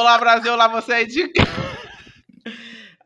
Olá, 0.00 0.16
Brasil, 0.16 0.50
olá, 0.50 0.66
você 0.66 0.94
aí 0.94 1.06
de 1.06 1.30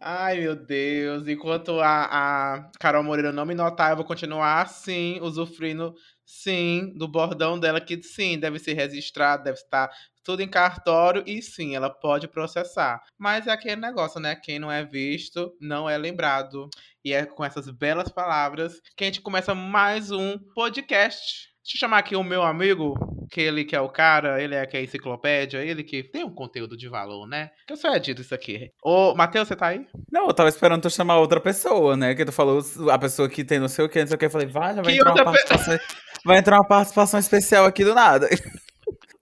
Ai, 0.01 0.39
meu 0.39 0.55
Deus. 0.55 1.27
Enquanto 1.27 1.81
a, 1.81 2.05
a 2.05 2.71
Carol 2.79 3.03
Moreira 3.03 3.33
não 3.33 3.45
me 3.45 3.53
notar, 3.53 3.91
eu 3.91 3.97
vou 3.97 4.05
continuar 4.05 4.63
assim, 4.63 5.19
usufruindo, 5.21 5.93
sim, 6.25 6.97
do 6.97 7.09
bordão 7.09 7.59
dela, 7.59 7.81
que 7.81 8.01
sim, 8.01 8.39
deve 8.39 8.61
ser 8.61 8.75
registrado, 8.75 9.43
deve 9.43 9.59
estar 9.59 9.91
tudo 10.23 10.41
em 10.41 10.49
cartório 10.49 11.25
e 11.27 11.43
sim, 11.43 11.75
ela 11.75 11.91
pode 11.91 12.29
processar. 12.29 13.03
Mas 13.19 13.49
é 13.49 13.51
aquele 13.51 13.81
negócio, 13.81 14.21
né? 14.21 14.37
Quem 14.37 14.61
não 14.61 14.71
é 14.71 14.85
visto 14.85 15.53
não 15.61 15.91
é 15.91 15.99
lembrado. 15.99 16.71
E 17.05 17.13
é 17.13 17.27
com 17.27 17.45
essas 17.45 17.69
belas 17.71 18.09
palavras 18.09 18.81
que 18.97 19.03
a 19.03 19.07
gente 19.09 19.21
começa 19.21 19.53
mais 19.53 20.13
um 20.13 20.39
podcast. 20.55 21.54
Deixa 21.65 21.77
eu 21.77 21.81
chamar 21.81 21.99
aqui 21.99 22.15
o 22.15 22.23
meu 22.23 22.43
amigo, 22.43 22.95
que 23.31 23.41
ele 23.41 23.65
que 23.65 23.75
é 23.75 23.81
o 23.81 23.89
cara, 23.89 24.39
ele 24.43 24.55
é 24.55 24.67
que 24.67 24.77
é 24.77 24.81
a 24.81 24.83
enciclopédia, 24.83 25.65
ele 25.65 25.83
que 25.83 26.03
tem 26.03 26.23
um 26.23 26.31
conteúdo 26.31 26.77
de 26.77 26.91
valor, 26.91 27.27
né? 27.27 27.53
Que 27.67 27.73
eu 27.73 27.77
sou 27.79 27.99
dito 27.99 28.21
isso 28.21 28.35
aqui. 28.35 28.71
Ô, 28.83 29.15
Matheus, 29.15 29.49
você 29.49 29.57
tá 29.57 29.69
aí? 29.69 29.87
Não, 30.13 30.27
eu 30.27 30.35
tava 30.35 30.51
esperando 30.51 30.83
tu 30.83 30.91
chamar 30.91 31.17
outra 31.17 31.41
pessoa, 31.41 31.97
né? 31.97 32.15
Que 32.15 32.27
tu 32.27 32.33
falou 32.33 32.61
a 32.93 32.99
pessoa 32.99 33.31
que 33.31 33.43
tem 33.43 33.59
não 33.59 33.69
sei 33.69 33.83
o 33.83 33.89
que, 33.89 33.99
não 33.99 34.07
sei 34.07 34.15
o 34.15 34.19
que. 34.19 34.27
Eu 34.27 34.31
falei, 34.31 34.47
vai, 34.47 34.75
já 34.75 34.83
vai 34.83 34.95
entrar 34.95 35.15
uma 35.15 35.25
participação. 35.25 35.79
Vai 36.23 36.39
entrar 36.39 36.57
uma 36.57 36.69
participação 36.69 37.19
especial 37.19 37.65
aqui 37.65 37.83
do 37.83 37.95
nada. 37.95 38.29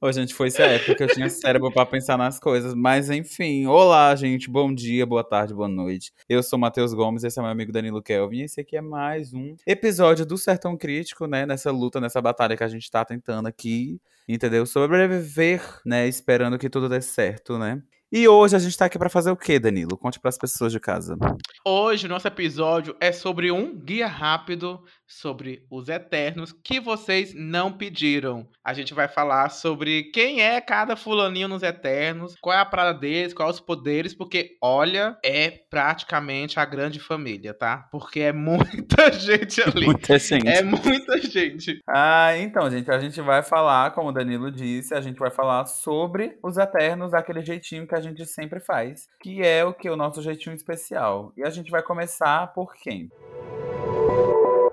Ô, 0.05 0.11
gente, 0.11 0.35
foi 0.35 0.49
essa 0.49 0.65
época 0.65 0.97
que 0.97 1.03
eu 1.05 1.07
tinha 1.07 1.31
cérebro 1.31 1.71
para 1.71 1.87
pensar 1.87 2.19
nas 2.19 2.37
coisas. 2.41 2.75
Mas 2.75 3.09
enfim, 3.09 3.67
olá, 3.69 4.13
gente. 4.17 4.51
Bom 4.51 4.75
dia, 4.75 5.07
boa 5.07 5.23
tarde, 5.23 5.55
boa 5.55 5.69
noite. 5.69 6.13
Eu 6.29 6.43
sou 6.43 6.59
Matheus 6.59 6.93
Gomes, 6.93 7.23
esse 7.23 7.39
é 7.39 7.43
meu 7.43 7.53
amigo 7.53 7.71
Danilo 7.71 8.03
Kelvin. 8.03 8.39
E 8.39 8.43
esse 8.43 8.61
aqui 8.61 8.77
é 8.77 8.81
mais 8.81 9.33
um 9.33 9.55
episódio 9.65 10.27
do 10.27 10.37
Sertão 10.37 10.77
Crítico, 10.77 11.29
né? 11.29 11.47
Nessa 11.47 11.71
luta, 11.71 12.01
nessa 12.01 12.21
batalha 12.21 12.57
que 12.57 12.65
a 12.65 12.69
gente 12.69 12.91
tá 12.91 13.05
tentando 13.05 13.47
aqui, 13.47 14.01
entendeu? 14.29 14.67
Sobreviver, 14.67 15.63
né? 15.87 16.09
Esperando 16.09 16.59
que 16.59 16.69
tudo 16.69 16.89
dê 16.89 17.01
certo, 17.01 17.57
né? 17.57 17.81
E 18.15 18.29
hoje 18.29 18.55
a 18.55 18.59
gente 18.59 18.77
tá 18.77 18.85
aqui 18.85 18.99
para 18.99 19.09
fazer 19.09 19.31
o 19.31 19.37
quê, 19.37 19.59
Danilo? 19.59 19.97
Conte 19.97 20.21
para 20.21 20.29
as 20.29 20.37
pessoas 20.37 20.71
de 20.71 20.79
casa. 20.79 21.17
Hoje, 21.65 22.07
nosso 22.07 22.29
episódio 22.29 22.95
é 23.01 23.11
sobre 23.11 23.51
um 23.51 23.75
guia 23.75 24.07
rápido 24.07 24.85
sobre 25.13 25.65
os 25.71 25.89
Eternos 25.89 26.53
que 26.53 26.81
vocês 26.81 27.35
não 27.35 27.73
pediram. 27.73 28.47
A 28.65 28.73
gente 28.73 28.95
vai 28.95 29.09
falar 29.09 29.51
sobre 29.51 30.05
quem 30.05 30.41
é 30.41 30.61
cada 30.61 30.97
fulaninho 30.97 31.49
nos 31.49 31.63
Eternos, 31.63 32.35
qual 32.41 32.57
é 32.57 32.61
a 32.61 32.65
parada 32.65 32.99
deles, 32.99 33.35
quais 33.35 33.57
os 33.57 33.61
poderes, 33.61 34.15
porque 34.15 34.57
olha, 34.61 35.17
é 35.25 35.51
praticamente 35.51 36.59
a 36.59 36.65
grande 36.65 36.99
família, 36.99 37.53
tá? 37.53 37.89
Porque 37.91 38.21
é 38.21 38.33
muita 38.33 39.13
gente 39.13 39.61
ali. 39.63 39.87
Muita 39.87 40.19
gente. 40.19 40.49
É 40.49 40.63
muita 40.63 41.19
gente. 41.19 41.81
Ah, 41.87 42.37
então, 42.39 42.71
gente, 42.71 42.91
a 42.91 42.99
gente 42.99 43.21
vai 43.21 43.43
falar, 43.43 43.93
como 43.93 44.09
o 44.09 44.13
Danilo 44.13 44.51
disse, 44.51 44.95
a 44.95 45.01
gente 45.01 45.19
vai 45.19 45.31
falar 45.31 45.67
sobre 45.67 46.39
os 46.43 46.57
Eternos 46.57 47.13
daquele 47.13 47.43
jeitinho 47.43 47.87
que 47.87 47.95
a 47.95 48.01
gente 48.01 48.25
sempre 48.27 48.61
faz, 48.61 49.09
que 49.21 49.43
é 49.43 49.65
o 49.65 49.75
que 49.75 49.91
o 49.91 49.97
nosso 49.97 50.23
jeitinho 50.23 50.55
especial. 50.55 51.33
E 51.37 51.43
a 51.43 51.51
gente 51.51 51.71
vai 51.71 51.83
começar 51.83 52.53
por 52.53 52.75
quem? 52.75 53.11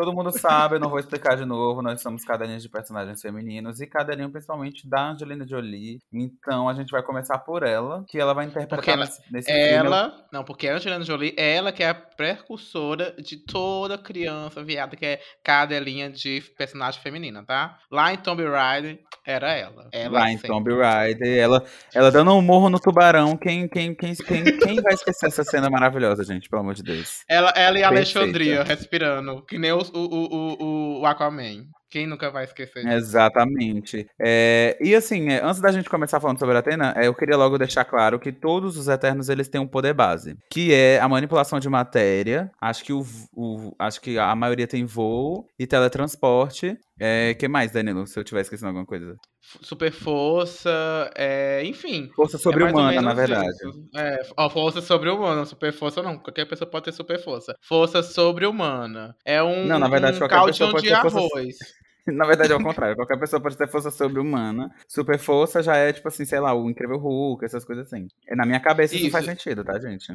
Todo 0.00 0.14
mundo 0.14 0.32
sabe, 0.32 0.76
eu 0.76 0.80
não 0.80 0.88
vou 0.88 0.98
explicar 0.98 1.36
de 1.36 1.44
novo. 1.44 1.82
Nós 1.82 2.00
somos 2.00 2.24
caderninhos 2.24 2.62
de 2.62 2.70
personagens 2.70 3.20
femininos 3.20 3.82
e 3.82 3.86
caderninho 3.86 4.30
principalmente 4.30 4.88
da 4.88 5.10
Angelina 5.10 5.46
Jolie. 5.46 5.98
Então 6.10 6.70
a 6.70 6.72
gente 6.72 6.90
vai 6.90 7.02
começar 7.02 7.36
por 7.36 7.62
ela, 7.62 8.02
que 8.08 8.18
ela 8.18 8.32
vai 8.32 8.46
interpretar 8.46 8.94
ela, 8.94 9.04
nesse, 9.30 9.50
ela, 9.50 10.08
filme. 10.08 10.24
Não, 10.32 10.42
porque 10.42 10.68
a 10.68 10.76
Angelina 10.76 11.04
Jolie, 11.04 11.34
ela 11.36 11.70
que 11.70 11.82
é 11.82 11.90
a 11.90 11.94
precursora 11.94 13.14
de 13.18 13.36
toda 13.44 13.98
criança 13.98 14.64
viada 14.64 14.96
que 14.96 15.04
é 15.04 15.20
cadelinha 15.44 16.08
de 16.08 16.42
personagem 16.56 17.02
feminina, 17.02 17.44
tá? 17.44 17.76
Lá 17.90 18.10
em 18.10 18.16
Tomb 18.16 18.42
Raider 18.42 19.00
era 19.26 19.52
ela. 19.52 19.86
ela 19.92 20.20
Lá 20.20 20.30
em 20.30 20.38
Tomb 20.38 20.74
Raider, 20.74 21.38
ela, 21.38 21.62
ela 21.94 22.10
dando 22.10 22.32
um 22.32 22.40
morro 22.40 22.70
no 22.70 22.80
tubarão. 22.80 23.36
Quem, 23.36 23.68
quem, 23.68 23.94
quem, 23.94 24.14
quem, 24.14 24.44
quem 24.44 24.80
vai 24.80 24.94
esquecer 24.94 25.26
essa 25.26 25.44
cena 25.44 25.68
maravilhosa, 25.68 26.24
gente? 26.24 26.48
Pelo 26.48 26.62
amor 26.62 26.74
de 26.74 26.82
Deus. 26.82 27.22
Ela, 27.28 27.50
ela 27.50 27.78
e 27.78 27.84
Alexandria 27.84 28.62
respirando, 28.62 29.42
que 29.42 29.58
nem 29.58 29.72
o, 29.94 29.98
o, 29.98 30.62
o, 30.62 31.00
o 31.00 31.06
Aquaman. 31.06 31.66
Quem 31.90 32.06
nunca 32.06 32.30
vai 32.30 32.44
esquecer 32.44 32.84
disso? 32.84 32.94
Exatamente. 32.94 34.06
É, 34.18 34.78
e 34.80 34.94
assim, 34.94 35.28
é, 35.28 35.44
antes 35.44 35.60
da 35.60 35.72
gente 35.72 35.90
começar 35.90 36.20
falando 36.20 36.38
sobre 36.38 36.54
a 36.54 36.60
Atena, 36.60 36.94
é, 36.96 37.08
eu 37.08 37.14
queria 37.14 37.36
logo 37.36 37.58
deixar 37.58 37.84
claro 37.84 38.20
que 38.20 38.30
todos 38.30 38.76
os 38.76 38.86
Eternos 38.86 39.28
eles 39.28 39.48
têm 39.48 39.60
um 39.60 39.66
poder 39.66 39.92
base, 39.92 40.36
que 40.48 40.72
é 40.72 41.00
a 41.00 41.08
manipulação 41.08 41.58
de 41.58 41.68
matéria. 41.68 42.48
Acho 42.60 42.84
que 42.84 42.92
o, 42.92 43.04
o 43.34 43.74
acho 43.76 44.00
que 44.00 44.16
a 44.18 44.34
maioria 44.36 44.68
tem 44.68 44.84
voo 44.84 45.44
e 45.58 45.66
teletransporte. 45.66 46.78
É, 47.00 47.32
que 47.32 47.48
mais, 47.48 47.72
Danilo? 47.72 48.06
Se 48.06 48.20
eu 48.20 48.24
tiver 48.24 48.42
esquecendo 48.42 48.68
alguma 48.68 48.84
coisa. 48.84 49.16
Super 49.62 49.90
força, 49.90 51.10
é, 51.16 51.64
enfim. 51.64 52.10
Força 52.14 52.36
sobre-humana, 52.36 52.94
é 52.94 53.00
na 53.00 53.14
verdade. 53.14 53.56
É, 53.96 54.20
ó, 54.36 54.50
força 54.50 54.82
sobre-humana, 54.82 55.46
super 55.46 55.72
força 55.72 56.02
não. 56.02 56.18
Qualquer 56.18 56.44
pessoa 56.44 56.70
pode 56.70 56.84
ter 56.84 56.92
super 56.92 57.18
força. 57.18 57.54
Força 57.66 58.02
sobre-humana. 58.02 59.14
É 59.24 59.42
um, 59.42 59.64
não, 59.64 59.78
na 59.78 59.88
verdade, 59.88 60.22
um 60.22 60.28
caldinho 60.28 60.74
de 60.74 60.92
arroz. 60.92 61.12
Força... 61.12 61.79
Na 62.06 62.26
verdade, 62.26 62.52
é 62.52 62.56
o 62.56 62.62
contrário. 62.62 62.96
Qualquer 62.96 63.18
pessoa 63.18 63.40
pode 63.40 63.56
ter 63.56 63.68
força 63.68 63.90
sobre-humana. 63.90 64.70
Super 64.88 65.18
força 65.18 65.62
já 65.62 65.76
é, 65.76 65.92
tipo 65.92 66.08
assim, 66.08 66.24
sei 66.24 66.40
lá, 66.40 66.54
o 66.54 66.68
Incrível 66.68 66.98
Hulk, 66.98 67.44
essas 67.44 67.64
coisas 67.64 67.86
assim. 67.86 68.08
Na 68.30 68.46
minha 68.46 68.60
cabeça 68.60 68.94
isso, 68.94 69.04
isso 69.04 69.12
faz 69.12 69.24
sentido, 69.24 69.64
tá, 69.64 69.78
gente? 69.78 70.12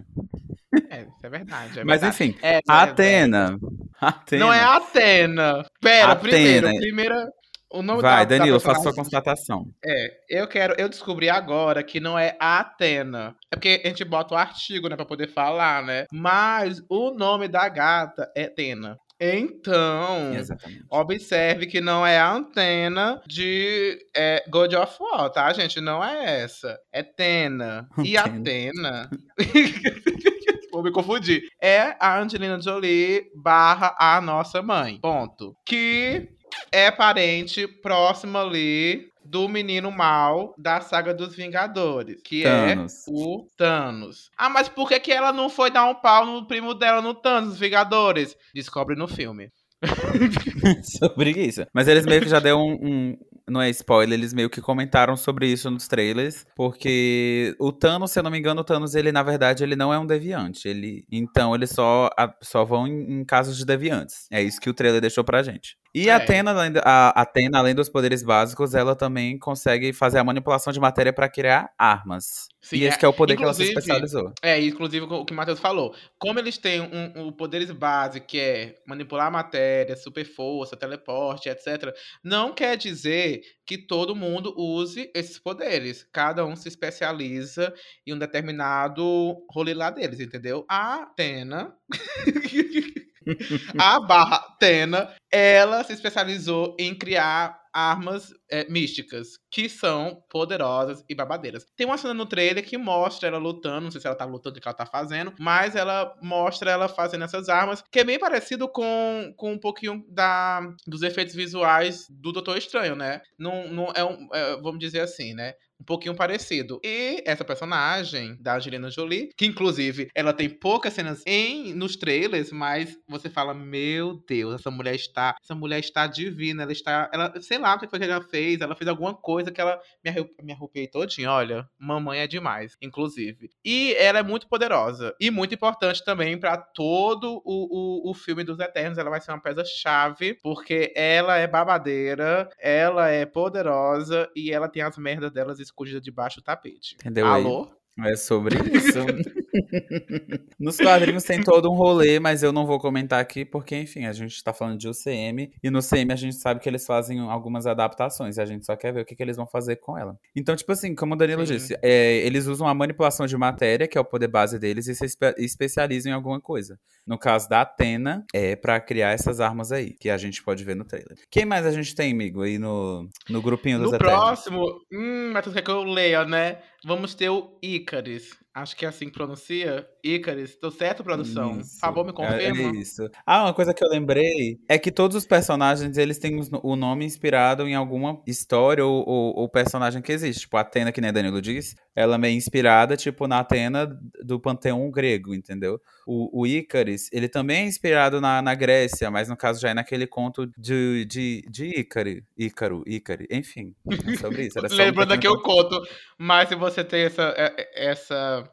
É, 0.90 1.02
isso 1.02 1.26
é 1.26 1.30
verdade. 1.30 1.80
É 1.80 1.84
Mas 1.84 2.02
verdade. 2.02 2.08
enfim, 2.08 2.38
é, 2.42 2.60
Atena. 2.68 3.58
Atena. 4.00 4.46
Não 4.46 4.54
é 4.54 4.64
Atena. 4.64 5.66
Pera, 5.82 6.12
Atena. 6.14 6.30
primeiro, 6.30 6.68
primeira. 6.78 7.30
O 7.72 7.82
nome 7.82 8.02
Vai, 8.02 8.26
da, 8.26 8.38
Danilo, 8.38 8.58
da 8.58 8.64
faça 8.64 8.84
sua 8.84 8.94
constatação. 8.94 9.68
É, 9.84 10.18
eu 10.30 10.48
quero, 10.48 10.76
eu 10.78 10.88
descobri 10.88 11.30
agora 11.30 11.84
que 11.84 12.00
não 12.00 12.18
é 12.18 12.38
Atena. 12.40 13.36
É 13.52 13.56
porque 13.56 13.82
a 13.84 13.88
gente 13.90 14.06
bota 14.06 14.34
o 14.34 14.38
artigo, 14.38 14.88
né, 14.88 14.96
pra 14.96 15.04
poder 15.04 15.28
falar, 15.28 15.84
né? 15.84 16.06
Mas 16.12 16.82
o 16.88 17.12
nome 17.12 17.50
da 17.50 17.68
gata 17.68 18.32
é 18.36 18.46
Atena. 18.46 18.98
Então, 19.20 20.34
Exatamente. 20.34 20.84
observe 20.90 21.66
que 21.68 21.80
não 21.80 22.06
é 22.06 22.20
a 22.20 22.34
antena 22.34 23.22
de 23.26 23.98
é, 24.16 24.44
God 24.50 24.74
of 24.74 24.98
War, 25.00 25.30
tá, 25.30 25.52
gente? 25.54 25.80
Não 25.80 26.04
é 26.04 26.42
essa. 26.42 26.78
É 26.92 27.02
Tena. 27.02 27.88
E 28.04 28.18
a 28.18 28.24
Tena. 28.28 29.10
Vou 30.72 30.84
me 30.84 30.92
confundir. 30.92 31.44
É 31.62 31.96
a 32.00 32.20
Angelina 32.20 32.62
Jolie 32.62 33.32
barra 33.34 33.96
a 33.98 34.20
nossa 34.20 34.62
mãe. 34.62 35.00
Ponto. 35.02 35.56
Que 35.66 36.28
é 36.70 36.92
parente 36.92 37.66
próximo 37.66 38.38
ali 38.38 39.10
do 39.36 39.50
menino 39.50 39.92
mal 39.92 40.56
da 40.58 40.80
saga 40.80 41.14
dos 41.14 41.36
Vingadores, 41.36 42.22
que 42.24 42.44
Thanos. 42.44 43.06
é 43.06 43.12
o 43.12 43.46
Thanos. 43.58 44.32
Ah, 44.38 44.48
mas 44.48 44.70
por 44.70 44.88
que, 44.88 44.98
que 44.98 45.12
ela 45.12 45.34
não 45.34 45.50
foi 45.50 45.70
dar 45.70 45.84
um 45.90 45.94
pau 45.94 46.26
no 46.26 46.48
primo 46.48 46.74
dela 46.74 47.02
no 47.02 47.14
Thanos, 47.14 47.52
os 47.52 47.60
Vingadores? 47.60 48.34
Descobre 48.54 48.96
no 48.96 49.10
filme. 49.10 49.52
sobre 50.98 51.32
isso. 51.32 51.68
Mas 51.74 51.90
eles 51.90 52.06
meio 52.06 52.22
que 52.22 52.30
já 52.30 52.40
deu 52.40 52.58
um, 52.58 52.76
um, 52.82 53.18
Não 53.50 53.62
é 53.62 53.70
spoiler, 53.72 54.18
eles 54.18 54.34
meio 54.34 54.50
que 54.50 54.62
comentaram 54.62 55.18
sobre 55.18 55.52
isso 55.52 55.70
nos 55.70 55.86
trailers. 55.86 56.46
Porque 56.56 57.54
o 57.60 57.74
Thanos, 57.74 58.12
se 58.12 58.20
eu 58.20 58.24
não 58.24 58.32
me 58.32 58.40
engano, 58.40 58.62
o 58.62 58.64
Thanos, 58.64 58.96
ele, 58.96 59.12
na 59.12 59.22
verdade, 59.22 59.66
ele 59.66 59.76
não 59.76 59.94
é 59.94 60.00
um 60.00 60.08
deviante. 60.08 60.66
Ele, 60.66 61.04
então, 61.12 61.54
eles 61.54 61.72
só, 61.72 62.10
só 62.42 62.64
vão 62.64 62.88
em, 62.88 63.20
em 63.20 63.26
casos 63.26 63.58
de 63.58 63.66
deviantes. 63.66 64.28
É 64.32 64.42
isso 64.42 64.62
que 64.62 64.70
o 64.70 64.74
trailer 64.74 65.02
deixou 65.02 65.26
pra 65.26 65.44
gente. 65.44 65.76
E 65.96 66.10
É. 66.10 66.12
a 66.12 66.18
Atena, 66.18 66.52
além, 66.52 66.74
a 66.84 67.22
Atena, 67.22 67.60
além 67.60 67.74
dos 67.74 67.88
poderes 67.88 68.22
básicos, 68.22 68.76
ela 68.76 68.98
também 68.98 69.40
consegue 69.40 69.94
fazer 69.94 70.18
a 70.18 70.26
manipulação 70.26 70.74
de 70.74 70.80
matéria 70.80 71.14
pra 71.14 71.30
criar 71.30 71.72
armas. 71.78 72.50
Sim, 72.62 72.78
e 72.80 72.84
esse 72.84 72.98
é. 72.98 73.00
que 73.00 73.06
é 73.06 73.08
o 73.08 73.14
poder 73.14 73.38
que 73.38 73.44
ela 73.44 73.54
se 73.54 73.64
especializou. 73.64 74.34
É, 74.42 74.60
inclusive 74.60 75.06
o 75.06 75.24
que 75.24 75.32
o 75.32 75.36
Matheus 75.36 75.58
falou. 75.58 75.96
Como 76.20 76.38
eles 76.38 76.58
têm 76.58 76.82
um, 76.82 77.28
um 77.28 77.32
poderes 77.32 77.72
base, 77.72 78.20
que 78.20 78.38
é 78.38 78.76
manipular 78.86 79.28
a 79.28 79.32
matéria, 79.32 79.96
super 79.96 80.26
força, 80.26 80.76
teleporte, 80.76 81.48
etc., 81.48 81.96
não 82.22 82.52
quer 82.54 82.76
dizer 82.76 83.42
que 83.66 83.78
todo 83.78 84.14
mundo 84.14 84.54
use 84.58 85.10
esses 85.16 85.40
poderes. 85.40 86.06
Cada 86.12 86.46
um 86.46 86.58
se 86.58 86.68
especializa 86.68 87.74
em 88.06 88.14
um 88.14 88.20
determinado 88.20 89.38
rolê 89.50 89.74
lá 89.74 89.90
deles, 89.90 90.20
entendeu? 90.20 90.66
A 90.70 91.04
Atena. 91.04 91.74
a 93.78 94.00
barra 94.00 94.38
Atena, 94.38 95.14
ela 95.32 95.84
se 95.84 95.94
especializou 95.94 96.76
em 96.80 96.94
criar 96.96 97.60
armas 97.76 98.34
é, 98.50 98.66
místicas, 98.70 99.38
que 99.52 99.68
são 99.68 100.24
poderosas 100.30 101.04
e 101.10 101.14
babadeiras. 101.14 101.66
Tem 101.76 101.86
uma 101.86 101.98
cena 101.98 102.14
no 102.14 102.26
trailer 102.26 102.64
que 102.64 102.78
mostra 102.78 103.28
ela 103.28 103.38
lutando, 103.38 103.82
não 103.82 103.92
sei 103.92 104.00
se 104.00 104.08
ela 104.08 104.16
tá 104.16 104.24
lutando, 104.24 104.58
o 104.58 104.62
que 104.62 104.68
ela 104.68 104.78
tá 104.78 104.86
fazendo, 104.86 105.34
mas 105.38 105.76
ela 105.76 106.16
mostra 106.22 106.72
ela 106.72 106.88
fazendo 106.88 107.26
essas 107.26 107.50
armas, 107.50 107.84
que 107.92 108.00
é 108.00 108.06
bem 108.06 108.18
parecido 108.18 108.70
com, 108.70 109.34
com 109.36 109.52
um 109.52 109.60
pouquinho 109.60 110.06
da, 110.08 110.62
dos 110.88 111.02
efeitos 111.02 111.36
visuais 111.36 112.06
do 112.10 112.32
Doutor 112.32 112.58
Estranho, 112.58 112.96
né? 112.96 113.22
Não, 113.38 113.68
não 113.68 113.92
é 113.94 114.06
um, 114.06 114.30
é, 114.32 114.56
vamos 114.62 114.80
dizer 114.80 115.02
assim, 115.02 115.34
né? 115.34 115.54
Um 115.80 115.86
pouquinho 115.86 116.16
parecido. 116.16 116.80
E 116.84 117.22
essa 117.26 117.44
personagem 117.44 118.38
da 118.42 118.56
Angelina 118.56 118.90
Jolie, 118.90 119.30
que 119.38 119.46
inclusive 119.46 120.10
ela 120.16 120.34
tem 120.34 120.50
poucas 120.50 120.94
cenas 120.94 121.22
em 121.26 121.74
nos 121.74 121.96
trailers, 121.96 122.52
mas 122.52 122.98
você 123.08 123.30
fala, 123.30 123.54
meu 123.54 124.24
Deus, 124.28 124.56
essa 124.56 124.72
mulher 124.72 124.96
está, 124.96 125.36
essa 125.42 125.56
mulher 125.56 125.80
está 125.80 126.08
divina, 126.08 126.64
ela 126.64 126.72
está, 126.72 127.10
ela, 127.14 127.34
sei 127.42 127.58
lá 127.58 127.76
o 127.76 127.80
que 127.80 127.88
foi 127.88 128.00
que 128.00 128.06
ela 128.06 128.22
fez, 128.22 128.62
ela 128.62 128.76
fez 128.76 128.88
alguma 128.88 129.14
coisa 129.14 129.52
que 129.52 129.62
ela 129.62 129.80
me, 130.04 130.12
me 130.42 130.54
arrupiei 130.54 130.88
todinho, 130.88 131.30
olha, 131.30 131.68
mamãe 131.78 132.20
é 132.20 132.28
demais, 132.28 132.76
inclusive. 132.82 133.50
E 133.64 133.94
ela 133.96 134.20
é 134.20 134.24
muito 134.24 134.48
poderosa 134.48 135.14
e 135.20 135.30
muito 135.30 135.54
importante 135.54 136.04
também 136.04 136.40
para 136.40 136.58
todo 136.58 137.42
o, 137.46 138.08
o, 138.08 138.12
o 138.12 138.14
filme 138.14 138.44
dos 138.44 138.60
Eternos, 138.60 138.98
ela 138.98 139.10
vai 139.10 139.22
ser 139.22 139.32
uma 139.32 139.42
peça-chave, 139.42 140.38
porque 140.42 140.94
ela 140.96 141.38
é 141.38 141.48
babadeira, 141.48 142.50
ela 142.60 143.10
é 143.10 143.26
poderosa 143.26 144.30
e 144.36 144.52
ela 144.52 144.70
tem 144.70 144.82
as 144.82 144.98
merdas 144.98 145.32
delas 145.32 145.60
escondida 145.66 146.02
debaixo 146.02 146.40
do 146.40 146.44
tapete. 146.44 146.96
Entendeu? 146.96 147.26
Alô? 147.26 147.72
É 148.00 148.16
sobre 148.16 148.56
isso. 148.78 149.00
Nos 150.60 150.78
quadrinhos 150.78 151.24
tem 151.24 151.42
todo 151.42 151.72
um 151.72 151.76
rolê, 151.76 152.20
mas 152.20 152.44
eu 152.44 152.52
não 152.52 152.66
vou 152.66 152.80
comentar 152.80 153.20
aqui, 153.20 153.46
porque, 153.46 153.76
enfim, 153.76 154.06
a 154.06 154.14
gente 154.14 154.44
tá 154.44 154.54
falando 154.54 154.78
de 154.78 154.88
UCM, 154.88 155.52
e 155.64 155.70
no 155.70 155.82
CM 155.82 156.12
a 156.12 156.16
gente 156.16 156.36
sabe 156.36 156.60
que 156.60 156.70
eles 156.70 156.86
fazem 156.86 157.20
algumas 157.20 157.66
adaptações, 157.66 158.38
e 158.38 158.42
a 158.42 158.46
gente 158.46 158.66
só 158.66 158.76
quer 158.76 158.94
ver 158.94 159.02
o 159.02 159.06
que, 159.06 159.16
que 159.16 159.24
eles 159.24 159.38
vão 159.38 159.48
fazer 159.48 159.78
com 159.78 159.98
ela. 159.98 160.18
Então, 160.36 160.56
tipo 160.56 160.72
assim, 160.72 160.96
como 160.96 161.14
o 161.14 161.18
Danilo 161.18 161.46
Sim. 161.46 161.54
disse, 161.54 161.78
é, 161.82 162.18
eles 162.18 162.48
usam 162.48 162.68
a 162.68 162.74
manipulação 162.74 163.26
de 163.26 163.38
matéria, 163.38 163.88
que 163.88 163.98
é 163.98 164.02
o 164.02 164.06
poder 164.06 164.28
base 164.28 164.60
deles, 164.60 164.88
e 164.88 164.96
se 164.96 165.06
espe 165.06 165.34
especializam 165.38 166.12
em 166.12 166.16
alguma 166.16 166.40
coisa. 166.40 166.80
No 167.06 167.18
caso 167.18 167.48
da 167.48 167.62
Atena, 167.62 168.26
é 168.34 168.56
para 168.56 168.80
criar 168.80 169.12
essas 169.12 169.40
armas 169.40 169.72
aí, 169.72 169.92
que 169.92 170.10
a 170.10 170.18
gente 170.18 170.44
pode 170.44 170.64
ver 170.64 170.76
no 170.76 170.84
trailer. 170.84 171.18
Quem 171.30 171.46
mais 171.46 171.66
a 171.66 171.72
gente 171.72 171.94
tem, 171.94 172.12
amigo, 172.12 172.42
aí 172.42 172.58
no, 172.58 173.08
no 173.30 173.42
grupinho 173.42 173.80
dos 173.80 173.92
No 173.92 173.96
Eternos? 173.96 174.16
próximo, 174.16 174.82
hum, 174.92 175.32
mas 175.32 175.44
tu 175.44 175.52
quer 175.52 175.62
que 175.62 175.72
eu 175.72 175.84
leia, 175.84 176.26
né? 176.26 176.60
Vamos 176.84 177.14
ter 177.14 177.30
o 177.30 177.58
Icaris. 177.62 178.45
Acho 178.56 178.74
que 178.78 178.86
é 178.86 178.88
assim 178.88 179.08
que 179.08 179.12
pronuncia. 179.12 179.86
Icaris. 180.02 180.56
Tô 180.56 180.72
certo, 180.72 181.04
produção? 181.04 181.60
Isso. 181.60 181.74
Por 181.74 181.80
favor, 181.80 182.06
me 182.06 182.14
confirma. 182.14 182.70
É, 182.70 182.80
isso. 182.80 183.10
Ah, 183.26 183.44
uma 183.44 183.54
coisa 183.54 183.74
que 183.74 183.84
eu 183.84 183.90
lembrei 183.90 184.62
é 184.70 184.80
que 184.80 184.94
todos 184.94 185.18
os 185.18 185.26
personagens, 185.26 185.98
eles 185.98 186.18
têm 186.18 186.40
o 186.64 186.76
nome 186.78 187.04
inspirado 187.04 187.68
em 187.68 187.76
alguma 187.76 188.22
história 188.26 188.86
ou, 188.86 189.04
ou, 189.06 189.36
ou 189.36 189.50
personagem 189.50 190.02
que 190.02 190.10
existe. 190.10 190.44
Tipo, 190.44 190.56
a 190.56 190.62
Atena, 190.62 190.94
que 190.94 191.02
nem 191.02 191.12
Danilo 191.12 191.42
disse, 191.42 191.76
ela 191.94 192.16
é 192.16 192.18
meio 192.18 192.38
inspirada, 192.38 192.96
tipo, 192.96 193.28
na 193.28 193.40
Atena 193.40 193.88
do 194.24 194.40
panteão 194.40 194.90
grego, 194.90 195.36
entendeu? 195.36 195.82
O, 196.08 196.42
o 196.42 196.48
Ícaris, 196.48 197.10
ele 197.12 197.28
também 197.28 197.64
é 197.64 197.68
inspirado 197.68 198.22
na, 198.22 198.42
na 198.42 198.56
Grécia, 198.56 199.12
mas 199.12 199.28
no 199.28 199.36
caso 199.36 199.60
já 199.60 199.70
é 199.70 199.74
naquele 199.74 200.08
conto 200.08 200.48
de, 200.58 201.04
de, 201.06 201.44
de 201.50 201.80
Ícaro, 201.80 202.22
Ícaro, 202.38 202.84
Ícaro, 202.88 203.26
enfim, 203.30 203.74
é 203.92 204.18
sobre 204.18 204.46
isso. 204.46 204.60
Lembrando 204.72 205.14
aqui 205.14 205.28
o 205.28 205.42
conto, 205.42 205.82
mas 206.18 206.48
se 206.48 206.56
você 206.56 206.84
tem 206.84 207.02
essa, 207.04 207.34
é, 207.36 207.54
é, 207.58 207.90
essa 207.90 208.45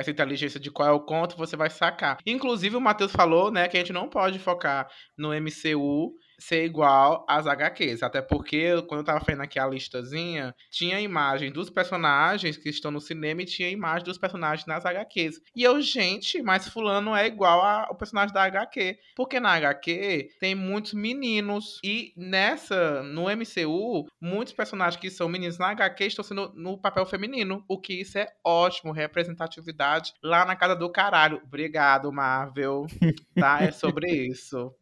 essa 0.00 0.10
inteligência 0.10 0.58
de 0.58 0.70
qual 0.70 0.88
é 0.88 0.92
o 0.92 1.00
conto, 1.00 1.36
você 1.36 1.56
vai 1.56 1.70
sacar. 1.70 2.18
Inclusive, 2.26 2.76
o 2.76 2.80
Matheus 2.80 3.12
falou, 3.12 3.50
né, 3.50 3.68
que 3.68 3.76
a 3.76 3.80
gente 3.80 3.92
não 3.92 4.08
pode 4.08 4.38
focar 4.38 4.88
no 5.16 5.32
MCU 5.34 6.12
ser 6.40 6.64
igual 6.64 7.24
às 7.28 7.46
HQs. 7.46 8.02
Até 8.02 8.22
porque, 8.22 8.82
quando 8.88 9.00
eu 9.00 9.04
tava 9.04 9.20
fazendo 9.20 9.42
aqui 9.42 9.58
a 9.58 9.66
listazinha, 9.66 10.54
tinha 10.70 10.96
a 10.96 11.00
imagem 11.00 11.52
dos 11.52 11.70
personagens 11.70 12.56
que 12.56 12.70
estão 12.70 12.90
no 12.90 13.00
cinema 13.00 13.42
e 13.42 13.46
tinha 13.46 13.68
a 13.68 13.70
imagem 13.70 14.04
dos 14.04 14.18
personagens 14.18 14.66
nas 14.66 14.84
HQs. 14.86 15.40
E 15.54 15.62
eu, 15.62 15.80
gente, 15.80 16.42
mas 16.42 16.68
fulano 16.68 17.14
é 17.14 17.26
igual 17.26 17.60
ao 17.60 17.94
personagem 17.94 18.34
da 18.34 18.44
HQ. 18.44 18.98
Porque 19.14 19.38
na 19.38 19.52
HQ 19.52 20.30
tem 20.40 20.54
muitos 20.54 20.94
meninos. 20.94 21.78
E 21.84 22.12
nessa, 22.16 23.02
no 23.02 23.24
MCU, 23.24 24.06
muitos 24.20 24.54
personagens 24.54 25.00
que 25.00 25.10
são 25.10 25.28
meninos 25.28 25.58
na 25.58 25.68
HQ 25.68 26.04
estão 26.04 26.24
sendo 26.24 26.52
no 26.54 26.78
papel 26.78 27.04
feminino. 27.04 27.62
O 27.68 27.78
que 27.78 28.00
isso 28.00 28.18
é 28.18 28.28
ótimo. 28.44 28.92
Representatividade 28.92 30.14
lá 30.22 30.44
na 30.44 30.56
casa 30.56 30.74
do 30.74 30.90
caralho. 30.90 31.40
Obrigado, 31.44 32.10
Marvel. 32.10 32.86
tá? 33.38 33.62
É 33.62 33.70
sobre 33.70 34.10
isso. 34.10 34.74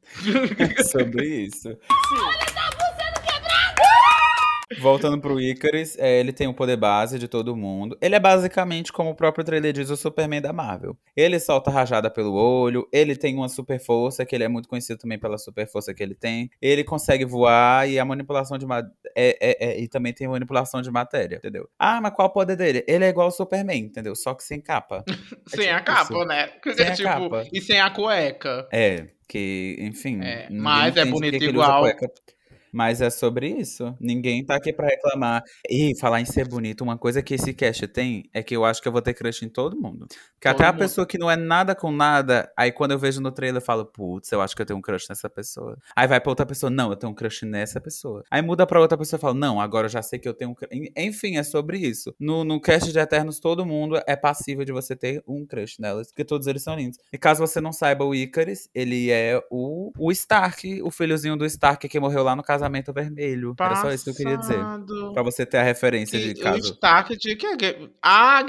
É 0.79 0.83
sobre 0.85 1.27
isso 1.27 1.48
isso. 1.49 1.69
Olha, 1.69 2.47
tá! 2.55 2.88
Voltando 4.81 5.19
pro 5.21 5.41
Icarus, 5.41 5.97
é, 5.99 6.21
ele 6.21 6.33
tem 6.33 6.47
o 6.47 6.55
poder 6.55 6.77
base 6.77 7.19
de 7.19 7.27
todo 7.27 7.57
mundo. 7.57 7.97
Ele 8.01 8.15
é 8.15 8.21
basicamente, 8.21 8.93
como 8.93 9.11
o 9.11 9.15
próprio 9.15 9.45
trailer 9.45 9.73
diz, 9.73 9.89
o 9.89 9.97
Superman 9.97 10.43
da 10.43 10.53
Marvel. 10.53 10.97
Ele 11.17 11.41
solta 11.41 11.71
rajada 11.71 12.11
pelo 12.11 12.35
olho, 12.35 12.87
ele 12.93 13.17
tem 13.17 13.35
uma 13.35 13.49
super 13.49 13.81
força, 13.81 14.27
que 14.27 14.35
ele 14.35 14.45
é 14.45 14.49
muito 14.49 14.69
conhecido 14.69 14.99
também 14.99 15.19
pela 15.19 15.39
super 15.39 15.67
força 15.67 15.95
que 15.95 16.03
ele 16.03 16.15
tem. 16.15 16.51
Ele 16.61 16.85
consegue 16.85 17.25
voar 17.25 17.89
e 17.89 17.99
a 17.99 18.05
manipulação 18.05 18.59
de 18.59 18.67
é, 19.17 19.37
é, 19.41 19.71
é, 19.71 19.81
e 19.81 19.89
também 19.89 20.13
tem 20.13 20.29
manipulação 20.29 20.83
de 20.83 20.91
matéria, 20.91 21.37
entendeu? 21.37 21.69
Ah, 21.79 22.01
mas 22.01 22.13
qual 22.13 22.29
o 22.29 22.33
poder 22.33 22.57
dele? 22.57 22.85
Ele 22.87 23.05
é 23.05 23.09
igual 23.09 23.27
ao 23.27 23.33
Superman, 23.33 23.79
entendeu? 23.79 24.15
Só 24.15 24.35
que 24.35 24.45
sem 24.45 24.61
capa. 24.61 25.05
sem 25.49 25.61
tipo 25.61 25.75
a 25.75 25.81
capa, 25.81 26.15
isso. 26.15 26.25
né? 26.25 26.51
Sem 26.75 26.93
tipo, 26.95 27.09
a 27.09 27.13
capa. 27.13 27.47
E 27.53 27.61
sem 27.61 27.81
a 27.81 27.91
cueca. 27.91 28.69
É, 28.71 29.09
que, 29.27 29.77
enfim. 29.81 30.21
É, 30.23 30.49
mas 30.51 30.97
é 30.97 31.05
bonito 31.05 31.43
igual. 31.43 31.85
Mas 32.73 33.01
é 33.01 33.11
sobre 33.11 33.49
isso. 33.49 33.95
Ninguém 34.01 34.45
tá 34.45 34.57
aqui 34.57 34.73
para 34.73 34.89
reclamar. 34.89 35.43
E 35.69 35.99
falar 35.99 36.21
em 36.21 36.25
ser 36.25 36.49
bonito, 36.49 36.83
uma 36.83 36.99
coisa 36.99 37.23
que 37.23 37.35
esse 37.35 37.53
cast 37.53 37.87
tem 37.89 38.29
é 38.33 38.43
que 38.43 38.55
eu 38.57 38.65
acho 38.65 38.83
que 38.83 38.89
eu 38.89 38.93
vou 38.93 39.03
ter 39.03 39.15
crush 39.15 39.45
em 39.45 39.49
todo 39.49 39.81
mundo. 39.81 40.07
Que 40.41 40.49
até 40.49 40.65
a 40.65 40.73
pessoa 40.73 41.07
que 41.07 41.19
não 41.19 41.31
é 41.31 41.37
nada 41.37 41.75
com 41.75 41.91
nada, 41.91 42.51
aí 42.57 42.71
quando 42.71 42.93
eu 42.93 42.99
vejo 42.99 43.21
no 43.21 43.33
trailer 43.33 43.61
eu 43.61 43.65
falo, 43.65 43.85
putz, 43.85 44.31
eu 44.31 44.41
acho 44.41 44.55
que 44.55 44.63
eu 44.63 44.67
tenho 44.67 44.79
um 44.79 44.83
crush 44.83 45.09
nessa 45.09 45.29
pessoa. 45.29 45.77
Aí 45.97 46.07
vai 46.07 46.21
pra 46.21 46.31
outra 46.31 46.47
pessoa, 46.47 46.71
não, 46.71 46.91
eu 46.91 46.97
tenho 46.97 47.13
um 47.13 47.15
crush 47.15 47.45
nessa 47.45 47.81
pessoa. 47.81 48.23
Aí 48.31 48.41
muda 48.43 48.67
pra 48.67 48.81
outra 48.81 48.97
pessoa 48.97 49.19
e 49.19 49.21
fala, 49.21 49.35
não, 49.35 49.61
agora 49.61 49.87
eu 49.87 49.91
já 49.91 50.03
sei 50.03 50.19
que 50.19 50.29
eu 50.29 50.35
tenho 50.35 50.51
um 50.51 50.55
crush. 50.55 50.71
Enfim, 50.97 51.37
é 51.37 51.43
sobre 51.43 51.79
isso. 51.79 52.15
No, 52.19 52.45
no 52.45 52.61
cast 52.61 52.93
de 52.93 52.99
Eternos, 52.99 53.41
todo 53.41 53.67
mundo 53.67 54.01
é 54.07 54.17
passível 54.17 54.65
de 54.65 54.73
você 54.73 54.95
ter 54.95 55.23
um 55.27 55.45
crush 55.47 55.79
nelas, 55.79 56.09
porque 56.09 56.25
todos 56.25 56.47
eles 56.47 56.63
são 56.63 56.77
lindos. 56.77 56.99
E 57.13 57.19
caso 57.19 57.41
você 57.41 57.61
não 57.61 57.73
saiba, 57.73 58.05
o 58.05 58.15
Icarus, 58.15 58.69
ele 58.75 59.11
é 59.11 59.43
o, 59.51 59.93
o 59.99 60.13
Stark, 60.13 60.83
o 60.83 60.91
filhozinho 60.91 61.37
do 61.37 61.45
Stark 61.47 61.89
que 61.89 62.01
morreu 62.01 62.23
lá 62.23 62.37
no 62.37 62.43
casamento 62.59 62.93
vermelho. 62.93 63.55
Passado. 63.55 63.73
Era 63.73 63.83
só 63.83 63.95
isso 63.95 64.05
que 64.05 64.11
eu 64.11 64.15
queria 64.15 64.37
dizer. 64.37 64.59
Pra 65.15 65.23
você 65.23 65.47
ter 65.47 65.59
a 65.59 65.63
referência 65.63 66.19
de 66.19 66.35
caso. 66.35 66.59
O 66.59 66.73
Stark 66.75 67.17
de 67.17 67.37
que? 67.37 67.91
Ah, 68.03 68.43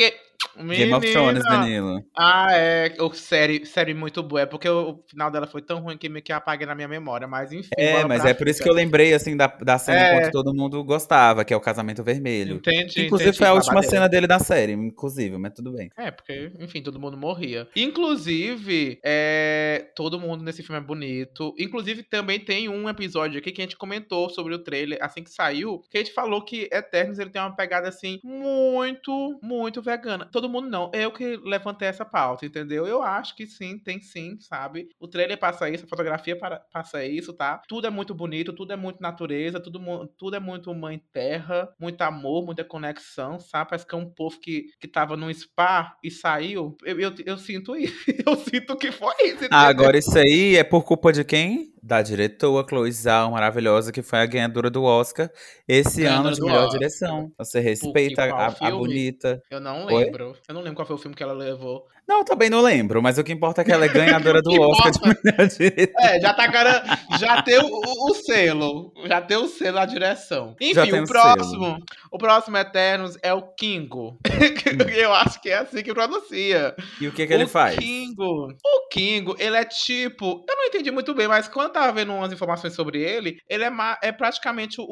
Menina. 0.56 0.78
Game 0.78 0.94
of 0.94 1.12
Thrones, 1.12 1.44
Danilo. 1.44 2.04
Ah, 2.18 2.48
é. 2.52 2.96
O 3.00 3.14
série, 3.14 3.66
série 3.66 3.94
muito 3.94 4.22
boa. 4.24 4.42
É 4.42 4.46
porque 4.46 4.68
o 4.68 5.04
final 5.08 5.30
dela 5.32 5.48
foi 5.48 5.62
tão 5.62 5.80
ruim 5.80 5.98
que 5.98 6.10
meio 6.10 6.24
que 6.24 6.32
apaguei 6.32 6.66
na 6.66 6.76
minha 6.76 6.88
memória. 6.88 7.28
Mas 7.28 7.52
enfim. 7.52 7.70
É, 7.78 8.04
mas 8.06 8.26
é 8.26 8.34
por 8.34 8.48
isso 8.48 8.62
que 8.62 8.70
eu 8.70 8.74
lembrei, 8.74 9.14
assim, 9.14 9.36
da, 9.36 9.48
da 9.48 9.78
cena 9.78 10.00
é. 10.00 10.18
enquanto 10.18 10.32
todo 10.32 10.54
mundo 10.54 10.84
gostava, 10.84 11.44
que 11.46 11.54
é 11.54 11.58
o 11.58 11.62
casamento 11.62 12.04
vermelho. 12.04 12.58
Entendi. 12.58 13.06
Inclusive 13.06 13.30
entendi, 13.30 13.38
foi 13.38 13.48
a 13.48 13.54
última 13.54 13.84
cena 13.84 14.08
dele 14.08 14.28
da 14.28 14.40
série, 14.40 14.74
inclusive, 14.74 15.38
mas 15.38 15.54
tudo 15.54 15.72
bem. 15.72 15.90
É, 15.98 16.12
porque, 16.12 16.52
enfim, 16.60 16.82
todo 16.82 17.00
mundo 17.00 17.18
morria. 17.18 17.68
Inclusive, 17.76 19.00
é, 19.04 19.92
todo 19.96 20.20
mundo 20.20 20.44
nesse 20.44 20.64
filme 20.64 20.82
é 20.82 20.84
bonito. 20.84 21.54
Inclusive, 21.58 22.04
também 22.04 22.40
tem 22.40 22.70
um 22.70 22.90
episódio 22.90 23.40
aqui 23.40 23.52
que 23.52 23.62
a 23.62 23.66
gente 23.66 23.78
comentou 23.78 24.30
sobre 24.30 24.54
o 24.54 24.60
trailer, 24.60 24.98
assim 25.02 25.24
que 25.24 25.32
saiu, 25.32 25.82
que 25.90 25.98
a 25.98 26.02
gente 26.02 26.14
falou 26.14 26.44
que 26.44 26.70
Eternos 26.72 27.20
ele 27.20 27.30
tem 27.30 27.42
uma 27.42 27.56
pegada, 27.56 27.88
assim, 27.88 28.20
muito, 28.24 29.40
muito 29.42 29.82
vegana 29.82 30.30
todo 30.40 30.50
mundo 30.50 30.70
não. 30.70 30.90
Eu 30.94 31.12
que 31.12 31.38
levantei 31.44 31.88
essa 31.88 32.06
pauta, 32.06 32.46
entendeu? 32.46 32.88
Eu 32.88 33.04
acho 33.04 33.36
que 33.36 33.46
sim, 33.46 33.78
tem 33.78 34.00
sim, 34.00 34.40
sabe? 34.40 34.88
O 34.98 35.08
trailer 35.08 35.38
passa 35.38 35.70
isso, 35.70 35.84
a 35.84 35.88
fotografia 35.88 36.38
passa 36.72 37.04
isso, 37.04 37.34
tá? 37.34 37.62
Tudo 37.68 37.88
é 37.88 37.90
muito 37.90 38.16
bonito, 38.16 38.54
tudo 38.54 38.72
é 38.72 38.76
muito 38.78 39.02
natureza, 39.02 39.60
tudo, 39.60 40.08
tudo 40.18 40.36
é 40.38 40.40
muito 40.40 40.74
mãe 40.74 41.02
terra, 41.12 41.70
muito 41.78 42.02
amor, 42.02 42.46
muita 42.46 42.64
conexão, 42.64 43.40
sabe? 43.40 43.70
Parece 43.72 43.86
que 43.86 43.94
é 43.94 43.98
um 43.98 44.10
povo 44.10 44.40
que, 44.40 44.68
que 44.80 44.88
tava 44.88 45.18
num 45.18 45.34
spa 45.34 45.98
e 46.02 46.10
saiu. 46.10 46.78
Eu, 46.86 47.00
eu, 47.00 47.14
eu 47.26 47.38
sinto 47.38 47.76
isso. 47.76 47.96
eu 48.26 48.36
sinto 48.38 48.78
que 48.78 48.92
foi 48.92 49.14
isso. 49.24 49.46
Entendeu? 49.46 49.58
Agora, 49.58 49.98
isso 49.98 50.18
aí 50.18 50.56
é 50.56 50.64
por 50.64 50.84
culpa 50.84 51.12
de 51.12 51.24
quem? 51.26 51.74
Da 51.90 52.04
diretora 52.04 52.68
Chloe 52.70 52.92
Zhao, 52.92 53.32
maravilhosa, 53.32 53.92
que 53.92 54.04
foi 54.04 54.20
a 54.20 54.26
ganhadora 54.28 54.70
do 54.70 54.84
Oscar 54.84 55.28
esse 55.68 56.04
ganhadora 56.04 56.28
ano 56.28 56.36
de 56.36 56.42
melhor 56.42 56.66
Oscar. 56.66 56.80
direção. 56.80 57.32
Você 57.36 57.60
respeita 57.60 58.26
a, 58.26 58.46
a, 58.46 58.72
bonita. 58.72 59.42
Eu 59.50 59.60
não 59.60 59.88
lembro. 59.88 60.28
Oi? 60.28 60.36
Eu 60.48 60.54
não 60.54 60.62
lembro 60.62 60.76
qual 60.76 60.86
foi 60.86 60.96
o 60.96 61.00
filme 61.00 61.16
que 61.16 61.24
ela 61.24 61.34
levou. 61.34 61.88
Não, 62.10 62.24
também 62.24 62.50
não 62.50 62.60
lembro, 62.60 63.04
mas 63.04 63.20
o 63.20 63.24
que 63.24 63.32
importa 63.32 63.62
é 63.62 63.64
que 63.64 63.72
ela 63.72 63.86
é 63.86 63.88
ganhadora 63.88 64.42
do 64.42 64.52
Oscar 64.52 64.92
de 64.92 65.00
melhor 65.00 65.48
direção. 65.48 65.94
É, 66.00 66.20
já 66.20 66.34
tá 66.34 66.52
cara, 66.52 66.84
já 67.20 67.40
tem 67.44 67.60
o, 67.60 67.70
o, 67.70 68.16
selo, 68.16 68.92
já 69.06 69.22
tem 69.22 69.38
o 69.38 69.48
selo 69.48 69.78
a 69.78 69.86
direção. 69.86 70.56
Enfim, 70.60 70.92
o 71.02 71.06
próximo, 71.06 71.66
selo. 71.66 71.84
o 72.12 72.18
próximo 72.18 72.58
Eternos 72.58 73.16
é 73.22 73.32
o 73.32 73.44
Kingo. 73.44 74.18
Eu 74.98 75.14
acho 75.14 75.40
que 75.40 75.50
é 75.50 75.60
assim 75.60 75.84
que 75.84 75.94
pronuncia. 75.94 76.76
E 77.00 77.08
o 77.08 77.12
que 77.12 77.28
que 77.28 77.34
ele 77.34 77.46
faz? 77.46 77.78
Kingo. 77.78 78.48
O 78.66 78.88
Kingo, 78.92 79.36
ele 79.38 79.58
é 79.58 79.66
tipo, 79.66 80.44
eu 80.50 80.56
não 80.56 80.66
entendi 80.66 80.90
muito 80.90 81.14
bem, 81.14 81.28
mas 81.28 81.48
quando 81.48 81.68
eu 81.68 81.74
tava 81.74 81.92
vendo 81.92 82.12
umas 82.12 82.34
informações 82.34 82.74
sobre 82.74 83.02
ele, 83.04 83.40
ele 83.48 83.64
é, 83.64 83.72
é 84.02 84.12
praticamente 84.12 84.82
um, 84.82 84.84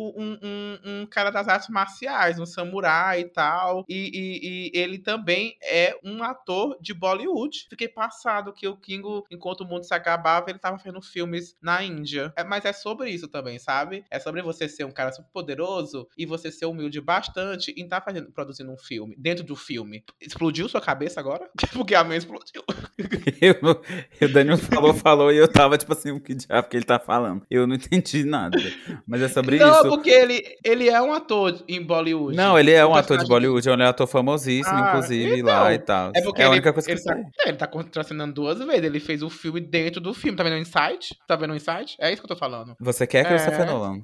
um, 0.43 0.79
um, 0.85 1.05
cara 1.07 1.31
das 1.31 1.47
artes 1.47 1.69
marciais, 1.69 2.39
um 2.39 2.45
samurai 2.45 3.21
e 3.21 3.25
tal. 3.25 3.83
E, 3.89 4.11
e, 4.13 4.71
e, 4.77 4.79
ele 4.79 4.99
também 4.99 5.57
é 5.63 5.97
um 6.03 6.21
ator 6.21 6.77
de 6.79 6.93
Bollywood. 7.07 7.67
Fiquei 7.69 7.87
passado 7.87 8.53
que 8.53 8.67
o 8.67 8.75
Kingo, 8.75 9.25
enquanto 9.31 9.61
o 9.61 9.65
mundo 9.65 9.83
se 9.83 9.93
acabava, 9.93 10.49
ele 10.49 10.59
tava 10.59 10.77
fazendo 10.77 11.01
filmes 11.01 11.55
na 11.61 11.83
Índia. 11.83 12.33
É, 12.35 12.43
mas 12.43 12.65
é 12.65 12.73
sobre 12.73 13.09
isso 13.09 13.27
também, 13.27 13.57
sabe? 13.59 14.03
É 14.09 14.19
sobre 14.19 14.41
você 14.41 14.67
ser 14.67 14.83
um 14.83 14.91
cara 14.91 15.11
super 15.11 15.29
poderoso 15.31 16.07
e 16.17 16.25
você 16.25 16.51
ser 16.51 16.65
humilde 16.65 16.99
bastante 16.99 17.73
e 17.75 17.83
tá 17.85 18.01
fazendo, 18.01 18.31
produzindo 18.31 18.71
um 18.71 18.77
filme, 18.77 19.15
dentro 19.17 19.43
do 19.43 19.55
filme. 19.55 20.03
Explodiu 20.19 20.67
sua 20.67 20.81
cabeça 20.81 21.19
agora? 21.19 21.49
Porque 21.73 21.95
a 21.95 22.03
minha 22.03 22.17
explodiu. 22.17 22.63
eu, 23.41 23.55
o 24.27 24.33
Daniel 24.33 24.57
falou, 24.57 24.93
falou 24.93 25.31
e 25.31 25.37
eu 25.37 25.47
tava 25.47 25.77
tipo 25.77 25.93
assim, 25.93 26.11
o 26.11 26.19
que 26.19 26.35
diabo 26.35 26.67
que 26.67 26.77
ele 26.77 26.85
tá 26.85 26.99
falando? 26.99 27.45
Eu 27.49 27.65
não 27.67 27.75
entendi 27.75 28.23
nada. 28.23 28.57
Mas 29.05 29.21
é 29.21 29.27
sobre 29.27 29.57
não, 29.57 29.71
isso. 29.71 29.83
Não, 29.83 29.89
porque 29.89 30.09
ele, 30.09 30.43
ele 30.63 30.89
é 30.89 31.01
um 31.01 31.13
ator 31.13 31.63
em 31.67 31.81
Bollywood. 31.81 32.35
Não, 32.35 32.57
ele 32.57 32.71
é 32.71 32.85
um, 32.85 32.95
ator 32.95 33.17
de 33.17 33.25
Bollywood, 33.25 33.67
ele 33.67 33.81
é 33.81 33.85
um 33.85 33.89
ator 33.89 34.07
famosíssimo, 34.07 34.75
ah, 34.75 34.89
inclusive, 34.89 35.39
então, 35.39 35.45
lá 35.45 35.73
e 35.73 35.79
tal. 35.79 36.11
É 36.15 36.21
porque 36.21 36.41
é 36.41 36.45
a 36.45 36.49
única 36.49 36.69
ele, 36.69 36.73
coisa 36.73 36.87
que 36.87 36.96
ele, 36.97 37.23
tá, 37.23 37.29
é, 37.45 37.49
ele 37.49 37.57
tá 37.57 37.67
contracenando 37.67 38.33
duas 38.33 38.59
vezes. 38.59 38.83
Ele 38.83 38.99
fez 38.99 39.21
o 39.23 39.29
filme 39.29 39.59
dentro 39.59 40.01
do 40.01 40.13
filme. 40.13 40.37
Tá 40.37 40.43
vendo 40.43 40.53
o 40.53 40.59
Insight? 40.59 41.15
Tá 41.27 41.35
vendo 41.35 41.51
o 41.51 41.55
Insight? 41.55 41.95
É 41.99 42.11
isso 42.11 42.21
que 42.21 42.25
eu 42.25 42.35
tô 42.35 42.39
falando. 42.39 42.75
Você 42.79 43.07
quer 43.07 43.25
que 43.25 43.33
é. 43.33 43.37
Christopher 43.37 43.65
Nolan? 43.65 44.01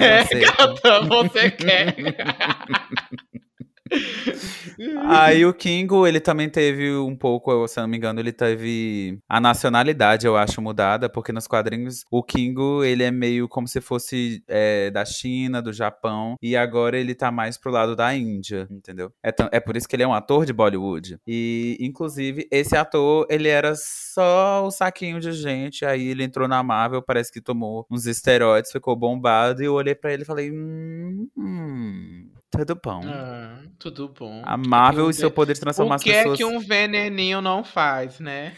É, 0.00 0.36
é 0.36 0.40
gata, 0.40 1.00
você 1.02 1.50
quer. 1.50 1.94
Aí 5.06 5.44
o 5.44 5.52
Kingo, 5.52 6.06
ele 6.06 6.20
também 6.20 6.48
teve 6.48 6.94
um 6.96 7.16
pouco, 7.16 7.66
se 7.68 7.80
não 7.80 7.88
me 7.88 7.96
engano, 7.96 8.20
ele 8.20 8.32
teve 8.32 9.18
a 9.28 9.40
nacionalidade, 9.40 10.26
eu 10.26 10.36
acho, 10.36 10.60
mudada, 10.60 11.08
porque 11.08 11.32
nos 11.32 11.46
quadrinhos 11.46 12.04
o 12.10 12.22
Kingo, 12.22 12.82
ele 12.84 13.02
é 13.02 13.10
meio 13.10 13.48
como 13.48 13.68
se 13.68 13.80
fosse 13.80 14.42
é, 14.48 14.90
da 14.90 15.04
China, 15.04 15.60
do 15.60 15.72
Japão, 15.72 16.36
e 16.40 16.56
agora 16.56 16.98
ele 16.98 17.14
tá 17.14 17.30
mais 17.30 17.56
pro 17.56 17.70
lado 17.70 17.96
da 17.96 18.14
Índia, 18.14 18.66
entendeu? 18.70 19.12
É, 19.22 19.32
é 19.52 19.60
por 19.60 19.76
isso 19.76 19.88
que 19.88 19.96
ele 19.96 20.02
é 20.02 20.08
um 20.08 20.14
ator 20.14 20.44
de 20.46 20.52
Bollywood. 20.52 21.18
E, 21.26 21.76
inclusive, 21.80 22.48
esse 22.50 22.76
ator, 22.76 23.26
ele 23.30 23.48
era 23.48 23.74
só 23.76 24.66
o 24.66 24.70
saquinho 24.70 25.20
de 25.20 25.32
gente, 25.32 25.84
aí 25.84 26.08
ele 26.08 26.24
entrou 26.24 26.48
na 26.48 26.62
Marvel, 26.62 27.02
parece 27.02 27.32
que 27.32 27.40
tomou 27.40 27.86
uns 27.90 28.06
esteroides, 28.06 28.72
ficou 28.72 28.96
bombado, 28.96 29.62
e 29.62 29.66
eu 29.66 29.74
olhei 29.74 29.94
para 29.94 30.12
ele 30.12 30.22
e 30.22 30.26
falei, 30.26 30.50
hum, 30.50 31.28
hum 31.36 32.33
tudo 32.58 32.80
bom. 32.82 33.00
Ah, 33.04 33.58
tudo 33.78 34.08
bom. 34.08 34.42
A 34.44 34.56
Marvel 34.56 35.10
e 35.10 35.14
seu 35.14 35.30
poder 35.30 35.54
de 35.54 35.60
transformar 35.60 35.96
as 35.96 36.04
pessoas. 36.04 36.34
O 36.34 36.36
que 36.36 36.42
é 36.42 36.46
que 36.46 36.56
um 36.56 36.60
veneninho 36.60 37.40
não 37.40 37.64
faz, 37.64 38.20
né? 38.20 38.52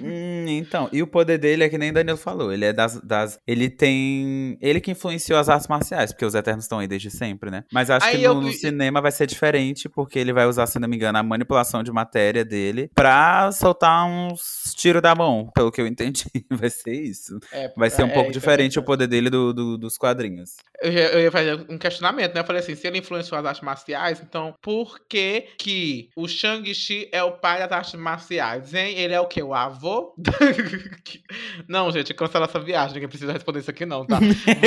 hum, 0.00 0.46
então, 0.48 0.88
e 0.92 1.02
o 1.02 1.06
poder 1.06 1.38
dele 1.38 1.64
é 1.64 1.68
que 1.68 1.78
nem 1.78 1.92
Danilo 1.92 2.16
falou. 2.16 2.52
Ele 2.52 2.64
é 2.64 2.72
das, 2.72 3.00
das. 3.00 3.38
Ele 3.46 3.68
tem. 3.68 4.56
Ele 4.60 4.80
que 4.80 4.90
influenciou 4.90 5.38
as 5.38 5.48
artes 5.48 5.68
marciais, 5.68 6.12
porque 6.12 6.24
os 6.24 6.34
Eternos 6.34 6.64
estão 6.64 6.78
aí 6.78 6.86
desde 6.86 7.10
sempre, 7.10 7.50
né? 7.50 7.64
Mas 7.72 7.90
acho 7.90 8.06
aí 8.06 8.18
que 8.18 8.28
no, 8.28 8.34
eu... 8.34 8.40
no, 8.40 8.52
cinema 8.52 9.00
vai 9.00 9.12
ser 9.12 9.26
diferente, 9.26 9.88
porque 9.88 10.18
ele 10.18 10.32
vai 10.32 10.46
usar, 10.46 10.66
se 10.66 10.78
não 10.78 10.88
me 10.88 10.96
engano, 10.96 11.18
a 11.18 11.22
manipulação 11.22 11.82
de 11.82 11.92
matéria 11.92 12.44
dele 12.44 12.90
pra 12.94 13.50
soltar 13.52 14.06
uns 14.06 14.74
tiros 14.76 15.02
da 15.02 15.14
mão, 15.14 15.50
pelo 15.54 15.72
que 15.72 15.80
eu 15.80 15.86
entendi. 15.86 16.24
vai 16.50 16.70
ser 16.70 16.92
isso. 16.92 17.38
É, 17.52 17.72
vai 17.76 17.90
ser 17.90 18.04
um 18.04 18.08
é, 18.08 18.14
pouco 18.14 18.30
é, 18.30 18.32
diferente 18.32 18.78
o 18.78 18.82
poder 18.82 19.06
dele 19.06 19.30
do, 19.30 19.52
do, 19.52 19.78
dos 19.78 19.96
quadrinhos. 19.96 20.56
Eu, 20.82 20.92
eu 20.92 21.20
ia 21.20 21.32
fazer 21.32 21.64
um 21.68 21.78
questionamento, 21.78 22.34
né? 22.34 22.40
Eu 22.40 22.44
falei 22.44 22.60
assim: 22.60 22.74
se 22.74 22.86
ele 22.86 22.98
suas 23.26 23.44
artes 23.44 23.62
marciais, 23.62 24.20
então 24.20 24.54
por 24.60 25.00
que 25.08 25.48
que 25.58 26.10
o 26.16 26.28
Shang-Chi 26.28 27.08
é 27.12 27.22
o 27.22 27.32
pai 27.32 27.58
das 27.58 27.72
artes 27.72 27.94
marciais, 27.94 28.74
hein? 28.74 28.98
Ele 28.98 29.14
é 29.14 29.20
o 29.20 29.26
quê? 29.26 29.42
O 29.42 29.54
avô? 29.54 30.14
não, 31.68 31.90
gente, 31.90 32.14
cancela 32.14 32.46
essa 32.46 32.60
viagem, 32.60 32.94
ninguém 32.94 33.08
precisa 33.08 33.32
responder 33.32 33.60
isso 33.60 33.70
aqui 33.70 33.86
não, 33.86 34.06
tá? 34.06 34.18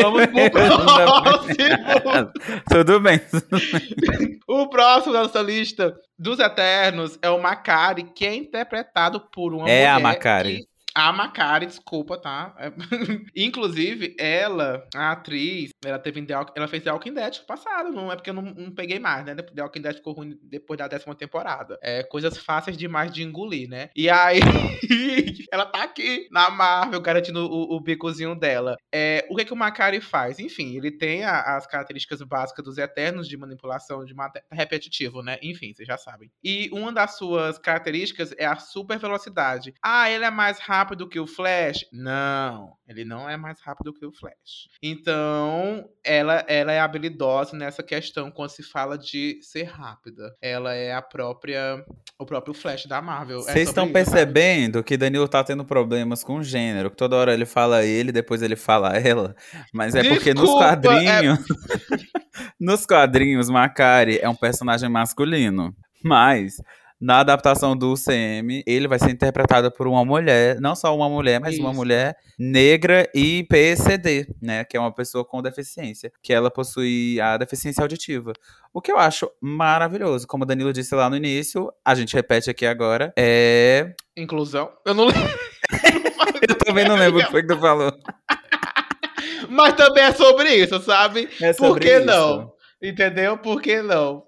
Vamos 0.02 0.26
pro 0.28 0.52
próximo! 0.52 2.32
tudo 2.70 3.00
bem. 3.00 3.20
o 4.48 4.68
próximo 4.68 5.14
da 5.14 5.24
nossa 5.24 5.42
lista 5.42 5.96
dos 6.18 6.40
Eternos 6.40 7.18
é 7.22 7.30
o 7.30 7.42
Macari, 7.42 8.04
que 8.04 8.26
é 8.26 8.36
interpretado 8.36 9.22
por 9.32 9.54
uma 9.54 9.70
é 9.70 9.72
mulher. 9.72 9.82
É 9.82 9.88
a 9.90 10.00
Macari. 10.00 10.58
Que 10.58 10.76
a 10.98 11.13
Macari, 11.13 11.68
desculpa, 11.68 12.18
tá? 12.18 12.56
É, 12.58 12.72
inclusive, 13.36 14.16
ela, 14.18 14.84
a 14.96 15.12
atriz, 15.12 15.70
ela 15.86 16.00
teve 16.00 16.25
The, 16.25 16.34
ela 16.56 16.68
fez 16.68 16.82
The 16.82 16.92
Walking 16.92 17.13
Dead 17.13 17.46
passado, 17.46 17.92
não 17.92 18.12
é 18.12 18.16
porque 18.16 18.32
eu 18.32 18.34
não, 18.34 18.42
não, 18.42 18.72
peguei 18.72 18.98
mais, 18.98 19.24
né? 19.24 19.36
The 19.36 19.62
Walking 19.62 19.82
Dead 19.82 19.98
ficou 19.98 20.13
ruim 20.13 20.39
depois 20.42 20.80
da 20.80 20.88
décima 20.88 21.13
temporada. 21.13 21.77
É 21.84 22.01
coisas 22.01 22.39
fáceis 22.39 22.75
demais 22.75 23.12
de 23.12 23.22
engolir, 23.22 23.70
né? 23.70 23.92
E 23.96 24.10
aí, 24.10 24.39
ela 25.54 25.68
tá 25.68 25.84
aqui 25.84 26.27
na 26.32 26.50
Marvel, 26.50 27.00
garantindo 27.00 27.46
o, 27.46 27.75
o 27.75 27.80
bicozinho 27.80 28.34
dela. 28.34 28.75
É, 28.92 29.24
o 29.30 29.36
que, 29.36 29.46
que 29.46 29.54
o 29.54 29.56
Macari 29.56 30.01
faz? 30.01 30.39
Enfim, 30.39 30.75
ele 30.75 30.89
tem 30.89 31.24
a, 31.24 31.58
as 31.58 31.68
características 31.68 32.24
básicas 32.24 32.66
dos 32.66 32.80
Eternos 32.80 33.27
de 33.27 33.38
manipulação 33.38 34.04
de 34.04 34.16
repetitivo, 34.51 35.22
né? 35.22 35.38
Enfim, 35.44 35.75
vocês 35.75 35.88
já 35.88 35.96
sabem. 35.96 36.32
E 36.44 36.72
uma 36.74 36.92
das 36.92 37.18
suas 37.18 37.60
características 37.60 38.34
é 38.36 38.48
a 38.48 38.56
super 38.56 38.98
velocidade. 38.98 39.75
Ah, 39.84 40.10
ele 40.10 40.25
é 40.25 40.32
mais 40.32 40.58
rápido 40.58 40.87
rápido 40.88 41.10
que 41.10 41.20
o 41.20 41.27
Flash? 41.27 41.86
Não, 41.91 42.72
ele 42.88 43.03
não 43.03 43.29
é 43.29 43.36
mais 43.36 43.60
rápido 43.60 43.94
que 43.94 44.06
o 44.06 44.12
Flash. 44.12 44.70
Então, 44.82 45.89
ela, 46.01 46.46
ela 46.48 46.72
é 46.72 46.79
habilidosa 46.79 47.58
nessa 47.58 47.84
questão 47.84 48.32
quando 48.32 48.51
se 48.51 48.63
fala 48.63 48.98
de 48.98 49.38
ser 49.41 49.63
rápida. 49.63 50.34
Ela 50.41 50.74
é 50.74 50.94
a 50.94 51.01
própria 51.01 51.84
o 52.17 52.25
próprio 52.25 52.53
Flash 52.53 52.86
da 52.86 53.01
Marvel. 53.01 53.39
É 53.39 53.41
Vocês 53.41 53.58
é 53.58 53.63
estão 53.63 53.91
percebendo 53.91 54.75
sabe? 54.75 54.86
que 54.86 54.98
Danilo 54.98 55.27
tá 55.27 55.44
tendo 55.44 55.65
problemas 55.65 56.24
com 56.24 56.38
o 56.38 56.44
gênero, 56.44 56.89
que 56.89 56.96
toda 56.96 57.17
hora 57.17 57.34
ele 57.34 57.46
fala 57.46 57.84
ele, 57.84 58.12
depois 58.12 58.41
ele 58.41 58.56
fala 58.56 58.96
ela, 58.98 59.36
mas 59.74 59.94
é 59.94 60.01
Desculpa, 60.01 60.24
porque 60.24 60.34
nos 60.34 60.51
quadrinhos 60.51 61.39
é... 61.39 61.98
nos 62.60 62.86
quadrinhos 62.86 63.50
Macari 63.50 64.20
é 64.20 64.29
um 64.29 64.36
personagem 64.36 64.89
masculino. 64.89 65.75
Mas 66.03 66.62
na 67.00 67.20
adaptação 67.20 67.75
do 67.77 67.94
CM, 67.94 68.63
ele 68.66 68.88
vai 68.88 68.98
ser 68.98 69.12
interpretado 69.12 69.72
por 69.72 69.88
uma 69.88 70.04
mulher, 70.04 70.60
não 70.60 70.75
só 70.75 70.96
uma 70.96 71.08
mulher, 71.08 71.39
mas 71.39 71.54
Isso. 71.54 71.62
uma 71.62 71.72
mulher 71.72 72.18
negra 72.38 73.08
e 73.13 73.44
PCD, 73.44 74.27
né? 74.42 74.63
Que 74.63 74.77
é 74.77 74.80
uma 74.80 74.92
pessoa 74.92 75.24
com 75.24 75.42
deficiência, 75.42 76.12
que 76.22 76.34
ela 76.34 76.50
possui 76.50 77.20
a 77.22 77.38
deficiência 77.38 77.82
auditiva. 77.82 78.34
O 78.74 78.82
que 78.82 78.92
eu 78.92 78.98
acho 78.98 79.30
maravilhoso, 79.39 80.27
como 80.27 80.44
o 80.44 80.48
Danilo 80.48 80.74
disse 80.74 80.96
lá 80.96 81.10
no 81.10 81.16
início, 81.16 81.72
a 81.86 81.94
gente 81.94 82.16
repete 82.16 82.50
aqui 82.50 82.66
agora, 82.66 83.13
é. 83.18 83.94
Inclusão? 84.16 84.72
Eu 84.86 84.94
não 84.94 85.06
lembro. 85.06 85.38
eu 86.50 86.56
também 86.56 86.88
não 86.88 86.96
lembro 86.96 87.20
o 87.20 87.25
que 87.25 87.32
foi 87.32 87.42
que 87.44 87.54
tu 87.54 87.60
falou. 87.60 87.92
Mas 89.50 89.74
também 89.75 90.04
é 90.04 90.12
sobre 90.12 90.54
isso, 90.56 90.80
sabe? 90.82 91.30
É 91.42 91.54
sobre 91.54 91.74
Por 91.74 91.80
que 91.80 91.98
isso. 91.98 92.06
não? 92.06 92.51
Entendeu? 92.82 93.38
Por 93.38 93.62
que 93.62 93.82
não? 93.82 94.24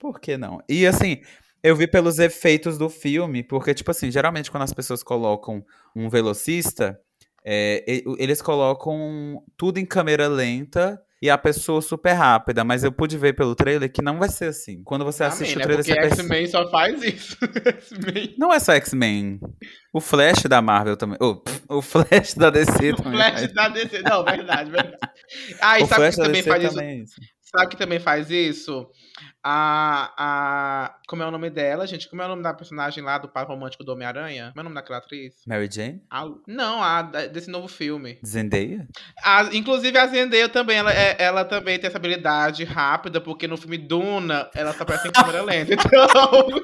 Por 0.00 0.13
que 0.24 0.38
não? 0.38 0.58
E 0.66 0.86
assim, 0.86 1.20
eu 1.62 1.76
vi 1.76 1.86
pelos 1.86 2.18
efeitos 2.18 2.78
do 2.78 2.88
filme, 2.88 3.42
porque, 3.42 3.74
tipo 3.74 3.90
assim, 3.90 4.10
geralmente 4.10 4.50
quando 4.50 4.62
as 4.62 4.72
pessoas 4.72 5.02
colocam 5.02 5.62
um 5.94 6.08
velocista, 6.08 6.98
é, 7.44 7.84
eles 8.18 8.40
colocam 8.40 9.42
tudo 9.54 9.78
em 9.78 9.84
câmera 9.84 10.26
lenta 10.26 10.98
e 11.20 11.28
a 11.28 11.36
pessoa 11.36 11.82
super 11.82 12.12
rápida, 12.12 12.64
mas 12.64 12.84
eu 12.84 12.92
pude 12.92 13.18
ver 13.18 13.34
pelo 13.34 13.54
trailer 13.54 13.92
que 13.92 14.02
não 14.02 14.18
vai 14.18 14.30
ser 14.30 14.46
assim. 14.46 14.82
Quando 14.82 15.04
você 15.04 15.24
Amém, 15.24 15.34
assiste 15.34 15.58
o 15.58 15.60
trailer, 15.60 15.84
porque 15.84 16.08
você 16.08 16.20
X-Men 16.20 16.46
só 16.46 16.70
faz 16.70 17.02
isso. 17.02 17.36
não 18.38 18.52
é 18.52 18.58
só 18.58 18.72
X-Men. 18.72 19.40
O 19.92 20.00
Flash 20.00 20.42
da 20.44 20.62
Marvel 20.62 20.96
também. 20.96 21.18
Oh, 21.20 21.42
o 21.68 21.82
Flash 21.82 22.34
da 22.34 22.48
DC 22.48 22.92
o 22.92 22.96
também. 22.96 23.12
O 23.12 23.16
Flash 23.16 23.52
da 23.52 23.68
DC, 23.68 24.02
não, 24.02 24.24
verdade, 24.24 24.70
verdade. 24.70 24.98
Ah, 25.60 25.80
e 25.80 25.82
o 25.82 25.86
sabe 25.86 26.00
Flash 26.00 26.16
que 26.16 26.22
também 26.22 26.42
faz 26.42 26.62
também 26.62 27.02
isso? 27.02 27.14
É 27.20 27.22
isso? 27.22 27.33
Sabe 27.56 27.70
que 27.70 27.76
também 27.76 28.00
faz 28.00 28.30
isso? 28.30 28.90
A, 29.42 30.12
a. 30.18 30.94
Como 31.06 31.22
é 31.22 31.26
o 31.26 31.30
nome 31.30 31.48
dela, 31.48 31.86
gente? 31.86 32.08
Como 32.08 32.20
é 32.20 32.24
o 32.24 32.28
nome 32.28 32.42
da 32.42 32.52
personagem 32.52 33.04
lá 33.04 33.16
do 33.16 33.28
par 33.28 33.46
romântico 33.46 33.84
do 33.84 33.92
Homem-Aranha? 33.92 34.48
Como 34.48 34.58
é 34.58 34.62
o 34.62 34.64
nome 34.64 34.74
daquela 34.74 34.98
atriz? 34.98 35.34
Mary 35.46 35.68
Jane? 35.70 36.02
A, 36.10 36.24
não, 36.48 36.82
a 36.82 37.02
desse 37.02 37.48
novo 37.48 37.68
filme. 37.68 38.18
Zendaya? 38.26 38.88
A, 39.22 39.44
inclusive 39.52 39.96
a 39.96 40.06
Zendaya 40.08 40.48
também, 40.48 40.78
ela, 40.78 40.92
é, 40.92 41.14
ela 41.18 41.44
também 41.44 41.78
tem 41.78 41.86
essa 41.86 41.98
habilidade 41.98 42.64
rápida, 42.64 43.20
porque 43.20 43.46
no 43.46 43.56
filme 43.56 43.78
Duna, 43.78 44.50
ela 44.52 44.72
só 44.72 44.82
aparece 44.82 45.06
em 45.06 45.12
câmera 45.12 45.42
lenta. 45.42 45.74
Então. 45.84 46.62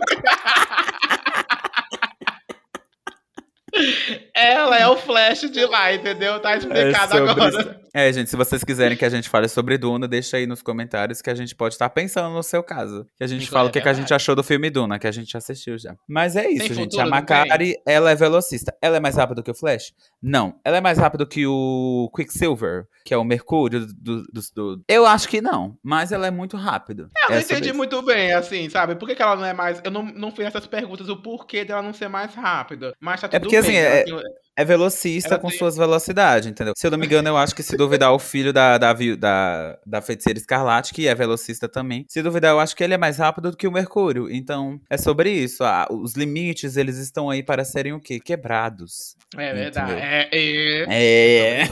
Ela 4.34 4.78
é 4.78 4.86
o 4.86 4.96
Flash 4.96 5.50
de 5.50 5.64
lá, 5.66 5.92
entendeu? 5.94 6.40
Tá 6.40 6.56
explicado 6.56 7.16
é 7.18 7.30
agora. 7.30 7.80
É, 7.92 8.12
gente, 8.12 8.30
se 8.30 8.36
vocês 8.36 8.62
quiserem 8.62 8.96
que 8.96 9.04
a 9.04 9.08
gente 9.08 9.28
fale 9.28 9.48
sobre 9.48 9.76
Duna, 9.76 10.06
deixa 10.06 10.36
aí 10.36 10.46
nos 10.46 10.62
comentários 10.62 11.20
que 11.20 11.28
a 11.28 11.34
gente 11.34 11.56
pode 11.56 11.74
estar 11.74 11.90
pensando 11.90 12.32
no 12.32 12.42
seu 12.42 12.62
caso. 12.62 13.04
Que 13.16 13.24
a 13.24 13.26
gente 13.26 13.42
Isso 13.42 13.50
fala 13.50 13.68
é 13.68 13.70
o 13.70 13.72
que, 13.72 13.80
que 13.80 13.88
a 13.88 13.92
gente 13.92 14.14
achou 14.14 14.36
do 14.36 14.44
filme 14.44 14.70
Duna, 14.70 14.96
que 14.98 15.08
a 15.08 15.10
gente 15.12 15.36
assistiu 15.36 15.76
já. 15.76 15.94
Mas 16.08 16.36
é 16.36 16.48
isso, 16.48 16.72
gente. 16.72 16.84
futuro, 16.84 17.02
a 17.02 17.06
Macari, 17.06 17.74
ela 17.84 18.12
é 18.12 18.14
velocista. 18.14 18.72
Ela 18.80 18.98
é 18.98 19.00
mais 19.00 19.16
rápida 19.16 19.42
que 19.42 19.50
o 19.50 19.54
Flash? 19.54 19.92
Não. 20.22 20.54
Ela 20.64 20.76
é 20.76 20.80
mais 20.80 20.98
rápida 20.98 21.26
que 21.26 21.44
o 21.46 22.08
Quicksilver, 22.14 22.84
que 23.04 23.12
é 23.12 23.16
o 23.16 23.24
Mercúrio 23.24 23.80
do, 23.86 24.22
do, 24.22 24.40
do- 24.54 24.84
Eu 24.86 25.04
acho 25.04 25.28
que 25.28 25.40
não, 25.40 25.76
mas 25.82 26.12
ela 26.12 26.28
é 26.28 26.30
muito 26.30 26.56
rápida. 26.56 27.08
Eu 27.24 27.30
não 27.30 27.36
É 27.36 27.40
entendi 27.40 27.68
isso. 27.70 27.76
muito 27.76 28.00
bem, 28.02 28.32
assim, 28.32 28.68
sabe? 28.70 28.94
Por 28.94 29.08
que, 29.08 29.16
que 29.16 29.22
ela 29.22 29.34
não 29.34 29.44
é 29.44 29.52
mais. 29.52 29.80
Eu 29.84 29.90
não, 29.90 30.04
não 30.04 30.30
fiz 30.30 30.46
essas 30.46 30.66
perguntas, 30.66 31.08
o 31.08 31.16
porquê 31.20 31.64
dela 31.64 31.82
não 31.82 31.92
ser 31.92 32.08
mais 32.08 32.34
rápida. 32.36 32.92
Mas 33.00 33.20
tá 33.20 33.26
tudo 33.28 33.36
É 33.36 33.40
porque, 33.40 33.60
bem. 33.62 33.69
Assim, 33.78 34.12
é- 34.26 34.40
É 34.56 34.64
velocista 34.64 35.38
com 35.38 35.48
tem- 35.48 35.56
suas 35.56 35.74
velocidades, 35.76 36.46
entendeu? 36.46 36.74
Se 36.76 36.86
eu 36.86 36.90
não 36.90 36.98
me 36.98 37.06
engano, 37.06 37.28
eu 37.28 37.36
acho 37.36 37.54
que 37.54 37.62
se 37.62 37.76
duvidar 37.78 38.12
o 38.12 38.18
filho 38.18 38.52
da, 38.52 38.76
da, 38.76 38.92
da, 38.92 39.78
da 39.86 40.02
feiticeira 40.02 40.38
escarlate, 40.38 40.92
que 40.92 41.08
é 41.08 41.14
velocista 41.14 41.66
também. 41.66 42.04
Se 42.08 42.20
duvidar, 42.22 42.50
eu 42.50 42.60
acho 42.60 42.76
que 42.76 42.84
ele 42.84 42.92
é 42.92 42.98
mais 42.98 43.16
rápido 43.16 43.50
do 43.52 43.56
que 43.56 43.66
o 43.66 43.72
Mercúrio. 43.72 44.30
Então, 44.30 44.78
é 44.90 44.98
sobre 44.98 45.30
isso. 45.30 45.64
Ah, 45.64 45.86
os 45.90 46.14
limites, 46.14 46.76
eles 46.76 46.98
estão 46.98 47.30
aí 47.30 47.42
para 47.42 47.64
serem 47.64 47.94
o 47.94 48.00
quê? 48.00 48.20
Quebrados. 48.20 49.16
É 49.34 49.54
verdade. 49.54 49.92
É, 49.92 50.28
é, 50.30 50.84
É. 50.90 51.62
é. 51.62 51.68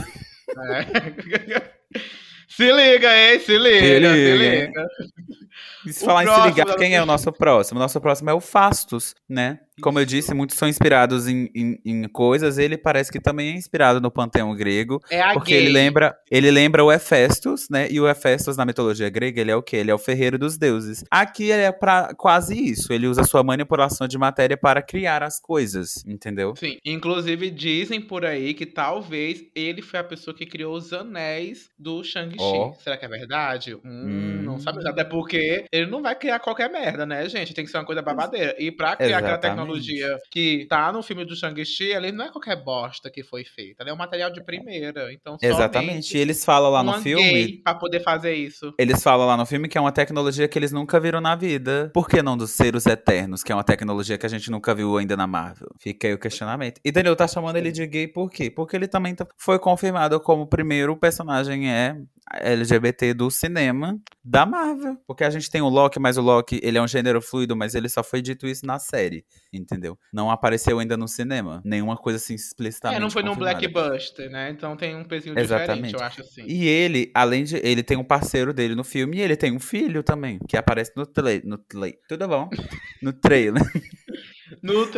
se 2.49 2.71
liga, 2.71 3.15
hein? 3.17 3.39
Se 3.39 3.57
liga, 3.57 3.79
se 3.79 3.99
liga, 3.99 4.13
liga. 4.13 4.55
hein? 4.55 4.73
E 5.85 5.93
se 5.93 6.03
falar 6.03 6.23
em 6.23 6.27
se 6.27 6.41
ligar, 6.47 6.75
quem 6.75 6.95
é 6.95 7.01
o 7.01 7.05
nosso 7.05 7.31
próximo? 7.31 7.79
O 7.79 7.83
nosso 7.83 7.99
próximo 8.01 8.29
é 8.29 8.33
o 8.33 8.39
Fastos, 8.41 9.13
né? 9.29 9.59
Como 9.79 9.99
eu 9.99 10.05
disse, 10.05 10.33
muitos 10.33 10.57
são 10.57 10.67
inspirados 10.67 11.27
em, 11.27 11.49
em, 11.55 11.79
em 11.85 12.07
coisas. 12.07 12.57
Ele 12.57 12.77
parece 12.77 13.11
que 13.11 13.19
também 13.19 13.49
é 13.49 13.53
inspirado 13.57 13.99
no 14.01 14.11
panteão 14.11 14.55
grego. 14.55 14.99
É 15.09 15.21
a 15.21 15.33
Porque 15.33 15.53
gay. 15.53 15.63
ele 15.65 15.73
lembra, 15.73 16.15
ele 16.29 16.51
lembra 16.51 16.83
o 16.83 16.91
Hefestos, 16.91 17.67
né? 17.69 17.87
E 17.89 17.99
o 17.99 18.07
Hefestos 18.07 18.57
na 18.57 18.65
mitologia 18.65 19.09
grega, 19.09 19.41
ele 19.41 19.51
é 19.51 19.55
o 19.55 19.63
quê? 19.63 19.77
Ele 19.77 19.91
é 19.91 19.95
o 19.95 19.97
ferreiro 19.99 20.37
dos 20.37 20.57
deuses. 20.57 21.03
Aqui 21.09 21.45
ele 21.45 21.63
é 21.63 21.71
pra 21.71 22.13
quase 22.15 22.55
isso. 22.57 22.91
Ele 22.93 23.07
usa 23.07 23.23
sua 23.23 23.43
manipulação 23.43 24.07
de 24.07 24.17
matéria 24.17 24.57
para 24.57 24.81
criar 24.81 25.23
as 25.23 25.39
coisas, 25.39 26.03
entendeu? 26.05 26.55
Sim, 26.55 26.77
inclusive 26.85 27.49
dizem 27.49 28.01
por 28.01 28.25
aí 28.25 28.53
que 28.53 28.65
talvez 28.65 29.43
ele 29.55 29.81
foi 29.81 29.99
a 29.99 30.03
pessoa 30.03 30.35
que 30.35 30.45
criou 30.45 30.75
os 30.75 30.91
anéis 30.93 31.69
do 31.77 32.03
Shang-Chi. 32.03 32.37
Ó. 32.39 32.73
Será 32.73 32.97
que 32.97 33.05
é 33.05 33.09
verdade? 33.09 33.75
Hum, 33.75 33.79
Hum. 33.85 34.41
Não 34.43 34.59
sabe. 34.59 34.87
Até 34.87 35.03
porque 35.03 35.65
ele 35.71 35.85
não 35.87 36.01
vai 36.01 36.15
criar 36.15 36.39
qualquer 36.39 36.69
merda, 36.69 37.05
né, 37.05 37.27
gente? 37.29 37.53
Tem 37.53 37.63
que 37.65 37.71
ser 37.71 37.77
uma 37.77 37.85
coisa 37.85 38.01
babadeira. 38.01 38.55
E 38.59 38.71
pra 38.71 38.95
criar 38.95 39.17
aquela 39.17 39.33
Exatamente. 39.33 39.57
Tecnologia 39.73 40.17
que 40.31 40.65
tá 40.69 40.91
no 40.91 41.01
filme 41.03 41.25
do 41.25 41.35
Shang-Chi, 41.35 41.85
ele 41.85 42.11
não 42.11 42.25
é 42.25 42.31
qualquer 42.31 42.63
bosta 42.63 43.09
que 43.09 43.23
foi 43.23 43.43
feita. 43.43 43.83
Ele 43.83 43.89
é 43.89 43.93
um 43.93 43.97
material 43.97 44.31
de 44.31 44.43
primeira. 44.43 45.11
Então, 45.13 45.37
Exatamente. 45.41 46.17
E 46.17 46.19
eles 46.19 46.43
falam 46.43 46.71
lá 46.71 46.83
no 46.83 46.93
filme. 47.01 47.61
pra 47.63 47.75
poder 47.75 48.01
fazer 48.01 48.33
isso. 48.33 48.73
Eles 48.77 49.01
falam 49.03 49.27
lá 49.27 49.37
no 49.37 49.45
filme 49.45 49.67
que 49.67 49.77
é 49.77 49.81
uma 49.81 49.91
tecnologia 49.91 50.47
que 50.47 50.57
eles 50.57 50.71
nunca 50.71 50.99
viram 50.99 51.21
na 51.21 51.35
vida. 51.35 51.91
Por 51.93 52.07
que 52.07 52.21
não 52.21 52.37
dos 52.37 52.51
seres 52.51 52.85
eternos, 52.85 53.43
que 53.43 53.51
é 53.51 53.55
uma 53.55 53.63
tecnologia 53.63 54.17
que 54.17 54.25
a 54.25 54.29
gente 54.29 54.49
nunca 54.51 54.73
viu 54.73 54.97
ainda 54.97 55.15
na 55.15 55.27
Marvel? 55.27 55.69
Fica 55.79 56.07
aí 56.07 56.13
o 56.13 56.19
questionamento. 56.19 56.79
E 56.83 56.91
Daniel 56.91 57.15
tá 57.15 57.27
chamando 57.27 57.55
ele 57.55 57.71
de 57.71 57.85
gay 57.85 58.07
por 58.07 58.29
quê? 58.29 58.49
Porque 58.49 58.75
ele 58.75 58.87
também 58.87 59.15
tá- 59.15 59.27
foi 59.37 59.59
confirmado 59.59 60.19
como 60.19 60.43
o 60.43 60.47
primeiro 60.47 60.95
personagem 60.97 61.71
é 61.71 61.95
LGBT 62.33 63.13
do 63.13 63.29
cinema 63.31 63.97
da 64.23 64.45
Marvel. 64.45 64.97
Porque 65.07 65.23
a 65.23 65.29
gente 65.29 65.49
tem 65.49 65.61
o 65.61 65.69
Loki, 65.69 65.99
mas 65.99 66.17
o 66.17 66.21
Loki, 66.21 66.59
ele 66.63 66.77
é 66.77 66.81
um 66.81 66.87
gênero 66.87 67.21
fluido, 67.21 67.55
mas 67.55 67.75
ele 67.75 67.89
só 67.89 68.03
foi 68.03 68.21
dito 68.21 68.47
isso 68.47 68.65
na 68.65 68.79
série, 68.79 69.25
entendeu? 69.51 69.97
Não 70.13 70.29
apareceu 70.29 70.79
ainda 70.79 70.95
no 70.95 71.07
cinema. 71.07 71.61
Nenhuma 71.65 71.97
coisa 71.97 72.17
assim 72.17 72.35
explicitamente 72.35 72.97
É, 72.97 72.99
não 72.99 73.09
foi 73.09 73.23
num 73.23 73.35
confirmada. 73.35 73.59
Blockbuster, 73.59 74.29
né? 74.29 74.49
Então 74.51 74.75
tem 74.75 74.95
um 74.95 75.03
pezinho 75.03 75.37
Exatamente. 75.37 75.93
diferente, 75.93 75.93
eu 75.95 76.01
acho 76.01 76.21
assim. 76.21 76.43
E 76.47 76.67
ele, 76.67 77.11
além 77.13 77.43
de. 77.43 77.57
Ele 77.57 77.83
tem 77.83 77.97
um 77.97 78.03
parceiro 78.03 78.53
dele 78.53 78.75
no 78.75 78.83
filme 78.83 79.17
e 79.17 79.21
ele 79.21 79.35
tem 79.35 79.55
um 79.55 79.59
filho 79.59 80.03
também, 80.03 80.39
que 80.47 80.57
aparece 80.57 80.91
no 80.95 81.05
trailer. 81.05 81.45
No 81.45 81.57
Tudo 82.07 82.27
bom? 82.27 82.49
No 83.01 83.13
trailer. 83.13 83.61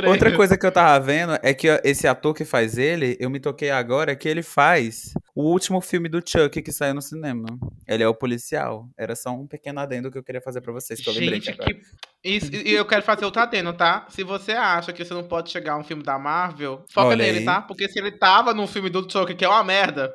Outra 0.07 0.35
coisa 0.35 0.57
que 0.57 0.65
eu 0.65 0.71
tava 0.71 1.03
vendo 1.03 1.37
é 1.41 1.53
que 1.53 1.67
esse 1.83 2.07
ator 2.07 2.33
que 2.33 2.45
faz 2.45 2.77
ele, 2.77 3.17
eu 3.19 3.29
me 3.29 3.39
toquei 3.39 3.69
agora, 3.71 4.15
que 4.15 4.27
ele 4.27 4.41
faz 4.43 5.13
o 5.35 5.43
último 5.43 5.81
filme 5.81 6.07
do 6.09 6.21
Chuck 6.25 6.61
que 6.61 6.71
saiu 6.71 6.93
no 6.93 7.01
cinema. 7.01 7.45
Ele 7.87 8.03
é 8.03 8.07
o 8.07 8.13
policial. 8.13 8.87
Era 8.97 9.15
só 9.15 9.31
um 9.31 9.47
pequeno 9.47 9.79
adendo 9.79 10.11
que 10.11 10.17
eu 10.17 10.23
queria 10.23 10.41
fazer 10.41 10.61
pra 10.61 10.73
vocês, 10.73 10.99
que 10.99 11.09
eu 11.09 11.13
lembrei 11.13 11.41
Gente, 11.41 11.57
que... 11.57 11.81
Isso, 12.23 12.53
e 12.53 12.71
eu 12.73 12.85
quero 12.85 13.01
fazer 13.01 13.25
outro 13.25 13.41
adendo, 13.41 13.73
tá? 13.73 14.05
Se 14.09 14.23
você 14.23 14.51
acha 14.51 14.93
que 14.93 15.03
você 15.03 15.13
não 15.13 15.23
pode 15.23 15.49
chegar 15.49 15.73
a 15.73 15.77
um 15.77 15.83
filme 15.83 16.03
da 16.03 16.19
Marvel, 16.19 16.85
foca 16.91 17.07
Olha 17.07 17.23
nele, 17.25 17.39
aí. 17.39 17.45
tá? 17.45 17.61
Porque 17.61 17.87
se 17.89 17.97
ele 17.99 18.11
tava 18.11 18.53
num 18.53 18.67
filme 18.67 18.89
do 18.89 19.09
Chuck, 19.11 19.33
que 19.33 19.43
é 19.45 19.47
uma 19.49 19.63
merda, 19.63 20.13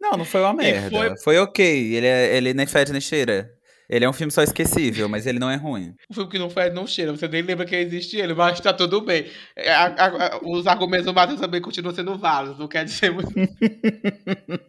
Não, 0.00 0.18
não 0.18 0.24
foi 0.24 0.40
uma 0.42 0.52
merda. 0.52 0.90
foi- 0.90 1.16
Foi... 1.18 1.38
ok. 1.38 1.94
Ele, 1.94 2.06
é, 2.06 2.36
ele 2.36 2.52
nem 2.52 2.66
fede 2.66 2.92
nem 2.92 3.00
cheira. 3.00 3.50
Ele 3.94 4.04
é 4.04 4.08
um 4.08 4.12
filme 4.12 4.32
só 4.32 4.42
esquecível, 4.42 5.08
mas 5.08 5.24
ele 5.24 5.38
não 5.38 5.48
é 5.48 5.54
ruim. 5.54 5.94
um 6.10 6.14
filme 6.14 6.28
que 6.28 6.38
não 6.38 6.50
faz, 6.50 6.74
não 6.74 6.84
cheira, 6.84 7.12
você 7.12 7.28
nem 7.28 7.42
lembra 7.42 7.64
que 7.64 7.76
existe 7.76 8.16
ele, 8.16 8.34
mas 8.34 8.58
tá 8.58 8.72
tudo 8.72 9.00
bem. 9.00 9.26
É, 9.54 9.72
a- 9.72 9.84
a- 9.86 10.26
a- 10.36 10.40
os 10.42 10.66
argumentos 10.66 11.06
do 11.06 11.14
Matheus 11.14 11.40
também 11.40 11.60
continuam 11.60 11.94
sendo 11.94 12.18
válidos, 12.18 12.58
não 12.58 12.66
quer 12.66 12.84
dizer 12.84 13.12
muito. 13.12 13.30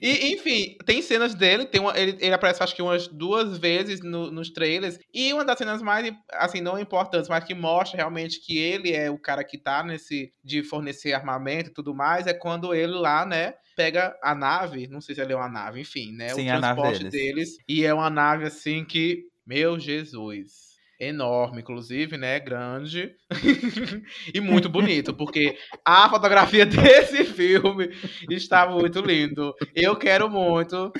e, 0.00 0.32
enfim, 0.34 0.76
tem 0.84 1.02
cenas 1.02 1.34
dele, 1.34 1.64
tem 1.66 1.80
uma, 1.80 1.98
ele, 1.98 2.16
ele 2.20 2.34
aparece 2.34 2.62
acho 2.62 2.74
que 2.76 2.82
umas 2.82 3.08
duas 3.08 3.58
vezes 3.58 4.00
no- 4.02 4.30
nos 4.30 4.50
trailers, 4.50 4.98
e 5.12 5.32
uma 5.32 5.44
das 5.44 5.58
cenas 5.58 5.82
mais, 5.82 6.12
assim, 6.32 6.60
não 6.60 6.78
importantes, 6.78 7.28
mas 7.28 7.42
que 7.44 7.54
mostra 7.54 7.96
realmente 7.96 8.40
que 8.40 8.56
ele 8.56 8.92
é 8.92 9.10
o 9.10 9.18
cara 9.18 9.42
que 9.42 9.58
tá 9.58 9.82
nesse, 9.82 10.32
de 10.44 10.62
fornecer 10.62 11.12
armamento 11.12 11.70
e 11.70 11.74
tudo 11.74 11.94
mais, 11.94 12.26
é 12.26 12.32
quando 12.32 12.72
ele 12.74 12.92
lá, 12.92 13.24
né, 13.26 13.54
pega 13.76 14.16
a 14.22 14.34
nave, 14.34 14.88
não 14.88 15.00
sei 15.00 15.14
se 15.14 15.20
ele 15.20 15.32
é 15.32 15.36
uma 15.36 15.48
nave, 15.48 15.80
enfim, 15.80 16.12
né, 16.12 16.28
Sim, 16.30 16.48
o 16.48 16.52
a 16.52 16.58
nave 16.58 16.60
transporte 16.80 16.98
deles. 17.04 17.12
deles, 17.12 17.48
e 17.68 17.84
é 17.84 17.94
uma 17.94 18.10
nave, 18.10 18.27
assim, 18.44 18.84
que, 18.84 19.24
meu 19.46 19.78
Jesus 19.78 20.68
enorme, 21.00 21.60
inclusive, 21.60 22.16
né? 22.16 22.40
Grande 22.40 23.12
e 24.34 24.40
muito 24.40 24.68
bonito, 24.68 25.14
porque 25.14 25.56
a 25.84 26.08
fotografia 26.10 26.66
desse 26.66 27.24
filme 27.24 27.88
está 28.30 28.68
muito 28.68 29.00
lindo. 29.00 29.54
Eu 29.74 29.94
quero 29.96 30.28
muito. 30.28 30.92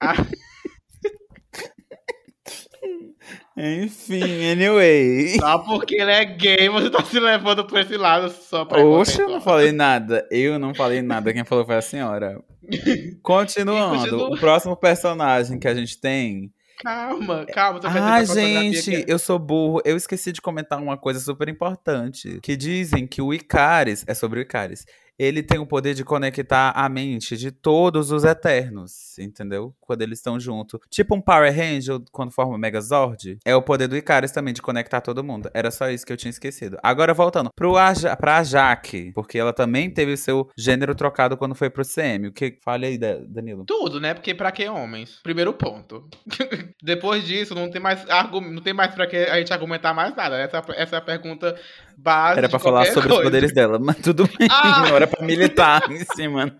a- 0.00 0.14
Enfim, 3.56 4.50
anyway. 4.52 5.36
Só 5.36 5.58
porque 5.58 6.00
ele 6.00 6.12
é 6.12 6.24
gay, 6.24 6.68
você 6.68 6.88
tá 6.90 7.04
se 7.04 7.18
levando 7.18 7.66
pra 7.66 7.80
esse 7.80 7.96
lado 7.96 8.30
só 8.30 8.64
pra 8.64 8.84
Oxe, 8.84 9.20
eu 9.20 9.28
não 9.28 9.40
falei 9.40 9.72
nada. 9.72 10.26
Eu 10.30 10.58
não 10.58 10.72
falei 10.72 11.02
nada. 11.02 11.32
Quem 11.32 11.44
falou 11.44 11.66
foi 11.66 11.74
a 11.76 11.82
senhora. 11.82 12.40
Continuando, 13.22 13.98
continua. 13.98 14.28
o 14.28 14.38
próximo 14.38 14.76
personagem 14.76 15.58
que 15.58 15.66
a 15.66 15.74
gente 15.74 16.00
tem. 16.00 16.52
Calma, 16.82 17.44
calma, 17.46 17.80
tô 17.80 17.88
Ah, 17.88 18.24
gente, 18.24 18.90
que- 19.04 19.04
eu 19.12 19.18
sou 19.18 19.38
burro. 19.38 19.80
Eu 19.84 19.96
esqueci 19.96 20.30
de 20.32 20.40
comentar 20.40 20.80
uma 20.80 20.96
coisa 20.96 21.18
super 21.20 21.48
importante. 21.48 22.38
Que 22.40 22.56
dizem 22.56 23.06
que 23.06 23.20
o 23.20 23.34
Icaris, 23.34 24.04
é 24.06 24.14
sobre 24.14 24.38
o 24.40 24.42
Icaris, 24.42 24.86
ele 25.18 25.42
tem 25.42 25.58
o 25.58 25.66
poder 25.66 25.94
de 25.94 26.04
conectar 26.04 26.70
a 26.70 26.88
mente 26.88 27.36
de 27.36 27.50
todos 27.50 28.12
os 28.12 28.24
Eternos, 28.24 29.18
entendeu? 29.18 29.74
Quando 29.80 30.02
eles 30.02 30.18
estão 30.18 30.38
juntos. 30.38 30.78
Tipo 30.88 31.16
um 31.16 31.20
Power 31.20 31.52
Ranger, 31.54 32.00
quando 32.12 32.30
forma 32.30 32.54
o 32.54 32.58
Megazord. 32.58 33.38
É 33.44 33.54
o 33.56 33.62
poder 33.62 33.88
do 33.88 33.96
Icaris 33.96 34.30
também, 34.30 34.54
de 34.54 34.62
conectar 34.62 35.00
todo 35.00 35.24
mundo. 35.24 35.50
Era 35.52 35.70
só 35.70 35.90
isso 35.90 36.06
que 36.06 36.12
eu 36.12 36.16
tinha 36.16 36.30
esquecido. 36.30 36.78
Agora, 36.82 37.12
voltando 37.12 37.50
pro 37.54 37.76
Aja 37.76 38.16
pra 38.16 38.42
Jaque, 38.44 39.12
porque 39.12 39.38
ela 39.38 39.52
também 39.52 39.90
teve 39.90 40.16
seu 40.16 40.48
gênero 40.56 40.94
trocado 40.94 41.36
quando 41.36 41.54
foi 41.54 41.68
pro 41.68 41.84
CM. 41.84 42.28
O 42.28 42.32
que... 42.32 42.58
Fale 42.62 42.86
aí, 42.86 42.98
Da- 42.98 43.18
Danilo. 43.26 43.64
Tudo, 43.64 44.00
né? 44.00 44.14
Porque 44.14 44.34
pra 44.34 44.52
que 44.52 44.68
homens? 44.68 45.20
Primeiro 45.22 45.52
ponto. 45.52 46.08
Depois 46.82 47.24
disso, 47.26 47.54
não 47.54 47.70
tem 47.70 47.80
mais 47.80 48.08
argu... 48.08 48.40
não 48.40 48.62
tem 48.62 48.72
mais 48.72 48.94
pra 48.94 49.06
que 49.06 49.16
a 49.16 49.38
gente 49.38 49.52
argumentar 49.52 49.92
mais 49.92 50.14
nada. 50.14 50.36
Essa, 50.38 50.62
essa 50.76 50.96
é 50.96 51.00
pergunta 51.00 51.58
básica. 51.98 52.40
Era 52.40 52.48
pra 52.48 52.58
falar 52.58 52.86
sobre 52.86 53.12
os 53.12 53.22
poderes 53.22 53.52
dela, 53.52 53.78
mas 53.78 53.96
tudo 53.96 54.28
bem. 54.38 54.48
Ah! 54.50 54.84
Não 54.88 54.96
era 54.96 55.06
pra 55.06 55.24
militar 55.24 55.82
em 55.90 56.04
cima. 56.14 56.56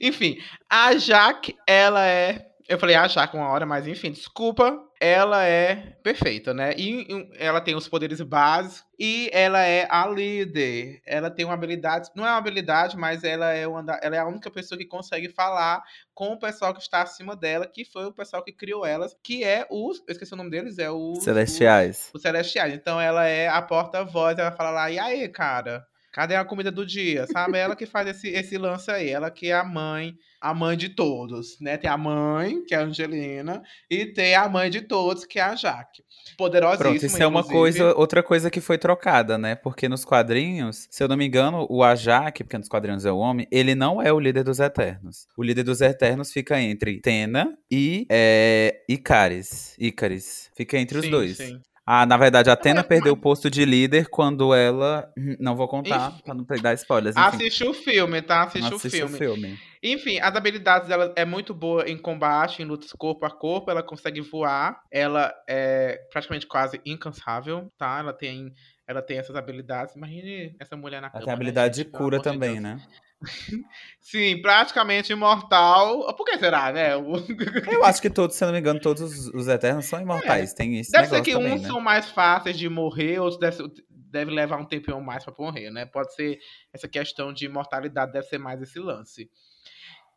Enfim, 0.00 0.38
a 0.68 0.96
Jaque, 0.96 1.54
ela 1.66 2.06
é. 2.06 2.46
Eu 2.68 2.78
falei 2.78 2.96
a 2.96 3.06
Jaque 3.06 3.36
uma 3.36 3.48
hora, 3.48 3.66
mas 3.66 3.86
enfim, 3.86 4.10
desculpa. 4.10 4.78
Ela 5.04 5.44
é 5.44 5.74
perfeita, 6.02 6.54
né? 6.54 6.74
E 6.78 7.28
ela 7.38 7.60
tem 7.60 7.74
os 7.74 7.86
poderes 7.86 8.22
básicos 8.22 8.82
e 8.98 9.28
ela 9.34 9.62
é 9.62 9.86
a 9.90 10.08
líder. 10.08 11.02
Ela 11.04 11.30
tem 11.30 11.44
uma 11.44 11.52
habilidade, 11.52 12.08
não 12.16 12.26
é 12.26 12.30
uma 12.30 12.38
habilidade, 12.38 12.96
mas 12.96 13.22
ela 13.22 13.52
é, 13.52 13.68
uma, 13.68 13.84
ela 14.00 14.16
é 14.16 14.18
a 14.18 14.26
única 14.26 14.50
pessoa 14.50 14.78
que 14.78 14.86
consegue 14.86 15.28
falar 15.28 15.82
com 16.14 16.28
o 16.28 16.38
pessoal 16.38 16.72
que 16.72 16.80
está 16.80 17.02
acima 17.02 17.36
dela, 17.36 17.66
que 17.66 17.84
foi 17.84 18.06
o 18.06 18.12
pessoal 18.12 18.42
que 18.42 18.50
criou 18.50 18.86
elas, 18.86 19.14
que 19.22 19.44
é 19.44 19.66
os. 19.70 19.98
Eu 20.08 20.12
esqueci 20.12 20.32
o 20.32 20.38
nome 20.38 20.48
deles, 20.48 20.78
é 20.78 20.90
os. 20.90 21.22
Celestiais. 21.22 22.08
Os, 22.08 22.14
os 22.14 22.22
Celestiais. 22.22 22.72
Então 22.72 22.98
ela 22.98 23.26
é 23.26 23.46
a 23.46 23.60
porta-voz, 23.60 24.38
ela 24.38 24.52
fala 24.52 24.70
lá, 24.70 24.90
e 24.90 24.98
aí, 24.98 25.28
cara? 25.28 25.86
Cadê 26.14 26.36
a 26.36 26.44
comida 26.44 26.70
do 26.70 26.86
dia? 26.86 27.26
Sabe? 27.26 27.58
Ela 27.58 27.74
que 27.74 27.86
faz 27.86 28.06
esse, 28.06 28.28
esse 28.28 28.56
lance 28.56 28.88
aí. 28.88 29.08
Ela 29.08 29.32
que 29.32 29.48
é 29.48 29.52
a 29.52 29.64
mãe, 29.64 30.16
a 30.40 30.54
mãe 30.54 30.76
de 30.76 30.88
todos, 30.90 31.58
né? 31.60 31.76
Tem 31.76 31.90
a 31.90 31.96
mãe, 31.96 32.64
que 32.64 32.72
é 32.72 32.78
a 32.78 32.84
Angelina, 32.84 33.60
e 33.90 34.06
tem 34.06 34.36
a 34.36 34.48
mãe 34.48 34.70
de 34.70 34.82
todos, 34.82 35.26
que 35.26 35.40
é 35.40 35.42
a 35.42 35.56
Jaque. 35.56 36.04
Poderosíssima, 36.38 36.90
Pronto, 36.90 37.04
isso 37.04 37.20
é 37.20 37.26
uma 37.26 37.42
coisa, 37.42 37.96
outra 37.96 38.22
coisa 38.22 38.48
que 38.48 38.60
foi 38.60 38.78
trocada, 38.78 39.36
né? 39.36 39.56
Porque 39.56 39.88
nos 39.88 40.04
quadrinhos, 40.04 40.86
se 40.88 41.02
eu 41.02 41.08
não 41.08 41.16
me 41.16 41.26
engano, 41.26 41.66
o 41.68 41.82
Ajak, 41.82 42.44
porque 42.44 42.58
nos 42.58 42.68
quadrinhos 42.68 43.04
é 43.04 43.10
o 43.10 43.18
homem, 43.18 43.48
ele 43.50 43.74
não 43.74 44.00
é 44.00 44.12
o 44.12 44.20
líder 44.20 44.44
dos 44.44 44.60
Eternos. 44.60 45.26
O 45.36 45.42
líder 45.42 45.64
dos 45.64 45.80
Eternos 45.80 46.32
fica 46.32 46.60
entre 46.60 47.00
Tena 47.00 47.58
e 47.68 48.06
é, 48.08 48.84
Icaris. 48.88 49.74
Icaris. 49.80 50.48
Fica 50.54 50.78
entre 50.78 50.96
os 50.96 51.08
dois. 51.08 51.38
Sim. 51.38 51.60
Ah, 51.86 52.06
na 52.06 52.16
verdade, 52.16 52.48
a 52.48 52.54
Atena 52.54 52.82
perdeu 52.82 53.12
o 53.12 53.16
posto 53.16 53.50
de 53.50 53.62
líder 53.64 54.08
quando 54.08 54.54
ela. 54.54 55.12
Hum, 55.18 55.36
não 55.38 55.54
vou 55.54 55.68
contar 55.68 56.12
Enfim. 56.12 56.22
pra 56.24 56.34
não 56.34 56.46
dar 56.62 56.72
spoilers. 56.74 57.14
Enfim. 57.14 57.26
Assiste 57.26 57.64
o 57.64 57.74
filme, 57.74 58.22
tá? 58.22 58.44
Assiste, 58.44 58.72
o 58.72 58.78
filme. 58.78 59.14
o 59.14 59.18
filme. 59.18 59.58
Enfim, 59.82 60.18
as 60.18 60.34
habilidades 60.34 60.88
dela 60.88 61.12
é 61.14 61.26
muito 61.26 61.52
boa 61.52 61.86
em 61.86 61.98
combate, 61.98 62.62
em 62.62 62.64
lutas 62.64 62.90
corpo 62.92 63.26
a 63.26 63.30
corpo. 63.30 63.70
Ela 63.70 63.82
consegue 63.82 64.22
voar. 64.22 64.80
Ela 64.90 65.34
é 65.46 66.00
praticamente 66.10 66.46
quase 66.46 66.80
incansável, 66.86 67.70
tá? 67.76 67.98
Ela 67.98 68.14
tem, 68.14 68.54
ela 68.88 69.02
tem 69.02 69.18
essas 69.18 69.36
habilidades. 69.36 69.94
Imagine 69.94 70.56
essa 70.58 70.76
mulher 70.78 71.02
na 71.02 71.10
cama. 71.10 71.18
Ela 71.18 71.26
tem 71.26 71.32
né, 71.32 71.34
habilidade 71.34 71.78
né, 71.78 71.84
de 71.84 71.90
cura 71.90 72.22
também, 72.22 72.60
né? 72.60 72.80
Sim, 74.00 74.40
praticamente 74.42 75.12
imortal. 75.12 76.14
Por 76.14 76.24
que 76.24 76.38
será, 76.38 76.72
né? 76.72 76.94
Eu 76.94 77.84
acho 77.84 78.02
que 78.02 78.10
todos, 78.10 78.36
se 78.36 78.44
não 78.44 78.52
me 78.52 78.58
engano, 78.58 78.80
todos 78.80 79.28
os 79.28 79.48
Eternos 79.48 79.86
são 79.86 80.00
imortais. 80.00 80.52
É. 80.52 80.54
Tem 80.54 80.78
isso. 80.78 80.92
Deve 80.92 81.08
ser 81.08 81.22
que 81.22 81.32
também, 81.32 81.54
uns 81.54 81.62
né? 81.62 81.68
são 81.68 81.80
mais 81.80 82.10
fáceis 82.10 82.58
de 82.58 82.68
morrer, 82.68 83.18
outros 83.18 83.40
deve, 83.40 83.72
deve 83.88 84.30
levar 84.30 84.58
um 84.60 84.64
tempinho 84.64 85.00
mais 85.00 85.24
para 85.24 85.34
morrer, 85.38 85.70
né? 85.70 85.86
Pode 85.86 86.14
ser 86.14 86.38
essa 86.72 86.86
questão 86.86 87.32
de 87.32 87.46
imortalidade, 87.46 88.12
deve 88.12 88.26
ser 88.26 88.38
mais 88.38 88.60
esse 88.60 88.78
lance. 88.78 89.30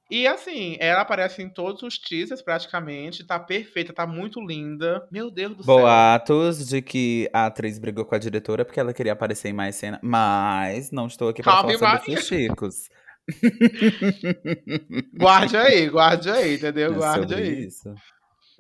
E 0.10 0.26
assim, 0.26 0.78
ela 0.80 1.02
aparece 1.02 1.41
em 1.41 1.50
todos 1.50 1.84
os 1.84 1.98
teasers 1.98 2.41
praticamente, 2.41 3.26
tá 3.26 3.38
perfeita, 3.38 3.91
tá 3.91 4.08
muito 4.08 4.39
linda. 4.39 5.06
Meu 5.12 5.30
Deus 5.30 5.56
do 5.58 5.63
céu. 5.63 5.80
Boatos 5.80 6.65
de 6.65 6.82
que 6.82 7.30
a 7.34 7.48
atriz 7.48 7.78
brigou 7.78 8.06
com 8.06 8.15
a 8.15 8.20
diretora 8.20 8.63
porque 8.63 8.80
ela 8.80 8.93
queria 8.93 9.12
aparecer 9.13 9.50
em 9.50 9.54
mais 9.54 9.76
cena, 9.76 10.00
mas 10.02 10.91
não 10.91 11.08
estou 11.08 11.30
aqui 11.30 11.43
pra 11.43 11.52
Calma 11.54 11.78
falar 11.78 12.00
sobre 12.00 12.13
os 12.13 12.26
chicos. 12.26 12.89
guarde 15.13 15.58
aí, 15.58 15.89
guarde 15.89 16.30
aí, 16.30 16.56
entendeu? 16.56 16.93
É 16.93 16.96
guarde 16.96 17.36
aí. 17.36 17.65
Isso. 17.65 17.93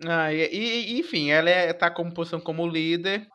Ah, 0.05 0.31
e, 0.33 0.47
e, 0.51 0.99
enfim, 0.99 1.31
ela 1.31 1.49
é, 1.49 1.71
tá 1.71 1.89
como 1.89 2.13
posição 2.13 2.39
como 2.41 2.67
líder 2.67 3.25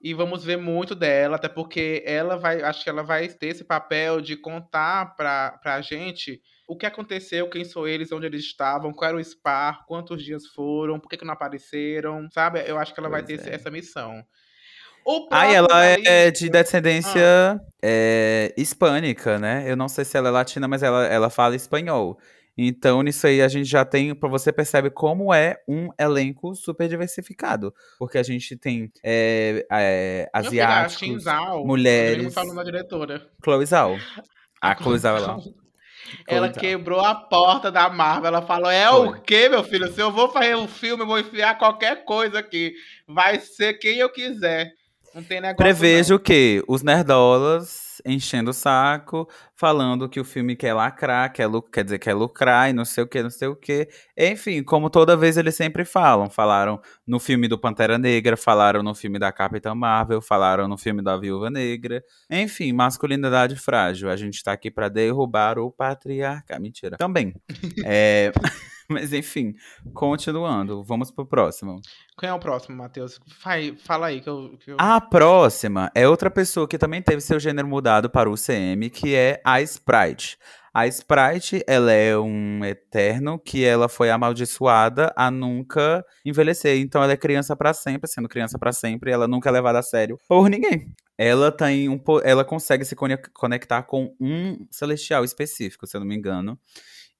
e 0.00 0.14
vamos 0.14 0.42
ver 0.42 0.56
muito 0.56 0.94
dela, 0.94 1.36
até 1.36 1.48
porque 1.48 2.02
ela 2.06 2.36
vai, 2.36 2.62
acho 2.62 2.82
que 2.82 2.88
ela 2.88 3.02
vai 3.02 3.28
ter 3.28 3.48
esse 3.48 3.64
papel 3.64 4.20
de 4.20 4.36
contar 4.36 5.14
pra, 5.14 5.58
pra 5.62 5.80
gente 5.82 6.40
o 6.66 6.76
que 6.76 6.86
aconteceu, 6.86 7.50
quem 7.50 7.64
são 7.64 7.86
eles, 7.86 8.12
onde 8.12 8.26
eles 8.26 8.42
estavam, 8.42 8.92
qual 8.92 9.10
era 9.10 9.18
o 9.18 9.24
SPAR, 9.24 9.84
quantos 9.86 10.22
dias 10.22 10.46
foram, 10.46 10.98
por 10.98 11.08
que, 11.08 11.16
que 11.16 11.24
não 11.24 11.34
apareceram, 11.34 12.28
sabe? 12.30 12.62
Eu 12.66 12.78
acho 12.78 12.94
que 12.94 13.00
ela 13.00 13.10
pois 13.10 13.26
vai 13.26 13.36
ter 13.36 13.48
é. 13.48 13.54
essa 13.54 13.70
missão. 13.70 14.24
Ah, 15.30 15.52
ela 15.52 15.84
é 15.84 16.30
de 16.30 16.48
descendência 16.48 17.20
ah. 17.54 17.60
é, 17.82 18.54
hispânica, 18.56 19.38
né? 19.38 19.64
Eu 19.66 19.76
não 19.76 19.88
sei 19.88 20.04
se 20.04 20.16
ela 20.16 20.28
é 20.28 20.30
latina, 20.30 20.68
mas 20.68 20.82
ela, 20.82 21.06
ela 21.06 21.30
fala 21.30 21.56
espanhol. 21.56 22.18
Então, 22.62 23.02
nisso 23.02 23.26
aí, 23.26 23.40
a 23.40 23.48
gente 23.48 23.64
já 23.64 23.86
tem, 23.86 24.14
para 24.14 24.28
você 24.28 24.52
percebe 24.52 24.90
como 24.90 25.32
é 25.32 25.56
um 25.66 25.88
elenco 25.98 26.54
super 26.54 26.86
diversificado. 26.86 27.72
Porque 27.98 28.18
a 28.18 28.22
gente 28.22 28.54
tem 28.54 28.92
é, 29.02 29.66
é, 29.72 30.30
asiáticos, 30.30 31.22
Zhao, 31.22 31.64
mulheres... 31.64 32.34
falando 32.34 32.56
da 32.56 32.62
diretora. 32.62 33.26
Chloe 33.42 33.64
Zhao. 33.64 33.96
A 34.60 34.76
Chloe 34.76 34.98
Zhao 34.98 35.16
é 35.16 35.20
lá. 35.20 35.38
Ela 36.28 36.50
quebrou 36.50 37.00
a 37.00 37.14
porta 37.14 37.72
da 37.72 37.88
Marvel. 37.88 38.26
Ela 38.26 38.42
falou: 38.42 38.70
É 38.70 38.88
Foi. 38.88 39.08
o 39.08 39.22
quê, 39.22 39.48
meu 39.48 39.64
filho? 39.64 39.90
Se 39.90 40.00
eu 40.00 40.12
vou 40.12 40.28
fazer 40.28 40.54
um 40.54 40.68
filme, 40.68 41.02
eu 41.02 41.06
vou 41.06 41.18
enfiar 41.18 41.56
qualquer 41.56 42.04
coisa 42.04 42.40
aqui. 42.40 42.74
Vai 43.08 43.40
ser 43.40 43.74
quem 43.74 43.96
eu 43.96 44.10
quiser. 44.10 44.70
Não 45.14 45.22
tem 45.22 45.40
negócio. 45.40 45.56
Prevejo 45.56 46.14
não. 46.14 46.20
que 46.20 46.62
os 46.68 46.82
nerdolas 46.82 47.89
enchendo 48.04 48.50
o 48.50 48.54
saco, 48.54 49.28
falando 49.54 50.08
que 50.08 50.20
o 50.20 50.24
filme 50.24 50.56
quer 50.56 50.74
lacrar, 50.74 51.32
quer, 51.32 51.48
quer 51.72 51.84
dizer, 51.84 51.98
quer 51.98 52.14
lucrar 52.14 52.70
e 52.70 52.72
não 52.72 52.84
sei 52.84 53.04
o 53.04 53.06
que, 53.06 53.22
não 53.22 53.30
sei 53.30 53.48
o 53.48 53.56
que. 53.56 53.88
Enfim, 54.16 54.62
como 54.62 54.88
toda 54.90 55.16
vez 55.16 55.36
eles 55.36 55.54
sempre 55.54 55.84
falam. 55.84 56.30
Falaram 56.30 56.80
no 57.06 57.18
filme 57.18 57.48
do 57.48 57.58
Pantera 57.58 57.98
Negra, 57.98 58.36
falaram 58.36 58.82
no 58.82 58.94
filme 58.94 59.18
da 59.18 59.32
Capitã 59.32 59.74
Marvel, 59.74 60.20
falaram 60.20 60.66
no 60.66 60.78
filme 60.78 61.02
da 61.02 61.16
Viúva 61.16 61.50
Negra. 61.50 62.02
Enfim, 62.30 62.72
masculinidade 62.72 63.56
frágil. 63.56 64.10
A 64.10 64.16
gente 64.16 64.42
tá 64.42 64.52
aqui 64.52 64.70
para 64.70 64.88
derrubar 64.88 65.58
o 65.58 65.70
patriarca. 65.70 66.58
Mentira. 66.58 66.96
Também. 66.96 67.34
é. 67.84 68.32
Mas 68.90 69.12
enfim, 69.12 69.54
continuando, 69.94 70.82
vamos 70.82 71.12
pro 71.12 71.24
próximo. 71.24 71.80
Quem 72.18 72.28
é 72.28 72.34
o 72.34 72.40
próximo, 72.40 72.76
Matheus? 72.76 73.20
Fala 73.84 74.08
aí 74.08 74.20
que 74.20 74.28
eu, 74.28 74.58
que 74.58 74.72
eu, 74.72 74.76
A 74.78 75.00
próxima 75.00 75.92
é 75.94 76.08
outra 76.08 76.28
pessoa 76.28 76.66
que 76.66 76.76
também 76.76 77.00
teve 77.00 77.20
seu 77.20 77.38
gênero 77.38 77.68
mudado 77.68 78.10
para 78.10 78.28
o 78.28 78.34
CM, 78.34 78.90
que 78.90 79.14
é 79.14 79.40
a 79.44 79.62
Sprite. 79.62 80.36
A 80.74 80.86
Sprite, 80.88 81.64
ela 81.66 81.92
é 81.92 82.16
um 82.18 82.64
eterno 82.64 83.38
que 83.38 83.64
ela 83.64 83.88
foi 83.88 84.10
amaldiçoada 84.10 85.12
a 85.16 85.30
nunca 85.30 86.04
envelhecer. 86.24 86.78
Então 86.78 87.02
ela 87.02 87.12
é 87.12 87.16
criança 87.16 87.56
para 87.56 87.72
sempre, 87.72 88.10
sendo 88.10 88.28
criança 88.28 88.58
para 88.58 88.72
sempre, 88.72 89.10
ela 89.12 89.28
nunca 89.28 89.48
é 89.48 89.52
levada 89.52 89.78
a 89.78 89.82
sério 89.82 90.18
por 90.28 90.48
ninguém. 90.48 90.92
Ela 91.16 91.52
tem 91.52 91.88
um, 91.88 92.00
ela 92.24 92.44
consegue 92.44 92.84
se 92.84 92.96
conectar 93.34 93.82
com 93.82 94.14
um 94.20 94.66
celestial 94.70 95.24
específico, 95.24 95.86
se 95.86 95.96
eu 95.96 96.00
não 96.00 96.06
me 96.06 96.16
engano. 96.16 96.58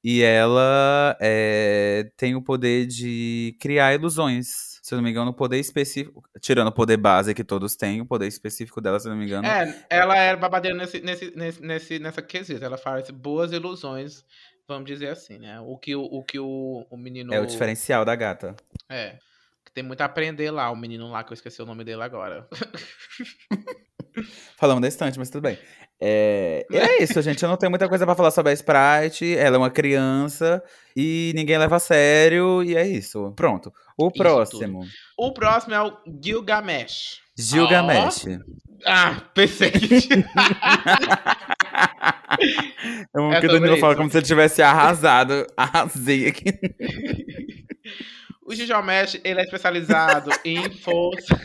E 0.03 0.23
ela 0.23 1.17
é, 1.21 2.11
tem 2.17 2.35
o 2.35 2.43
poder 2.43 2.87
de 2.87 3.57
criar 3.61 3.95
ilusões. 3.95 4.81
Se 4.83 4.95
eu 4.95 4.97
não 4.97 5.05
me 5.05 5.11
engano, 5.11 5.31
o 5.31 5.35
poder 5.35 5.59
específico. 5.59 6.23
Tirando 6.41 6.69
o 6.69 6.73
poder 6.73 6.97
base 6.97 7.35
que 7.35 7.45
todos 7.45 7.77
têm, 7.77 8.01
o 8.01 8.07
poder 8.07 8.27
específico 8.27 8.81
dela, 8.81 8.99
se 8.99 9.07
eu 9.07 9.11
não 9.11 9.19
me 9.19 9.27
engano. 9.27 9.47
É, 9.47 9.85
ela 9.91 10.17
é 10.17 10.35
babadeira 10.35 10.77
nesse, 10.77 11.01
nesse, 11.01 11.37
nesse, 11.37 11.63
nesse, 11.63 11.99
nessa 11.99 12.23
quesito. 12.23 12.65
Ela 12.65 12.79
faz 12.79 13.11
boas 13.11 13.53
ilusões, 13.53 14.25
vamos 14.67 14.87
dizer 14.87 15.09
assim, 15.09 15.39
né? 15.39 15.61
O 15.61 15.77
que 15.77 15.95
o, 15.95 16.03
o, 16.03 16.25
que 16.25 16.39
o, 16.39 16.87
o 16.91 16.97
menino. 16.97 17.35
É 17.35 17.41
o 17.41 17.47
diferencial 17.47 18.05
da 18.05 18.17
gata. 18.17 18.57
É. 18.89 19.19
Tem 19.75 19.85
muito 19.85 20.01
a 20.01 20.07
aprender 20.07 20.51
lá, 20.51 20.71
o 20.71 20.77
menino 20.77 21.11
lá, 21.11 21.23
que 21.23 21.33
eu 21.33 21.35
esqueci 21.35 21.63
o 21.63 21.67
nome 21.67 21.85
dele 21.85 22.03
agora. 22.03 22.49
Falamos 24.57 24.83
da 24.83 24.89
estante, 24.89 25.19
mas 25.19 25.31
tudo 25.31 25.43
bem. 25.43 25.59
É, 26.01 26.65
é 26.73 27.03
isso, 27.03 27.21
gente. 27.21 27.43
Eu 27.43 27.49
não 27.49 27.57
tenho 27.57 27.71
muita 27.71 27.89
coisa 27.89 28.07
para 28.07 28.15
falar 28.15 28.31
sobre 28.31 28.53
a 28.53 28.55
Sprite. 28.55 29.37
Ela 29.37 29.57
é 29.57 29.59
uma 29.59 29.71
criança 29.71 30.63
e 30.97 31.33
ninguém 31.35 31.59
leva 31.59 31.77
a 31.77 31.81
sério. 31.81 32.63
E 32.63 32.75
é 32.75 32.87
isso. 32.87 33.33
Pronto. 33.37 33.71
O 33.99 34.09
isso 34.09 34.17
próximo. 34.17 34.81
Tudo. 34.81 34.91
O 35.19 35.35
próximo 35.35 35.75
é 35.75 35.83
o 35.83 35.93
Gilgamesh. 36.23 37.21
Gilgamesh. 37.37 38.25
Oh. 38.27 38.39
Ah, 38.87 39.23
pensei 39.35 39.71
que. 39.71 40.09
é 43.35 43.41
que 43.41 43.47
o 43.47 43.53
Danilo 43.53 43.77
fala 43.77 43.95
como 43.95 44.11
se 44.11 44.17
ele 44.17 44.27
tivesse 44.27 44.63
arrasado. 44.63 45.47
Arrasei 45.57 46.29
aqui. 46.29 46.47
O 48.43 48.55
Gilgamesh, 48.55 49.21
ele 49.23 49.41
é 49.41 49.45
especializado 49.45 50.29
em 50.45 50.69
força. 50.73 51.41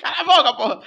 Cala 0.00 0.20
a 0.20 0.24
boca, 0.24 0.54
porra! 0.54 0.80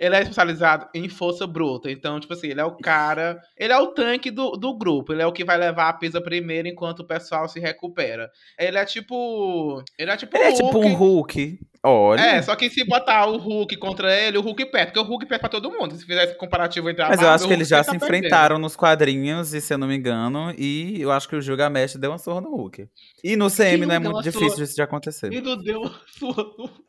Ele 0.00 0.16
é 0.16 0.22
especializado 0.22 0.88
em 0.94 1.10
força 1.10 1.46
bruta. 1.46 1.90
Então, 1.90 2.18
tipo 2.18 2.32
assim, 2.32 2.48
ele 2.48 2.60
é 2.60 2.64
o 2.64 2.74
cara. 2.74 3.38
Ele 3.54 3.70
é 3.70 3.78
o 3.78 3.88
tanque 3.88 4.30
do, 4.30 4.52
do 4.52 4.76
grupo. 4.76 5.12
Ele 5.12 5.20
é 5.20 5.26
o 5.26 5.32
que 5.32 5.44
vai 5.44 5.58
levar 5.58 5.90
a 5.90 5.92
pisa 5.92 6.22
primeiro 6.22 6.66
enquanto 6.66 7.00
o 7.00 7.06
pessoal 7.06 7.46
se 7.46 7.60
recupera. 7.60 8.30
Ele 8.58 8.78
é 8.78 8.84
tipo. 8.86 9.84
Ele 9.98 10.10
é 10.10 10.16
tipo 10.16 10.34
ele 10.34 10.44
um 10.44 10.48
é 10.48 10.52
tipo 10.54 10.78
um 10.78 10.94
Hulk. 10.94 11.58
Olha. 11.82 12.20
É, 12.20 12.42
só 12.42 12.56
que 12.56 12.70
se 12.70 12.82
botar 12.84 13.26
o 13.26 13.36
Hulk 13.36 13.76
contra 13.76 14.14
ele, 14.18 14.38
o 14.38 14.40
Hulk 14.40 14.66
perde. 14.66 14.92
Porque 14.92 15.00
o 15.00 15.08
Hulk 15.08 15.26
perde 15.26 15.40
pra 15.40 15.50
todo 15.50 15.70
mundo. 15.70 15.94
Se 15.94 16.06
fizesse 16.06 16.34
comparativo 16.34 16.88
entre 16.88 17.02
a 17.02 17.08
Mas 17.08 17.16
Marvel, 17.16 17.28
eu 17.28 17.34
acho 17.34 17.46
que 17.46 17.52
eles 17.52 17.68
já 17.68 17.82
se 17.82 17.94
enfrentaram 17.94 18.58
nos 18.58 18.76
quadrinhos, 18.76 19.52
e 19.52 19.60
se 19.60 19.74
eu 19.74 19.78
não 19.78 19.86
me 19.86 19.96
engano. 19.96 20.54
E 20.56 21.00
eu 21.00 21.12
acho 21.12 21.28
que 21.28 21.36
o 21.36 21.42
Gilgamesh 21.42 21.96
deu 21.96 22.10
uma 22.10 22.18
surra 22.18 22.40
no 22.40 22.56
Hulk. 22.56 22.88
E 23.22 23.36
no 23.36 23.50
CM 23.50 23.84
não 23.84 23.94
é 23.94 23.98
muito 23.98 24.22
difícil 24.22 24.64
isso 24.64 24.74
de 24.74 24.82
acontecer. 24.82 25.30
E 25.30 25.42
não 25.42 25.58
deu 25.58 25.82
uma 25.82 26.00
surra 26.18 26.42
no 26.42 26.64
Hulk. 26.64 26.82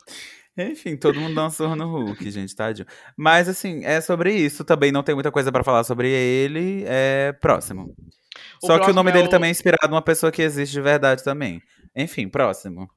Enfim, 0.58 0.98
todo 0.98 1.20
mundo 1.20 1.36
dá 1.36 1.46
um 1.46 1.50
surra 1.50 1.76
no 1.76 1.88
Hulk, 1.88 2.30
gente, 2.30 2.56
tadinho. 2.56 2.88
Mas, 3.18 3.48
assim, 3.48 3.86
é 3.86 4.02
sobre 4.02 4.34
isso. 4.34 4.66
Também 4.66 4.92
não 4.92 5.04
tem 5.04 5.16
muita 5.16 5.32
coisa 5.32 5.52
para 5.52 5.64
falar 5.64 5.84
sobre 5.84 6.10
ele. 6.10 6.84
É 6.86 7.34
próximo. 7.34 7.96
O 8.62 8.68
Só 8.68 8.80
que 8.80 8.92
o 8.92 8.94
nome 8.94 9.12
é 9.12 9.14
dele 9.14 9.28
o... 9.28 9.30
também 9.30 9.48
é 9.48 9.52
inspirado 9.52 9.90
numa 9.90 10.02
pessoa 10.02 10.32
que 10.32 10.42
existe 10.42 10.74
de 10.74 10.82
verdade 10.82 11.24
também. 11.24 11.62
Enfim, 11.96 12.28
próximo. 12.28 12.88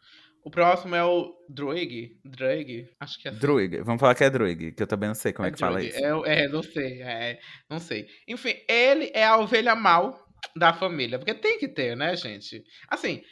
O 0.45 0.51
próximo 0.51 0.95
é 0.95 1.03
o 1.03 1.35
Druig. 1.49 2.21
Druig? 2.23 2.87
Acho 3.01 3.21
que 3.21 3.29
é 3.29 3.31
assim. 3.31 3.41
Druig. 3.41 3.81
Vamos 3.83 4.01
falar 4.01 4.15
que 4.15 4.25
é 4.25 4.31
Druig, 4.31 4.73
que 4.73 4.83
eu 4.83 4.87
também 4.87 5.09
não 5.09 5.15
sei 5.15 5.33
como 5.33 5.47
é, 5.47 5.49
é 5.49 5.53
que 5.53 5.59
fala 5.59 5.83
isso. 5.83 5.97
É, 5.97 6.45
é, 6.45 6.49
não 6.49 6.63
sei. 6.63 7.03
É, 7.03 7.39
não 7.71 7.79
sei. 7.79 8.07
Enfim, 8.29 8.55
ele 8.69 9.11
é 9.15 9.25
a 9.25 9.39
ovelha 9.39 9.75
mal 9.75 10.23
da 10.55 10.75
família. 10.75 11.19
Porque 11.19 11.33
tem 11.33 11.59
que 11.59 11.67
ter, 11.67 11.97
né, 11.97 12.15
gente? 12.15 12.63
Assim, 12.91 13.23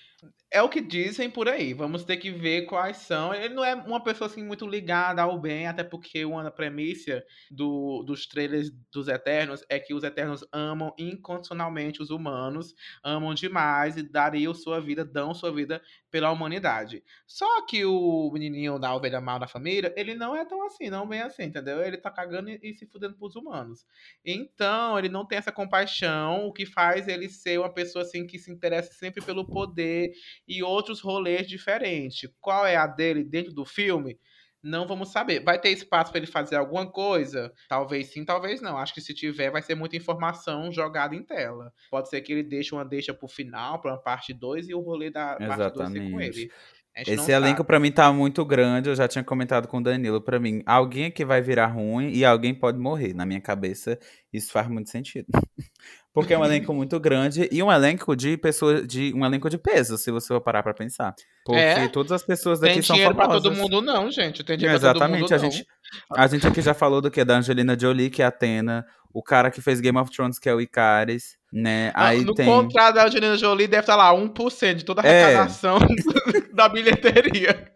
é 0.52 0.62
o 0.62 0.68
que 0.68 0.80
dizem 0.80 1.30
por 1.30 1.48
aí. 1.48 1.72
Vamos 1.72 2.04
ter 2.04 2.18
que 2.18 2.30
ver 2.30 2.66
quais 2.66 2.98
são. 2.98 3.34
Ele 3.34 3.54
não 3.54 3.64
é 3.64 3.74
uma 3.74 4.02
pessoa 4.02 4.28
assim 4.28 4.44
muito 4.44 4.66
ligada 4.66 5.22
ao 5.22 5.40
bem, 5.40 5.66
até 5.66 5.82
porque 5.82 6.24
uma 6.24 6.50
premissa 6.50 7.24
do, 7.50 8.02
dos 8.02 8.26
trailers 8.26 8.70
dos 8.92 9.08
Eternos 9.08 9.64
é 9.68 9.80
que 9.80 9.94
os 9.94 10.04
Eternos 10.04 10.44
amam 10.52 10.94
incondicionalmente 10.98 12.02
os 12.02 12.10
humanos, 12.10 12.74
amam 13.02 13.34
demais 13.34 13.96
e 13.96 14.02
dariam 14.02 14.52
sua 14.52 14.80
vida, 14.80 15.04
dão 15.04 15.32
sua 15.34 15.50
vida 15.50 15.82
pela 16.12 16.30
humanidade. 16.30 17.02
Só 17.26 17.64
que 17.66 17.86
o 17.86 18.30
menininho 18.30 18.78
da 18.78 18.94
ovelha 18.94 19.18
mal 19.18 19.38
da 19.38 19.48
família, 19.48 19.92
ele 19.96 20.14
não 20.14 20.36
é 20.36 20.44
tão 20.44 20.64
assim, 20.66 20.90
não 20.90 21.08
bem 21.08 21.22
assim, 21.22 21.44
entendeu? 21.44 21.82
Ele 21.82 21.96
tá 21.96 22.10
cagando 22.10 22.50
e, 22.50 22.74
se 22.74 22.86
fudendo 22.86 23.16
pros 23.16 23.34
humanos. 23.34 23.86
Então, 24.22 24.98
ele 24.98 25.08
não 25.08 25.26
tem 25.26 25.38
essa 25.38 25.50
compaixão, 25.50 26.46
o 26.46 26.52
que 26.52 26.66
faz 26.66 27.08
ele 27.08 27.30
ser 27.30 27.58
uma 27.58 27.72
pessoa 27.72 28.02
assim 28.02 28.26
que 28.26 28.38
se 28.38 28.52
interessa 28.52 28.92
sempre 28.92 29.24
pelo 29.24 29.46
poder 29.46 30.12
e 30.46 30.62
outros 30.62 31.00
rolês 31.00 31.48
diferentes. 31.48 32.30
Qual 32.40 32.66
é 32.66 32.76
a 32.76 32.86
dele 32.86 33.24
dentro 33.24 33.54
do 33.54 33.64
filme? 33.64 34.20
Não 34.62 34.86
vamos 34.86 35.10
saber. 35.10 35.42
Vai 35.42 35.58
ter 35.58 35.70
espaço 35.70 36.10
para 36.10 36.18
ele 36.18 36.26
fazer 36.26 36.56
alguma 36.56 36.86
coisa? 36.86 37.52
Talvez 37.68 38.08
sim, 38.08 38.24
talvez 38.24 38.60
não. 38.60 38.78
Acho 38.78 38.94
que 38.94 39.00
se 39.00 39.12
tiver, 39.12 39.50
vai 39.50 39.62
ser 39.62 39.74
muita 39.74 39.96
informação 39.96 40.70
jogada 40.70 41.14
em 41.14 41.22
tela. 41.22 41.72
Pode 41.90 42.08
ser 42.08 42.20
que 42.20 42.32
ele 42.32 42.42
deixe 42.42 42.74
uma 42.74 42.84
deixa 42.84 43.12
pro 43.12 43.26
final, 43.26 43.80
para 43.80 43.92
uma 43.92 43.98
parte 43.98 44.32
2 44.32 44.68
e 44.68 44.74
o 44.74 44.80
rolê 44.80 45.10
da 45.10 45.36
parte 45.36 45.74
2 45.74 46.10
com 46.10 46.20
ele. 46.20 46.50
Esse 46.94 47.32
elenco 47.32 47.64
para 47.64 47.80
mim 47.80 47.90
tá 47.90 48.12
muito 48.12 48.44
grande, 48.44 48.90
eu 48.90 48.94
já 48.94 49.08
tinha 49.08 49.24
comentado 49.24 49.66
com 49.66 49.78
o 49.78 49.82
Danilo, 49.82 50.20
para 50.20 50.38
mim, 50.38 50.62
alguém 50.66 51.10
que 51.10 51.24
vai 51.24 51.40
virar 51.40 51.68
ruim 51.68 52.10
e 52.12 52.22
alguém 52.22 52.54
pode 52.54 52.78
morrer. 52.78 53.14
Na 53.14 53.24
minha 53.24 53.40
cabeça, 53.40 53.98
isso 54.30 54.52
faz 54.52 54.68
muito 54.68 54.90
sentido. 54.90 55.26
Porque 56.14 56.34
é 56.34 56.38
um 56.38 56.44
elenco 56.44 56.74
muito 56.74 57.00
grande 57.00 57.48
e 57.50 57.62
um 57.62 57.72
elenco 57.72 58.14
de 58.14 58.36
pessoas 58.36 58.86
de 58.86 59.14
um 59.14 59.24
elenco 59.24 59.48
de 59.48 59.56
peso, 59.56 59.96
se 59.96 60.10
você 60.10 60.28
for 60.28 60.40
parar 60.42 60.62
para 60.62 60.74
pensar. 60.74 61.14
Porque 61.44 61.58
é? 61.58 61.88
todas 61.88 62.12
as 62.12 62.22
pessoas 62.22 62.60
daqui 62.60 62.74
Tem 62.74 62.82
são 62.82 62.96
famosas. 62.96 63.14
Tem 63.14 63.24
dinheiro 63.24 63.42
para 63.42 63.50
todo 63.50 63.70
mundo 63.70 63.80
não, 63.80 64.10
gente. 64.10 64.44
Tem 64.44 64.58
dinheiro 64.58 64.76
Exatamente, 64.76 65.26
pra 65.26 65.38
todo 65.38 65.42
mundo, 65.42 65.46
a 65.46 65.50
gente 65.50 65.66
a 66.14 66.26
gente 66.26 66.46
aqui 66.46 66.62
já 66.62 66.74
falou 66.74 67.00
do 67.00 67.10
que 67.10 67.24
da 67.24 67.36
Angelina 67.36 67.78
Jolie, 67.78 68.10
que 68.10 68.22
é 68.22 68.24
a 68.24 68.28
Atena, 68.28 68.86
o 69.12 69.22
cara 69.22 69.50
que 69.50 69.60
fez 69.60 69.80
Game 69.80 69.98
of 69.98 70.10
Thrones, 70.10 70.38
que 70.38 70.48
é 70.48 70.54
o 70.54 70.60
Icaris, 70.60 71.36
né? 71.52 71.92
Ah, 71.94 72.08
Aí 72.08 72.24
no 72.24 72.34
tem... 72.34 72.46
contrato 72.46 72.94
da 72.94 73.06
Angelina 73.06 73.36
Jolie 73.36 73.66
deve 73.66 73.82
estar 73.82 73.96
lá 73.96 74.12
1% 74.12 74.74
de 74.74 74.84
toda 74.84 75.02
a 75.02 75.06
é. 75.06 75.24
arrecadação 75.24 75.76
é. 75.78 76.40
da 76.54 76.68
bilheteria. 76.68 77.72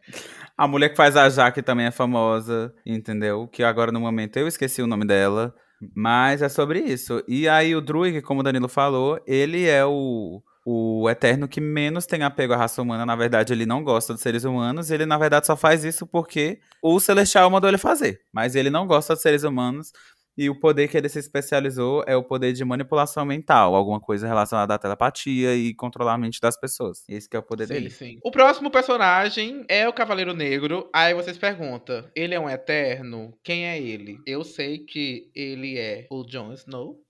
A 0.57 0.67
mulher 0.67 0.89
que 0.89 0.97
faz 0.97 1.17
a 1.17 1.29
Jaque 1.29 1.63
também 1.63 1.87
é 1.87 1.91
famosa, 1.91 2.75
entendeu? 2.85 3.47
Que 3.49 3.63
agora 3.63 3.93
no 3.93 4.01
momento 4.01 4.39
eu 4.39 4.49
esqueci 4.49 4.81
o 4.81 4.87
nome 4.87 5.05
dela. 5.05 5.55
Mas 5.95 6.43
é 6.43 6.49
sobre 6.49 6.81
isso. 6.81 7.23
E 7.29 7.49
aí 7.49 7.75
o 7.75 7.81
Druig, 7.81 8.23
como 8.23 8.41
o 8.41 8.43
Danilo 8.43 8.69
falou, 8.69 9.21
ele 9.27 9.67
é 9.67 9.85
o, 9.85 10.43
o 10.65 11.09
Eterno 11.09 11.47
que 11.47 11.61
menos 11.61 12.07
tem 12.07 12.23
apego 12.23 12.55
à 12.55 12.57
raça 12.57 12.81
humana. 12.81 13.05
Na 13.05 13.15
verdade, 13.15 13.53
ele 13.53 13.67
não 13.67 13.85
gosta 13.85 14.13
dos 14.13 14.23
seres 14.23 14.45
humanos. 14.45 14.91
Ele, 14.91 15.07
na 15.07 15.19
verdade, 15.19 15.47
só 15.47 15.57
faz 15.57 15.85
isso 15.85 16.07
porque 16.07 16.59
o 16.83 16.99
Celestial 16.99 17.51
mandou 17.51 17.69
ele 17.69 17.79
fazer. 17.79 18.21
Mas 18.33 18.55
ele 18.55 18.71
não 18.71 18.87
gosta 18.87 19.15
dos 19.15 19.23
seres 19.23 19.43
humanos 19.43 19.93
e 20.37 20.51
o 20.51 20.59
poder 20.59 20.89
que 20.89 20.97
ele 20.97 21.09
se 21.09 21.19
especializou 21.19 22.05
é 22.07 22.15
o 22.15 22.23
poder 22.23 22.53
de 22.53 22.65
manipulação 22.65 23.25
mental, 23.25 23.75
alguma 23.75 23.99
coisa 24.01 24.27
relacionada 24.27 24.75
à 24.75 24.79
telepatia 24.79 25.55
e 25.55 25.73
controlar 25.75 26.15
a 26.15 26.19
mente 26.19 26.41
das 26.41 26.59
pessoas. 26.59 27.05
Esse 27.09 27.29
é 27.33 27.39
o 27.39 27.43
poder 27.43 27.67
sim, 27.67 27.75
dele. 27.75 27.91
Sim. 27.91 28.19
O 28.23 28.31
próximo 28.31 28.71
personagem 28.71 29.65
é 29.69 29.89
o 29.89 29.93
Cavaleiro 29.93 30.35
Negro. 30.35 30.91
Aí 30.93 31.15
vocês 31.15 31.39
perguntam: 31.39 32.05
ele 32.15 32.35
é 32.35 32.41
um 32.41 32.51
eterno? 32.51 33.33
Quem 33.43 33.67
é 33.67 33.81
ele? 33.81 34.19
Eu 34.27 34.45
sei 34.45 34.79
que 34.79 35.31
ele 35.35 35.79
é 35.79 36.07
o 36.11 36.23
Jon 36.25 36.53
Snow. 36.53 37.01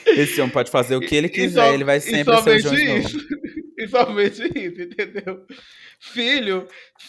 Esse 0.07 0.41
homem 0.41 0.53
pode 0.53 0.71
fazer 0.71 0.95
o 0.97 1.01
que 1.01 1.17
ele 1.17 1.29
quiser, 1.29 1.75
ele 1.75 1.83
vai 1.83 1.99
sempre 1.99 2.37
ser 2.43 2.57
o 2.57 2.63
Jon 2.63 2.75
Snow. 2.75 3.44
Somente 3.89 4.43
isso, 4.59 4.83
entendeu? 4.83 5.47
Filho, 5.99 6.69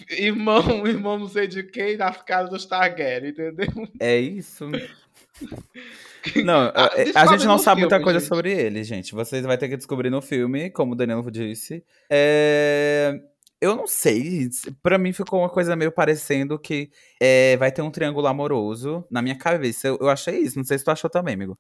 irmão, 0.10 0.62
irmão 0.88 1.20
não 1.20 1.28
sei 1.28 1.48
de 1.48 1.64
quem, 1.64 1.98
nas 1.98 2.22
casas 2.22 2.50
dos 2.50 2.66
Targaryen, 2.66 3.32
entendeu? 3.32 3.68
É 4.00 4.18
isso. 4.18 4.66
Não, 6.44 6.72
ah, 6.74 6.90
a, 6.94 7.02
é, 7.02 7.12
a 7.14 7.26
gente 7.28 7.46
não 7.46 7.58
sabe 7.58 7.82
filme, 7.82 7.92
muita 7.92 8.02
coisa 8.02 8.20
gente. 8.20 8.30
sobre 8.30 8.52
ele, 8.52 8.84
gente. 8.84 9.14
Vocês 9.14 9.46
vão 9.46 9.56
ter 9.58 9.70
que 9.70 9.78
descobrir 9.78 10.10
no 10.10 10.22
filme, 10.22 10.72
como 10.72 10.94
o 10.94 10.96
Danilo 10.96 11.30
disse. 11.30 11.84
É... 12.10 13.20
Eu 13.62 13.76
não 13.76 13.86
sei. 13.86 14.50
Pra 14.82 14.98
mim 14.98 15.14
ficou 15.14 15.40
uma 15.40 15.50
coisa 15.50 15.76
meio 15.76 15.92
parecendo 15.92 16.58
que 16.58 16.90
é, 17.22 17.58
vai 17.58 17.72
ter 17.72 17.82
um 17.82 17.92
triângulo 17.92 18.28
amoroso. 18.28 19.06
Na 19.12 19.22
minha 19.22 19.38
cabeça, 19.38 19.88
eu, 19.88 19.98
eu 20.02 20.10
achei 20.10 20.40
isso. 20.40 20.58
Não 20.58 20.66
sei 20.66 20.78
se 20.78 20.86
tu 20.86 20.90
achou 20.90 21.10
também, 21.10 21.36
amigo 21.36 21.60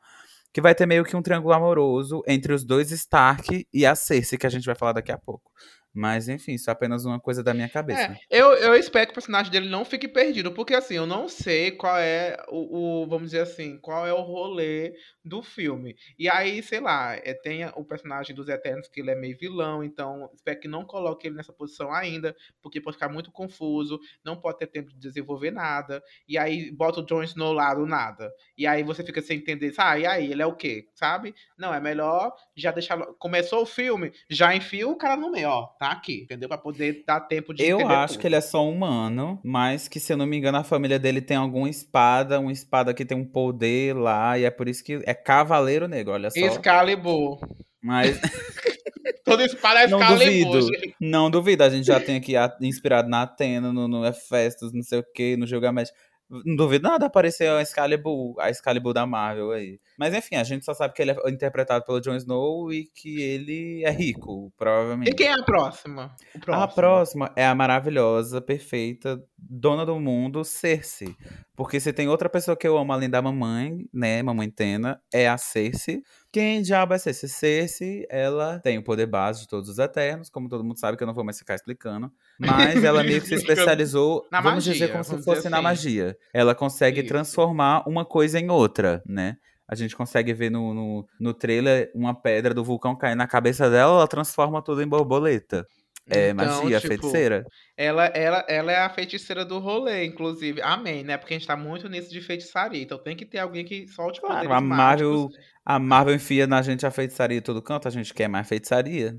que 0.55 0.61
vai 0.61 0.73
ter 0.73 0.85
meio 0.85 1.03
que 1.03 1.17
um 1.17 1.21
triângulo 1.21 1.53
amoroso 1.53 2.23
entre 2.25 2.53
os 2.53 2.63
dois 2.63 2.89
Stark 2.89 3.67
e 3.73 3.85
a 3.85 3.93
Cersei, 3.93 4.37
que 4.37 4.47
a 4.47 4.49
gente 4.49 4.63
vai 4.63 4.73
falar 4.73 4.93
daqui 4.93 5.11
a 5.11 5.17
pouco. 5.17 5.51
Mas, 5.95 6.27
enfim, 6.27 6.53
isso 6.55 6.69
é 6.69 6.73
apenas 6.73 7.05
uma 7.05 7.19
coisa 7.19 7.41
da 7.41 7.53
minha 7.53 7.69
cabeça. 7.69 8.17
É, 8.29 8.39
eu, 8.41 8.51
eu 8.53 8.75
espero 8.75 9.05
que 9.05 9.11
o 9.11 9.15
personagem 9.15 9.49
dele 9.51 9.69
não 9.69 9.85
fique 9.85 10.09
perdido, 10.09 10.51
porque 10.51 10.73
assim, 10.73 10.95
eu 10.95 11.05
não 11.05 11.29
sei 11.29 11.71
qual 11.71 11.97
é 11.97 12.35
o, 12.49 13.03
o 13.03 13.07
vamos 13.07 13.31
dizer 13.31 13.43
assim, 13.43 13.77
qual 13.79 14.05
é 14.05 14.13
o 14.13 14.21
rolê 14.21 14.93
do 15.23 15.41
filme. 15.41 15.95
E 16.19 16.27
aí, 16.27 16.61
sei 16.61 16.81
lá, 16.81 17.15
é, 17.15 17.33
tem 17.33 17.65
o 17.75 17.85
personagem 17.85 18.35
dos 18.35 18.49
Eternos 18.49 18.89
que 18.89 18.99
ele 18.99 19.11
é 19.11 19.15
meio 19.15 19.37
vilão, 19.37 19.83
então 19.83 20.29
espero 20.33 20.59
que 20.59 20.67
não 20.67 20.83
coloque 20.83 21.27
ele 21.27 21.35
nessa 21.35 21.53
posição 21.53 21.93
ainda, 21.93 22.35
porque 22.61 22.81
pode 22.81 22.97
ficar 22.97 23.09
muito 23.09 23.31
confuso, 23.31 23.97
não 24.23 24.35
pode 24.35 24.59
ter 24.59 24.67
tempo 24.67 24.91
de 24.91 24.99
desenvolver 24.99 25.51
nada. 25.51 26.03
E 26.27 26.37
aí 26.37 26.71
bota 26.71 26.99
o 26.99 27.05
Jon 27.05 27.23
Snow 27.23 27.55
nada. 27.85 28.31
E 28.57 28.67
aí 28.67 28.83
você 28.83 29.01
fica 29.03 29.21
sem 29.21 29.37
entender, 29.37 29.73
ah, 29.77 29.97
e 29.97 30.05
aí, 30.05 30.31
ele 30.31 30.41
é 30.41 30.45
o 30.45 30.55
quê? 30.55 30.89
Sabe? 30.93 31.33
Não, 31.57 31.73
é 31.73 31.79
melhor 31.79 32.33
já 32.55 32.71
deixar. 32.71 32.97
Começou 33.17 33.61
o 33.61 33.65
filme, 33.65 34.11
já 34.29 34.55
enfia 34.55 34.87
o 34.87 34.97
cara 34.97 35.15
no 35.15 35.31
meio, 35.31 35.49
ó, 35.49 35.67
tá? 35.79 35.84
Tá 35.85 35.91
aqui, 35.91 36.21
entendeu? 36.23 36.49
Pra 36.49 36.57
poder 36.57 37.03
dar 37.05 37.19
tempo 37.21 37.53
de 37.53 37.63
Eu 37.63 37.87
acho 37.87 38.13
tudo. 38.13 38.21
que 38.21 38.27
ele 38.27 38.35
é 38.35 38.41
só 38.41 38.67
humano, 38.67 39.39
mas 39.43 39.87
que, 39.87 39.99
se 39.99 40.11
eu 40.11 40.17
não 40.17 40.25
me 40.25 40.37
engano, 40.37 40.57
a 40.57 40.63
família 40.63 40.97
dele 40.97 41.21
tem 41.21 41.37
alguma 41.37 41.69
espada, 41.69 42.39
uma 42.39 42.51
espada 42.51 42.93
que 42.93 43.05
tem 43.05 43.17
um 43.17 43.25
poder 43.25 43.95
lá, 43.95 44.37
e 44.37 44.43
é 44.43 44.49
por 44.49 44.67
isso 44.67 44.83
que 44.83 45.01
é 45.05 45.13
Cavaleiro 45.13 45.87
Negro, 45.87 46.13
olha 46.13 46.31
só. 46.31 46.39
Excalibur. 46.39 47.39
Mas. 47.81 48.19
Toda 49.23 49.43
espada 49.43 49.81
é 49.81 49.87
Não 49.87 49.99
duvido. 49.99 50.67
Não 50.99 51.29
duvido. 51.31 51.63
A 51.63 51.69
gente 51.69 51.85
já 51.85 51.99
tem 51.99 52.17
aqui 52.17 52.33
inspirado 52.61 53.09
na 53.09 53.23
Atena, 53.23 53.71
no, 53.73 53.87
no 53.87 54.01
não 54.01 54.83
sei 54.83 54.99
o 54.99 55.03
que, 55.13 55.35
no 55.35 55.47
Gilgamesh. 55.47 55.91
Não 56.29 56.55
duvido 56.55 56.87
nada 56.87 57.05
aparecer 57.05 57.49
a 57.49 57.61
Excalibur, 57.61 58.35
a 58.39 58.49
Excalibur 58.49 58.93
da 58.93 59.05
Marvel 59.05 59.51
aí. 59.51 59.79
Mas 59.97 60.13
enfim, 60.13 60.35
a 60.35 60.43
gente 60.43 60.65
só 60.65 60.73
sabe 60.73 60.93
que 60.93 61.01
ele 61.01 61.11
é 61.11 61.29
interpretado 61.29 61.85
pelo 61.85 62.01
Jon 62.01 62.15
Snow 62.15 62.71
e 62.71 62.85
que 62.85 63.21
ele 63.21 63.83
é 63.83 63.91
rico, 63.91 64.51
provavelmente. 64.57 65.11
E 65.11 65.15
quem 65.15 65.27
é 65.27 65.33
a 65.33 65.43
próxima? 65.43 66.15
A 66.47 66.67
próxima 66.67 67.31
é 67.35 67.45
a 67.45 67.55
maravilhosa, 67.55 68.41
perfeita, 68.41 69.21
dona 69.37 69.85
do 69.85 69.99
mundo, 69.99 70.43
Cersei. 70.43 71.15
Porque 71.55 71.79
se 71.79 71.93
tem 71.93 72.09
outra 72.09 72.29
pessoa 72.29 72.57
que 72.57 72.67
eu 72.67 72.77
amo 72.77 72.91
além 72.91 73.09
da 73.09 73.21
mamãe, 73.21 73.87
né, 73.93 74.21
mamãe 74.21 74.49
Tena, 74.49 74.99
é 75.13 75.27
a 75.27 75.37
Cersei. 75.37 76.01
Quem 76.31 76.61
diabo 76.61 76.93
é 76.93 76.97
Cersei? 76.97 77.29
Cersei, 77.29 78.05
ela 78.09 78.59
tem 78.59 78.77
o 78.77 78.83
poder 78.83 79.05
base 79.05 79.41
de 79.41 79.47
todos 79.47 79.69
os 79.69 79.79
Eternos, 79.79 80.29
como 80.29 80.49
todo 80.49 80.63
mundo 80.63 80.77
sabe, 80.77 80.97
que 80.97 81.03
eu 81.03 81.07
não 81.07 81.13
vou 81.13 81.23
mais 81.23 81.39
ficar 81.39 81.55
explicando. 81.55 82.11
Mas 82.37 82.83
ela 82.83 83.03
meio 83.03 83.21
que 83.21 83.27
se 83.27 83.35
especializou, 83.35 84.27
na 84.29 84.41
vamos 84.41 84.65
magia, 84.65 84.73
dizer, 84.73 84.91
como 84.91 85.03
se 85.05 85.23
fosse 85.23 85.47
na 85.47 85.57
assim. 85.57 85.63
magia. 85.63 86.17
Ela 86.33 86.53
consegue 86.53 86.99
Isso. 86.99 87.07
transformar 87.07 87.87
uma 87.87 88.03
coisa 88.03 88.37
em 88.37 88.49
outra, 88.49 89.01
né? 89.05 89.37
A 89.67 89.75
gente 89.75 89.95
consegue 89.95 90.33
ver 90.33 90.51
no, 90.51 90.73
no, 90.73 91.07
no 91.19 91.33
trailer 91.33 91.91
uma 91.93 92.13
pedra 92.13 92.53
do 92.53 92.63
vulcão 92.63 92.95
cair 92.95 93.15
na 93.15 93.27
cabeça 93.27 93.69
dela, 93.69 93.97
ela 93.97 94.07
transforma 94.07 94.61
tudo 94.61 94.81
em 94.81 94.87
borboleta. 94.87 95.65
É 96.07 96.29
então, 96.29 96.63
magia, 96.63 96.79
tipo, 96.79 96.87
feiticeira. 96.87 97.45
Ela, 97.75 98.05
ela, 98.05 98.45
ela 98.47 98.71
é 98.71 98.77
a 98.77 98.89
feiticeira 98.89 99.43
do 99.43 99.57
rolê, 99.57 100.05
inclusive. 100.05 100.61
Amém, 100.61 101.03
né? 101.03 101.17
Porque 101.17 101.33
a 101.33 101.37
gente 101.37 101.47
tá 101.47 101.57
muito 101.57 101.89
nisso 101.89 102.11
de 102.11 102.21
feitiçaria. 102.21 102.81
Então 102.81 102.99
tem 102.99 103.15
que 103.15 103.25
ter 103.25 103.39
alguém 103.39 103.65
que 103.65 103.87
solte 103.87 104.21
claro, 104.21 104.53
a 104.53 104.61
Marvel, 104.61 105.29
a 105.65 105.79
Marvel 105.79 106.13
enfia 106.13 106.45
na 106.45 106.61
gente 106.61 106.85
a 106.85 106.91
feitiçaria 106.91 107.41
todo 107.41 107.61
canto, 107.61 107.87
a 107.87 107.91
gente 107.91 108.13
quer 108.13 108.27
mais 108.27 108.47
feitiçaria. 108.47 109.17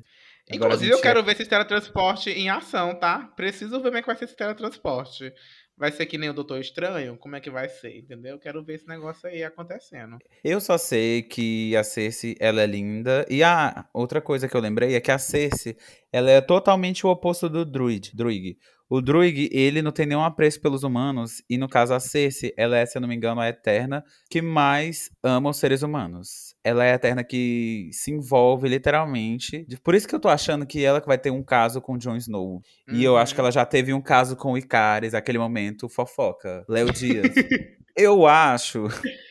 Inclusive, 0.49 0.93
eu 0.93 1.01
quero 1.01 1.19
é... 1.19 1.23
ver 1.23 1.33
esse 1.33 1.45
teletransporte 1.45 2.31
em 2.31 2.49
ação, 2.49 2.95
tá? 2.95 3.33
Preciso 3.35 3.81
ver 3.81 3.89
como 3.89 3.97
é 3.97 4.01
que 4.01 4.07
vai 4.07 4.17
ser 4.17 4.27
esse 4.27 4.37
teletransporte. 4.37 5.33
Vai 5.79 5.93
ser 5.93 6.07
que 6.07 6.17
nem 6.17 6.31
o 6.31 6.33
Doutor 6.33 6.59
Estranho? 6.59 7.19
Como 7.19 7.37
é 7.37 7.41
que 7.41 7.51
vai 7.51 7.69
ser? 7.69 7.99
Entendeu? 7.99 8.33
Eu 8.33 8.39
quero 8.39 8.65
ver 8.65 8.77
esse 8.77 8.89
negócio 8.89 9.29
aí 9.29 9.45
acontecendo. 9.45 10.17
Eu 10.43 10.59
só 10.59 10.79
sei 10.79 11.23
que 11.23 11.77
a 11.77 11.85
Cersei, 11.85 12.35
ela 12.41 12.63
é 12.63 12.67
linda. 12.67 13.27
E 13.29 13.43
a 13.43 13.87
outra 13.93 14.23
coisa 14.23 14.49
que 14.49 14.57
eu 14.57 14.61
lembrei 14.61 14.95
é 14.95 15.01
que 15.01 15.11
a 15.11 15.19
Cersei, 15.19 15.77
ela 16.11 16.31
é 16.31 16.41
totalmente 16.41 17.07
o 17.07 17.11
oposto 17.11 17.47
do 17.49 17.63
Druid, 17.63 18.17
Druig. 18.17 18.57
O 18.89 19.01
Druig, 19.01 19.49
ele 19.53 19.83
não 19.83 19.91
tem 19.91 20.07
nenhum 20.07 20.23
apreço 20.23 20.61
pelos 20.61 20.85
humanos, 20.85 21.43
e 21.51 21.59
no 21.59 21.69
caso 21.69 21.93
a 21.93 22.01
Cersei, 22.01 22.53
ela 22.57 22.77
é, 22.77 22.87
se 22.87 22.97
eu 22.97 23.01
não 23.01 23.09
me 23.09 23.17
engano, 23.17 23.41
a 23.41 23.49
Eterna 23.49 24.05
que 24.31 24.41
mais 24.41 25.11
ama 25.23 25.51
os 25.51 25.57
seres 25.57 25.83
humanos. 25.83 26.55
Ela 26.63 26.85
é 26.85 26.93
a 26.93 26.95
Eterna 26.95 27.25
que 27.25 27.91
se 27.93 28.13
envolve 28.13 28.69
literalmente. 28.69 29.67
Por 29.83 29.95
isso 29.95 30.07
que 30.07 30.15
eu 30.15 30.21
tô 30.21 30.29
achando 30.29 30.67
que 30.67 30.85
ela 30.85 31.01
que 31.01 31.07
vai 31.07 31.19
ter 31.19 31.31
um 31.31 31.43
caso 31.43 31.81
com 31.81 31.99
Jon 31.99 32.17
Snow. 32.17 32.63
Uhum. 32.89 32.95
E 32.95 33.05
eu 33.05 33.17
acho 33.17 33.35
que 33.35 33.41
ela 33.41 33.49
uhum. 33.49 33.53
já 33.53 33.65
teve 33.65 33.93
um 33.93 34.01
caso 34.01 34.37
com 34.37 34.53
o 34.53 34.59
Icaris, 34.59 35.15
aquele 35.15 35.39
momento 35.39 35.89
fofoca. 35.89 36.65
Léo 36.69 36.93
Dias. 36.93 37.35
eu 37.97 38.27
acho 38.27 38.89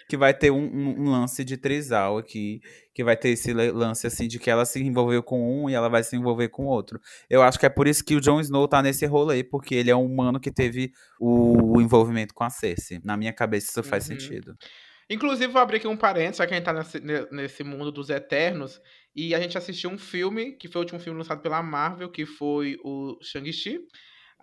que 0.08 0.16
vai 0.16 0.34
ter 0.34 0.52
um, 0.52 0.64
um, 0.64 1.02
um, 1.02 1.12
lance 1.12 1.44
de 1.44 1.58
trisal 1.58 2.18
aqui, 2.18 2.62
que 2.94 3.04
vai 3.04 3.18
ter 3.18 3.30
esse 3.30 3.54
lance 3.54 4.06
assim 4.06 4.28
de 4.28 4.38
que 4.40 4.50
ela 4.50 4.66
se 4.66 4.82
envolveu 4.82 5.24
com 5.24 5.64
um 5.64 5.70
e 5.70 5.74
ela 5.74 5.90
vai 5.90 6.04
se 6.04 6.16
envolver 6.16 6.50
com 6.50 6.66
outro. 6.66 7.00
Eu 7.30 7.42
acho 7.42 7.60
que 7.60 7.66
é 7.66 7.70
por 7.70 7.88
isso 7.88 8.04
que 8.04 8.16
o 8.16 8.22
Jon 8.22 8.40
Snow 8.40 8.68
tá 8.68 8.82
nesse 8.82 9.06
rolê, 9.06 9.44
porque 9.44 9.74
ele 9.76 9.90
é 9.90 9.96
um 9.96 10.06
humano 10.06 10.40
que 10.40 10.52
teve 10.52 10.92
o, 11.20 11.78
o 11.78 11.82
envolvimento 11.82 12.34
com 12.34 12.44
a 12.44 12.50
Cersei. 12.50 13.02
Na 13.04 13.18
minha 13.18 13.34
cabeça 13.34 13.68
isso 13.70 13.84
faz 13.84 14.08
uhum. 14.08 14.20
sentido. 14.20 14.56
Inclusive, 15.10 15.52
vou 15.52 15.62
abrir 15.62 15.78
aqui 15.78 15.88
um 15.88 15.98
parênteses, 15.98 16.38
já 16.38 16.48
que 16.48 16.54
a 16.54 16.58
gente 16.58 16.66
tá 16.66 16.74
nesse, 16.74 17.00
nesse 17.32 17.64
mundo 17.64 17.92
dos 17.92 18.10
Eternos, 18.10 18.82
e 19.16 19.36
a 19.36 19.40
gente 19.40 19.58
assistiu 19.58 19.90
um 19.92 19.98
filme, 19.98 20.54
que 20.54 20.68
foi 20.68 20.80
o 20.80 20.84
último 20.84 21.00
filme 21.00 21.18
lançado 21.18 21.42
pela 21.42 21.62
Marvel, 21.62 22.10
que 22.10 22.26
foi 22.26 22.78
o 22.84 23.18
Shang-Chi 23.22 23.80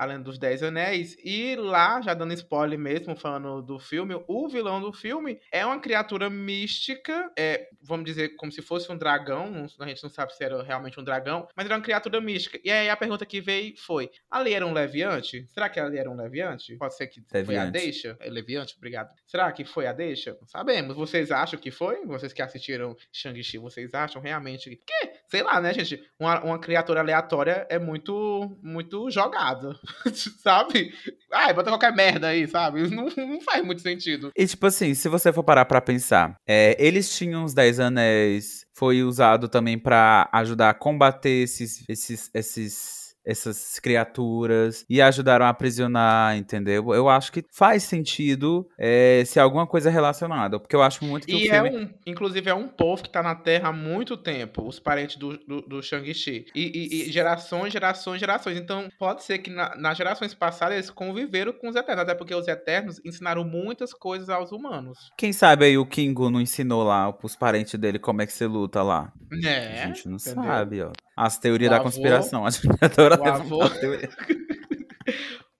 além 0.03 0.21
dos 0.21 0.39
Dez 0.39 0.63
Anéis. 0.63 1.17
E 1.23 1.57
lá, 1.57 2.01
já 2.01 2.15
dando 2.15 2.33
spoiler 2.35 2.79
mesmo, 2.79 3.17
falando 3.17 3.63
do 3.63 3.79
filme, 3.79 4.15
o 4.27 4.49
vilão 4.49 4.81
do 4.81 4.93
filme 4.93 5.41
é 5.51 5.65
uma 5.65 5.81
criatura 5.81 6.29
mística, 6.29 7.31
é, 7.37 7.69
vamos 7.81 8.05
dizer, 8.05 8.37
como 8.37 8.53
se 8.53 8.63
fosse 8.63 8.91
um 8.91 8.97
dragão. 8.97 9.67
A 9.79 9.87
gente 9.87 10.03
não 10.03 10.11
sabe 10.11 10.35
se 10.35 10.45
era 10.45 10.63
realmente 10.63 10.99
um 10.99 11.05
dragão, 11.05 11.49
mas 11.57 11.67
era 11.67 11.77
uma 11.77 11.83
criatura 11.83 12.21
mística. 12.21 12.59
E 12.65 12.71
aí 12.71 12.89
a 12.89 12.97
pergunta 12.97 13.25
que 13.27 13.41
veio 13.41 13.75
foi: 13.77 14.11
ali 14.31 14.53
era 14.53 14.67
um 14.67 14.73
leviante? 14.73 15.47
Será 15.49 15.69
que 15.69 15.81
ali 15.81 15.99
era 15.99 16.11
um 16.11 16.17
leviante? 16.17 16.77
Pode 16.77 16.97
ser 16.97 17.07
que 17.07 17.21
leviante. 17.33 17.47
foi 17.47 17.57
a 17.57 17.67
deixa? 17.67 18.17
É 18.21 18.31
leviante, 18.31 18.75
obrigado. 18.77 19.15
Será 19.27 19.51
que 19.53 19.65
foi 19.65 19.87
a 19.87 19.93
deixa? 19.93 20.37
Não 20.41 20.49
sabemos. 20.49 20.97
Vocês 20.97 21.31
acham 21.31 21.59
que 21.59 21.71
foi? 21.71 22.05
Vocês 22.07 22.33
que 22.33 22.43
assistiram 22.43 22.97
Shang-Chi, 23.13 23.59
vocês 23.59 23.95
acham 23.95 24.21
realmente 24.21 24.77
que, 24.77 25.13
sei 25.33 25.43
lá, 25.43 25.59
né, 25.63 25.73
gente? 25.73 25.99
Uma, 26.21 26.45
uma 26.45 26.59
criatura 26.59 27.01
aleatória 27.01 27.67
é 27.71 27.79
muito, 27.79 28.55
muito 28.63 29.11
jogada. 29.11 29.75
sabe? 30.45 30.93
Ai, 31.33 31.55
bota 31.55 31.71
qualquer 31.71 31.91
merda 31.95 32.29
aí, 32.29 32.47
sabe? 32.47 32.83
Não, 32.93 33.07
não 33.17 33.41
faz 33.41 33.65
muito 33.65 33.81
sentido. 33.81 34.31
E 34.37 34.47
tipo 34.47 34.67
assim, 34.67 34.93
se 34.93 35.09
você 35.09 35.33
for 35.33 35.43
parar 35.43 35.65
pra 35.65 35.81
pensar, 35.81 36.35
é, 36.47 36.77
eles 36.79 37.17
tinham 37.17 37.45
os 37.45 37.55
Dez 37.55 37.81
Anéis, 37.81 38.67
foi 38.75 39.03
usado 39.03 39.49
também 39.49 39.79
para 39.79 40.29
ajudar 40.33 40.69
a 40.71 40.75
combater 40.75 41.45
esses, 41.45 41.83
esses, 41.89 42.31
esses 42.35 43.02
essas 43.25 43.79
criaturas 43.79 44.85
e 44.89 45.01
ajudaram 45.01 45.47
a 45.47 45.49
aprisionar, 45.49 46.37
entendeu? 46.37 46.93
Eu 46.95 47.09
acho 47.09 47.33
que 47.33 47.45
faz 47.51 47.83
sentido 47.83 48.69
é, 48.79 49.23
se 49.25 49.39
alguma 49.39 49.67
coisa 49.67 49.91
relacionada, 49.91 50.59
porque 50.59 50.77
eu 50.77 50.83
acho 50.83 51.05
muito 51.05 51.27
que 51.27 51.33
e 51.33 51.49
o 51.49 51.51
filme... 51.51 51.69
é 51.69 51.73
um, 51.73 51.91
inclusive 52.07 52.51
é 52.51 52.55
um 52.55 52.69
povo 52.69 53.03
que 53.03 53.11
tá 53.11 53.23
na 53.23 53.35
Terra 53.35 53.69
há 53.69 53.73
muito 53.73 54.17
tempo, 54.17 54.67
os 54.67 54.79
parentes 54.79 55.17
do, 55.17 55.37
do, 55.39 55.63
do 55.63 55.83
Shang-Chi, 55.83 56.47
e, 56.55 56.61
e, 56.63 57.09
e, 57.09 57.13
gerações, 57.13 57.73
gerações, 57.73 58.21
gerações, 58.21 58.59
então 58.59 58.89
pode 58.99 59.23
ser 59.23 59.39
que 59.39 59.51
na, 59.51 59.77
nas 59.77 59.97
gerações 59.97 60.35
passadas 60.35 60.75
eles 60.75 60.91
conviveram 60.91 61.53
com 61.53 61.69
os 61.69 61.77
Eternos, 61.77 62.03
até 62.03 62.15
porque 62.15 62.35
os 62.35 62.49
Eternos 62.49 63.01
ensinaram 63.05 63.45
muitas 63.45 63.93
coisas 63.93 64.29
aos 64.29 64.53
humanos. 64.53 65.11
Quem 65.17 65.33
sabe 65.33 65.67
aí 65.67 65.79
o 65.79 65.87
Kingo 65.87 66.31
não 66.31 66.41
ensinou 66.41 66.83
lá 66.83 67.13
pros 67.13 67.37
parentes 67.37 67.79
dele 67.79 67.99
como 67.99 68.23
é 68.23 68.27
que 68.27 68.33
você 68.33 68.47
luta 68.47 68.83
lá? 68.83 69.13
É, 69.45 69.83
a 69.83 69.87
gente 69.87 70.09
não 70.09 70.17
entendeu? 70.17 70.45
sabe, 70.45 70.83
ó. 70.83 70.93
As 71.17 71.39
teorias 71.39 71.71
da 71.71 71.77
avô, 71.77 71.85
conspiração. 71.85 72.45
A 72.47 72.51
gente 72.51 72.69
adora 72.81 73.21
o 73.21 73.25
avô... 73.25 73.61